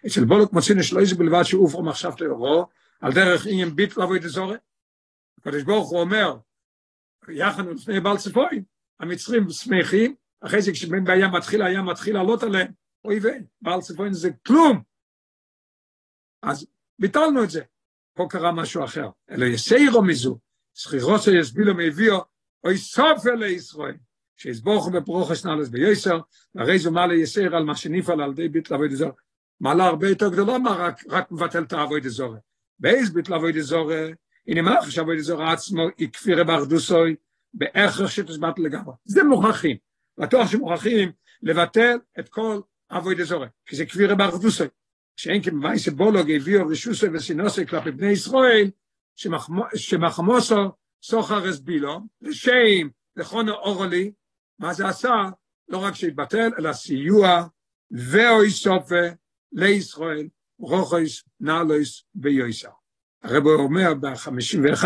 אצל 0.07 0.25
בולוק 0.25 0.53
מוצאים 0.53 0.83
שלא 0.83 0.99
איזה 0.99 1.15
בלבד 1.15 1.43
שאופרו 1.43 1.83
מחשב 1.83 2.11
תאורו, 2.11 2.67
על 2.99 3.13
דרך 3.13 3.45
איים 3.45 3.75
ביט 3.75 3.97
לבוא 3.97 4.15
את 4.15 4.23
הזורת. 4.23 4.59
הקדוש 5.37 5.63
ברוך 5.63 5.89
הוא 5.89 5.99
אומר, 5.99 6.37
יחנו 7.29 7.73
לפני 7.73 7.99
בעל 7.99 8.17
צפוין, 8.17 8.63
המצרים 8.99 9.49
שמחים, 9.49 10.15
אחרי 10.41 10.61
זה 10.61 10.71
כשבן 10.71 11.03
בים 11.03 11.31
מתחיל, 11.31 11.61
הים 11.61 11.85
מתחיל 11.85 12.13
לעלות 12.13 12.43
עליהם, 12.43 12.71
אוי 13.05 13.19
ואי, 13.19 13.39
בעל 13.61 13.81
צפוין 13.81 14.13
זה 14.13 14.29
כלום. 14.47 14.81
אז 16.43 16.67
ביטלנו 16.99 17.43
את 17.43 17.49
זה. 17.49 17.61
פה 18.13 18.27
קרה 18.29 18.51
משהו 18.51 18.83
אחר. 18.83 19.09
אלא 19.31 19.45
יסיירו 19.45 20.03
מזו, 20.03 20.39
שכירוסו 20.73 21.31
יסבילו 21.31 21.75
מהביאו, 21.75 22.17
אוי 22.63 22.77
סופר 22.77 23.35
לישראל, 23.35 23.97
שיסבוכו 24.37 24.91
בפרוחס 24.91 25.45
נלס 25.45 25.69
ביוסר, 25.69 26.19
הרי 26.55 26.79
זו 26.79 26.91
מעלה 26.91 27.15
יסר 27.15 27.55
על 27.55 27.63
מה 27.63 27.75
שנפעל 27.75 28.21
על 28.21 28.33
די 28.33 28.49
ביט 28.49 28.71
לעבוד 28.71 28.91
אזור. 28.91 29.11
מעלה 29.59 29.85
הרבה 29.85 30.09
יותר 30.09 30.29
גדולה 30.29 30.57
מה 30.57 30.71
רק, 30.71 31.03
רק 31.09 31.31
מבטל 31.31 31.63
את 31.63 31.73
העבוד 31.73 32.05
אזור. 32.05 32.35
באיז 32.79 33.13
ביט 33.13 33.29
לעבוד 33.29 33.55
אזור, 33.55 33.91
הנה 34.47 34.61
מה 34.61 34.79
אחרי 34.79 34.91
שעבוד 34.91 35.17
אזור 35.17 35.43
עצמו, 35.43 35.87
יקפירה 35.97 36.43
באחדוסוי, 36.43 37.15
בערך 37.53 38.11
שתסבט 38.11 38.59
לגמרי. 38.59 38.93
זה 39.05 39.23
מוכרחים. 39.23 39.77
בטוח 40.17 40.51
שמוכרחים 40.51 41.11
לבטל 41.41 41.97
את 42.19 42.29
כל 42.29 42.61
עבוד 42.89 43.19
אזור, 43.19 43.45
כי 43.65 43.75
זה 43.75 43.85
כפירה 43.85 44.15
באחדוסוי. 44.15 44.67
שאין 45.15 45.43
כמובן 45.43 45.73
בולוג 45.95 46.31
הביאו 46.31 46.67
רשוסו 46.67 47.07
וסינוסו 47.13 47.61
כלפי 47.69 47.91
בני 47.91 48.11
ישראל, 48.11 48.71
שמחמוסו 49.75 50.71
סוחר 51.03 51.49
אסבילו, 51.49 51.99
לשם, 52.21 52.87
לכון 53.15 53.49
אורולי, 53.49 54.11
מה 54.59 54.73
זה 54.73 54.87
עשה? 54.87 55.13
לא 55.69 55.77
רק 55.77 55.95
שהתבטל, 55.95 56.49
אלא 56.59 56.73
סיוע 56.73 57.47
ואוי 57.91 58.51
סופה 58.51 59.05
לישראל, 59.51 60.27
רוחויס, 60.59 61.23
נעלויס 61.39 62.03
ויועסר. 62.15 62.69
הרב 63.23 63.47
אומר 63.47 63.93
ב-51, 63.93 64.85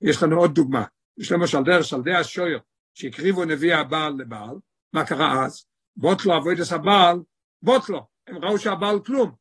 יש 0.00 0.22
לנו 0.22 0.40
עוד 0.40 0.54
דוגמה. 0.54 0.84
יש 1.18 1.32
למשל 1.32 1.62
דרך 1.62 1.84
שלדי 1.84 2.14
השויר, 2.14 2.60
שהקריבו 2.94 3.44
נביא 3.44 3.74
הבעל 3.74 4.12
לבעל, 4.18 4.56
מה 4.92 5.04
קרה 5.04 5.44
אז? 5.44 5.64
בוטלו 5.96 6.36
אבוידס 6.36 6.72
הבעל, 6.72 7.18
בוטלו, 7.62 8.06
הם 8.26 8.44
ראו 8.44 8.58
שהבעל 8.58 9.00
כלום. 9.00 9.32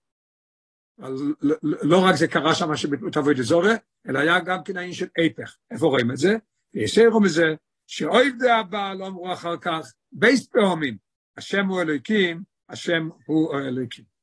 לא 1.62 2.06
רק 2.06 2.16
זה 2.16 2.28
קרה 2.28 2.56
שם 2.56 2.76
שביטלו 2.76 3.08
את 3.08 3.18
אבוידס 3.18 3.46
זורה, 3.46 3.74
אלא 4.10 4.20
היה 4.20 4.40
גם 4.40 4.64
כן 4.64 4.78
העניין 4.78 4.94
של 4.94 5.08
איפך. 5.18 5.56
איפה 5.72 5.86
רואים 5.86 6.12
את 6.12 6.18
זה? 6.18 6.36
יסרו 6.74 7.22
מזה, 7.22 7.56
שאויב 7.88 8.36
דה 8.40 8.58
הבא 8.58 8.94
לא 8.94 9.08
אמרו 9.08 9.34
אחר 9.34 9.58
כך, 9.58 9.94
בייס 10.12 10.48
פעמים, 10.48 10.98
השם 11.38 11.68
הוא 11.68 11.82
אלוהיקים, 11.82 12.44
השם 12.70 13.10
הוא 13.26 13.60
אלוהיקים. 13.60 14.16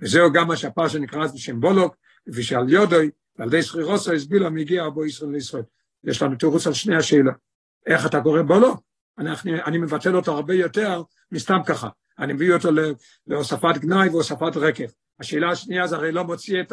וזהו 0.00 0.32
גם 0.32 0.48
מה 0.48 0.56
שהפרשה 0.56 0.98
נקרא 0.98 1.26
בשם 1.34 1.60
בולוק, 1.60 1.96
כפי 2.30 2.42
שעל 2.42 2.70
יודוי, 2.70 3.10
ועל 3.38 3.50
די 3.50 3.62
סחירוסו 3.62 4.12
הסבילו 4.12 4.50
מגיע 4.50 4.86
אבו 4.86 5.04
ישראל 5.04 5.30
לישראל. 5.30 5.62
יש 6.04 6.22
לנו 6.22 6.36
תירוץ 6.36 6.66
על 6.66 6.72
שני 6.72 6.96
השאלה. 6.96 7.32
איך 7.86 8.06
אתה 8.06 8.20
קורא 8.20 8.42
בולוק? 8.42 8.80
אני, 9.18 9.30
אני 9.66 9.78
מבטל 9.78 10.16
אותו 10.16 10.32
הרבה 10.32 10.54
יותר 10.54 11.02
מסתם 11.32 11.58
ככה. 11.66 11.88
אני 12.18 12.32
מביא 12.32 12.54
אותו 12.54 12.68
להוספת 13.26 13.76
גנאי 13.78 14.08
והוספת 14.08 14.56
רקב. 14.56 14.84
השאלה 15.20 15.50
השנייה 15.50 15.86
זה 15.86 15.96
הרי 15.96 16.12
לא 16.12 16.24
מוציא 16.24 16.60
את 16.60 16.72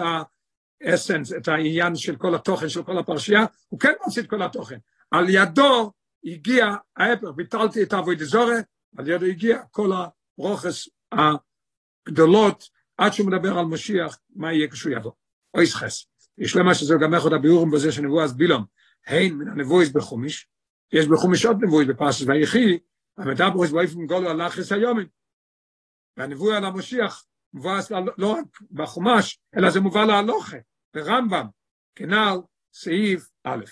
האסנס, 0.84 1.34
את 1.34 1.48
העניין 1.48 1.96
של 1.96 2.16
כל 2.16 2.36
התוכן 2.36 2.70
של 2.70 2.84
כל 2.84 2.98
הפרשייה, 2.98 3.46
הוא 3.70 3.80
כן 3.80 3.94
מוציא 4.06 4.22
את 4.22 4.30
כל 4.30 4.42
התוכן. 4.42 4.78
על 5.12 5.26
ידו 5.30 5.92
הגיע 6.26 6.76
ההפך, 6.98 7.28
ביטלתי 7.36 7.84
את 7.84 7.94
אבוי 7.94 8.16
דזורי, 8.16 8.56
על 8.98 9.08
ידו 9.08 9.26
הגיע 9.26 9.62
כל 9.72 9.92
הרוכס 10.38 10.90
הגדולות, 12.08 12.70
עד 12.98 13.14
שהוא 13.14 13.28
מדבר 13.28 13.60
על 13.60 13.66
משיח, 13.66 14.20
מה 14.36 14.54
יהיה 14.54 14.68
כשהוא 14.68 14.94
יבוא. 14.94 15.12
אוי 15.54 15.68
סחס. 15.68 16.06
יש 16.38 16.56
למה 16.56 16.76
שזה 16.76 16.94
גם 17.02 17.14
איך 17.14 17.24
עוד 17.24 17.34
הביאורים 17.34 17.72
בזה 17.72 17.92
שנבואה 17.92 18.28
בילום, 18.28 18.66
הן 19.08 19.34
מן 19.34 19.48
הנבואיס 19.48 19.90
בחומיש, 19.90 20.48
יש 20.94 21.08
בחומיש 21.08 21.46
עוד 21.46 21.58
נבואיס 21.64 21.88
בפרשת 21.88 22.28
ויחי, 22.28 22.80
המדברוס 23.18 23.72
באופן 23.72 24.06
גולו 24.06 24.30
על 24.30 24.42
אחרס 24.42 24.72
היומים. 24.72 25.08
והנבואה 26.18 26.58
על 26.58 26.66
המשיח 26.66 27.26
מבואס 27.54 27.92
לא 28.18 28.28
רק 28.28 28.62
בחומש, 28.72 29.40
אלא 29.58 29.70
זה 29.70 29.80
מובא 29.80 30.06
להלוכה, 30.06 30.58
ברמב"ם, 30.94 31.46
כנ"ל 31.96 32.38
סעיף 32.74 33.30
א'. 33.44 33.66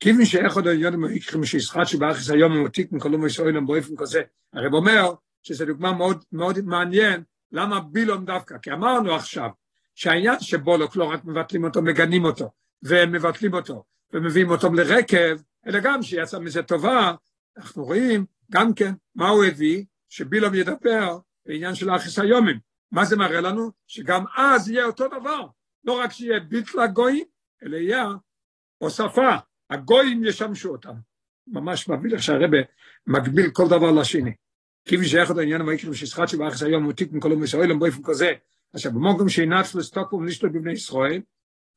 כיוון 0.00 0.24
שאיכות 0.24 0.66
העניונים 0.66 1.04
היקחים 1.04 1.44
שישחט 1.44 1.86
שבאחרס 1.86 2.30
היום 2.30 2.52
ממותיק 2.52 2.92
מכלום 2.92 3.26
ישראל 3.26 3.60
באופן 3.66 3.96
כזה, 3.96 4.22
הרב 4.52 4.74
אומר 4.74 5.14
שזו 5.42 5.64
דוגמה 5.64 5.92
מאוד, 5.92 6.24
מאוד 6.32 6.60
מעניין, 6.60 7.22
למה 7.52 7.80
בילום 7.80 8.24
דווקא? 8.24 8.58
כי 8.58 8.72
אמרנו 8.72 9.14
עכשיו 9.14 9.48
שהעניין 9.94 10.40
שבולוק 10.40 10.96
לא 10.96 11.04
רק 11.04 11.24
מבטלים 11.24 11.64
אותו, 11.64 11.82
מגנים 11.82 12.24
אותו, 12.24 12.50
ומבטלים 12.82 13.54
אותו, 13.54 13.84
ומביאים 14.12 14.50
אותם 14.50 14.74
לרקב, 14.74 15.42
אלא 15.66 15.80
גם 15.80 16.02
שיצא 16.02 16.38
מזה 16.38 16.62
טובה, 16.62 17.14
אנחנו 17.56 17.84
רואים 17.84 18.24
גם 18.50 18.74
כן 18.74 18.92
מה 19.14 19.28
הוא 19.28 19.44
הביא, 19.44 19.84
שבילום 20.08 20.54
ידבר 20.54 21.18
בעניין 21.46 21.74
של 21.74 21.90
החיסיומים. 21.90 22.58
מה 22.92 23.04
זה 23.04 23.16
מראה 23.16 23.40
לנו? 23.40 23.70
שגם 23.86 24.24
אז 24.36 24.70
יהיה 24.70 24.84
אותו 24.84 25.08
דבר, 25.08 25.46
לא 25.84 26.00
רק 26.00 26.12
שיהיה 26.12 26.40
ביטלה 26.40 26.86
גויים, 26.86 27.24
אלא 27.62 27.76
יהיה 27.76 28.06
הוספה, 28.78 29.36
הגויים 29.70 30.24
ישמשו 30.24 30.68
אותם. 30.68 30.94
ממש 31.46 31.88
מביא 31.88 32.10
לך 32.10 32.22
שהרבה 32.22 32.58
מגביל 33.06 33.50
כל 33.50 33.66
דבר 33.66 33.90
לשני. 33.90 34.32
כיוון 34.88 35.04
שייך 35.04 35.30
את 35.30 35.38
העניין 35.38 35.60
המעיק 35.60 35.80
ששחט 35.92 36.28
שבאחס 36.28 36.62
היום 36.62 36.82
מותיק 36.82 37.12
מכל 37.12 37.32
ישראל 37.44 37.78
באופן 37.78 38.02
כזה, 38.04 38.32
עכשיו 38.74 38.92
במוקם 38.92 39.28
שינץ 39.28 39.74
לסטוק 39.74 40.12
ונשתו 40.12 40.50
בבני 40.50 40.72
ישראל, 40.72 41.20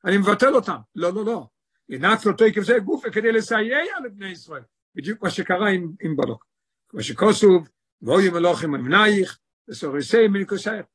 אני 0.04 0.18
מבטל 0.18 0.54
אותם. 0.54 0.76
לא, 0.94 1.12
לא, 1.12 1.24
לא. 1.24 1.46
ינץ 1.88 2.24
לו 2.24 2.32
תקף 2.32 2.62
זה 2.62 2.78
גופה 2.78 3.10
כדי 3.10 3.32
לסייע 3.32 4.00
לבני 4.04 4.28
ישראל. 4.28 4.62
בדיוק 4.94 5.22
מה 5.22 5.30
שקרה 5.30 5.68
עם, 5.68 5.92
עם 6.00 6.16
בלוק. 6.16 6.46
כמו 6.88 7.02
שכוסוב, 7.02 7.68
ואוי 8.02 8.30
מלוכים 8.30 8.74
אמנייך, 8.74 9.38
וסוריסי 9.68 10.28
מניקוסייך. 10.28 10.86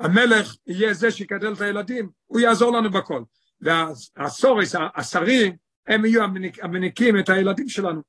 המלך 0.00 0.56
יהיה 0.66 0.94
זה 0.94 1.10
שיקדל 1.10 1.52
את 1.52 1.60
הילדים, 1.60 2.10
הוא 2.26 2.40
יעזור 2.40 2.72
לנו 2.72 2.90
בכל. 2.90 3.22
והסוריס, 3.60 4.74
השרים, 4.94 5.56
הם 5.86 6.04
יהיו 6.04 6.22
המניקים 6.62 7.18
את 7.18 7.28
הילדים 7.28 7.68
שלנו. 7.68 8.00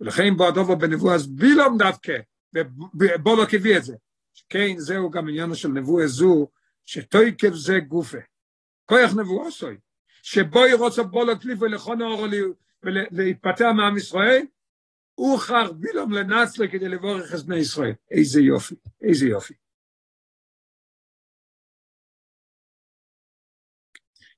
ולכן 0.00 0.36
בו 0.36 0.48
הדובר 0.48 0.74
בנבואה 0.74 1.16
בילום 1.28 1.78
דווקא, 1.78 2.12
ובולוק 2.94 3.54
הביא 3.54 3.76
את 3.76 3.84
זה. 3.84 3.96
כן, 4.48 4.74
זהו 4.78 5.10
גם 5.10 5.28
עניין 5.28 5.54
של 5.54 5.68
נבואה 5.68 6.06
זו, 6.06 6.48
שתויקב 6.86 7.54
זה 7.54 7.78
גופה. 7.88 8.18
כוח 8.86 9.10
נבואה 9.16 9.50
סוי. 9.50 9.76
שבו 10.22 10.66
ירוצה 10.66 11.02
בולוק 11.02 11.44
ליפו 11.44 11.66
לכון 11.66 12.02
האור 12.02 12.26
ולהתפתח 12.82 13.66
מעם 13.76 13.96
ישראל, 13.96 14.42
הוא 15.14 15.38
חר 15.38 15.72
בילום 15.72 16.12
לנצלה 16.12 16.68
כדי 16.68 16.88
לבורך 16.88 17.34
את 17.34 17.40
בני 17.40 17.56
ישראל. 17.56 17.92
איזה 18.10 18.40
יופי, 18.40 18.74
איזה 19.02 19.26
יופי. 19.26 19.54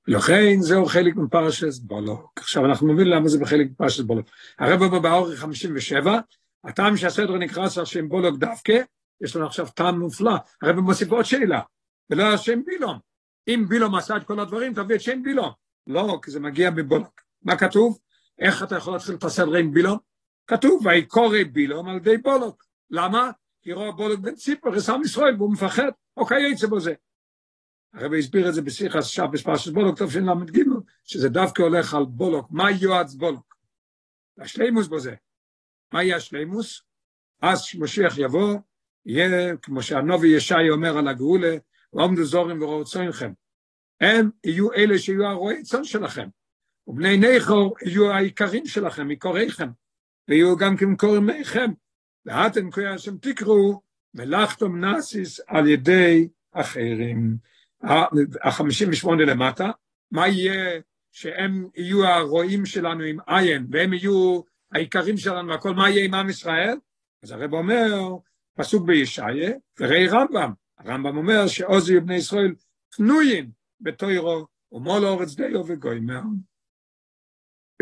לכן 0.07 0.55
זהו 0.59 0.85
חלק 0.85 1.15
מפרשת 1.15 1.81
בולוק. 1.81 2.39
עכשיו 2.39 2.65
אנחנו 2.65 2.93
מבינים 2.93 3.13
למה 3.13 3.27
זה 3.29 3.39
בחלק 3.39 3.67
מפרשת 3.71 4.03
בולוק. 4.03 4.27
הרב 4.59 4.81
אומר 4.81 4.99
באורך 4.99 5.39
57, 5.39 6.19
הטעם 6.63 6.97
שהסדר 6.97 7.37
נקרא 7.37 7.69
שם 7.69 8.09
בולוק 8.09 8.37
דווקא, 8.37 8.79
יש 9.21 9.35
לנו 9.35 9.45
עכשיו 9.45 9.67
טעם 9.75 9.99
מופלא. 9.99 10.33
הרב 10.61 10.79
מוסיף 10.79 11.11
עוד 11.11 11.25
שאלה, 11.25 11.61
ולא 12.09 12.23
השם 12.33 12.63
בילום. 12.65 12.99
אם 13.47 13.65
בילום 13.69 13.95
עשה 13.95 14.17
את 14.17 14.23
כל 14.23 14.39
הדברים, 14.39 14.73
תביא 14.73 14.95
את 14.95 15.01
שם 15.01 15.23
בילום. 15.23 15.51
לא, 15.87 16.19
כי 16.23 16.31
זה 16.31 16.39
מגיע 16.39 16.71
בבולוק. 16.71 17.21
מה 17.41 17.57
כתוב? 17.57 17.99
איך 18.39 18.63
אתה 18.63 18.75
יכול 18.75 18.93
להתחיל 18.93 19.15
את 19.15 19.23
הסדר 19.23 19.55
עם 19.55 19.71
בילום? 19.71 19.97
כתוב, 20.47 20.85
ויקורא 20.85 21.37
בילום 21.51 21.89
על 21.89 21.95
ידי 21.95 22.17
בולוק. 22.17 22.65
למה? 22.89 23.31
כי 23.61 23.73
רואה 23.73 23.91
בולוק 23.91 24.19
בן 24.19 24.35
ציפר, 24.35 24.75
עשם 24.75 25.01
ישראל, 25.05 25.35
והוא 25.37 25.53
מפחד, 25.53 25.89
אוקיי, 26.17 26.51
יצא 26.51 26.67
בזה. 26.67 26.93
הרב 27.93 28.13
הסביר 28.13 28.49
את 28.49 28.53
זה 28.53 28.61
בשיחה 28.61 28.99
עכשיו 28.99 29.31
בספרשת 29.31 29.73
בולוק, 29.73 29.97
טוב 29.97 30.11
של"ג, 30.11 30.59
שזה 31.03 31.29
דווקא 31.29 31.61
הולך 31.61 31.93
על 31.93 32.05
בולוק, 32.05 32.47
מה 32.51 32.71
יועץ 32.71 33.13
בולוק? 33.13 33.55
השלימוס 34.39 34.87
בזה. 34.87 35.15
מה 35.93 36.03
יהיה 36.03 36.15
השלימוס? 36.15 36.81
אז 37.41 37.61
כשמשיח 37.61 38.17
יבוא, 38.17 38.55
יהיה, 39.05 39.57
כמו 39.57 39.83
שהנובי 39.83 40.27
ישי 40.27 40.69
אומר 40.69 40.97
על 40.97 41.07
הגאולה, 41.07 41.57
ועומדו 41.93 42.23
זורים 42.23 42.61
וראו 42.61 42.85
צונכם. 42.85 43.31
הם 44.01 44.29
יהיו 44.43 44.73
אלה 44.73 44.97
שיהיו 44.97 45.25
הרועי 45.25 45.63
צאן 45.63 45.83
שלכם, 45.83 46.27
ובני 46.87 47.17
נכור 47.17 47.75
יהיו 47.85 48.11
העיקרים 48.11 48.65
שלכם, 48.65 49.07
מקוריכם, 49.07 49.69
ויהיו 50.27 50.57
גם 50.57 50.77
כמקורמיכם. 50.77 51.71
ואתם 52.25 52.71
קוראים 52.71 52.93
השם 52.93 53.17
תקראו, 53.17 53.81
מלאכתום 54.13 54.79
נאסיס 54.79 55.39
על 55.47 55.67
ידי 55.67 56.27
אחרים. 56.51 57.37
החמישים 58.43 58.89
ושמונה 58.89 59.25
למטה, 59.25 59.71
מה 60.11 60.27
יהיה 60.27 60.81
שהם 61.11 61.67
יהיו 61.75 62.05
הרועים 62.05 62.65
שלנו 62.65 63.03
עם 63.03 63.17
עין, 63.27 63.67
והם 63.71 63.93
יהיו 63.93 64.41
העיקרים 64.73 65.17
שלנו 65.17 65.49
והכל, 65.49 65.73
מה 65.73 65.89
יהיה 65.89 66.05
עם 66.05 66.13
עם 66.13 66.29
ישראל? 66.29 66.77
אז 67.23 67.31
הרב 67.31 67.53
אומר, 67.53 68.17
פסוק 68.57 68.85
בישעיה, 68.85 69.51
וראי 69.79 70.07
רמב"ם, 70.07 70.53
הרמב"ם 70.77 71.17
אומר 71.17 71.47
שעוז 71.47 71.89
יהיו 71.89 72.05
בני 72.05 72.15
ישראל 72.15 72.55
פנויים 72.95 73.51
בתוירו, 73.81 74.47
ומול 74.71 75.05
אורץ 75.05 75.35
דיו 75.35 75.67
וגוימר. 75.67 76.21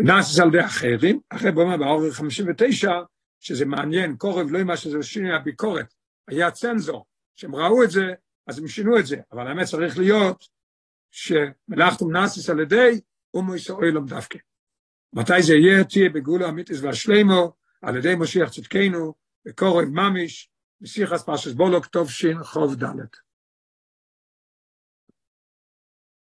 נאסס 0.00 0.40
על 0.40 0.48
ידי 0.48 0.64
אחרים, 0.64 1.20
הרב 1.30 1.58
אומר 1.58 1.76
באורך 1.76 2.16
59, 2.16 2.92
שזה 3.40 3.64
מעניין, 3.64 4.16
קורב 4.16 4.50
לא 4.50 4.62
מה 4.62 4.76
שזה 4.76 5.02
שינוי 5.02 5.34
הביקורת, 5.34 5.94
היה 6.28 6.50
צנזור, 6.50 7.06
שהם 7.34 7.54
ראו 7.54 7.84
את 7.84 7.90
זה, 7.90 8.02
אז 8.46 8.58
הם 8.58 8.68
שינו 8.68 8.98
את 8.98 9.06
זה, 9.06 9.16
אבל 9.32 9.46
האמת 9.46 9.66
צריך 9.66 9.98
להיות 9.98 10.48
שמלאכתום 11.10 12.12
נאסיס 12.16 12.50
על 12.50 12.60
ידי 12.60 13.00
אומו 13.34 13.54
ישראל 13.54 13.98
דווקא. 14.06 14.38
מתי 15.12 15.42
זה 15.42 15.54
יהיה? 15.54 15.84
תהיה 15.84 16.10
בגאולה 16.10 16.48
אמיתיס 16.48 16.80
והשלימו, 16.80 17.52
על 17.82 17.96
ידי 17.96 18.14
משיח 18.14 18.50
צדקנו, 18.50 19.14
בקורב 19.46 19.88
ממיש, 19.88 20.50
מסיחס 20.80 21.22
פרשס 21.22 21.52
בולוק 21.52 21.86
טוב 21.86 22.10
שין 22.10 22.42
חוב 22.42 22.74
דלת. 22.74 23.16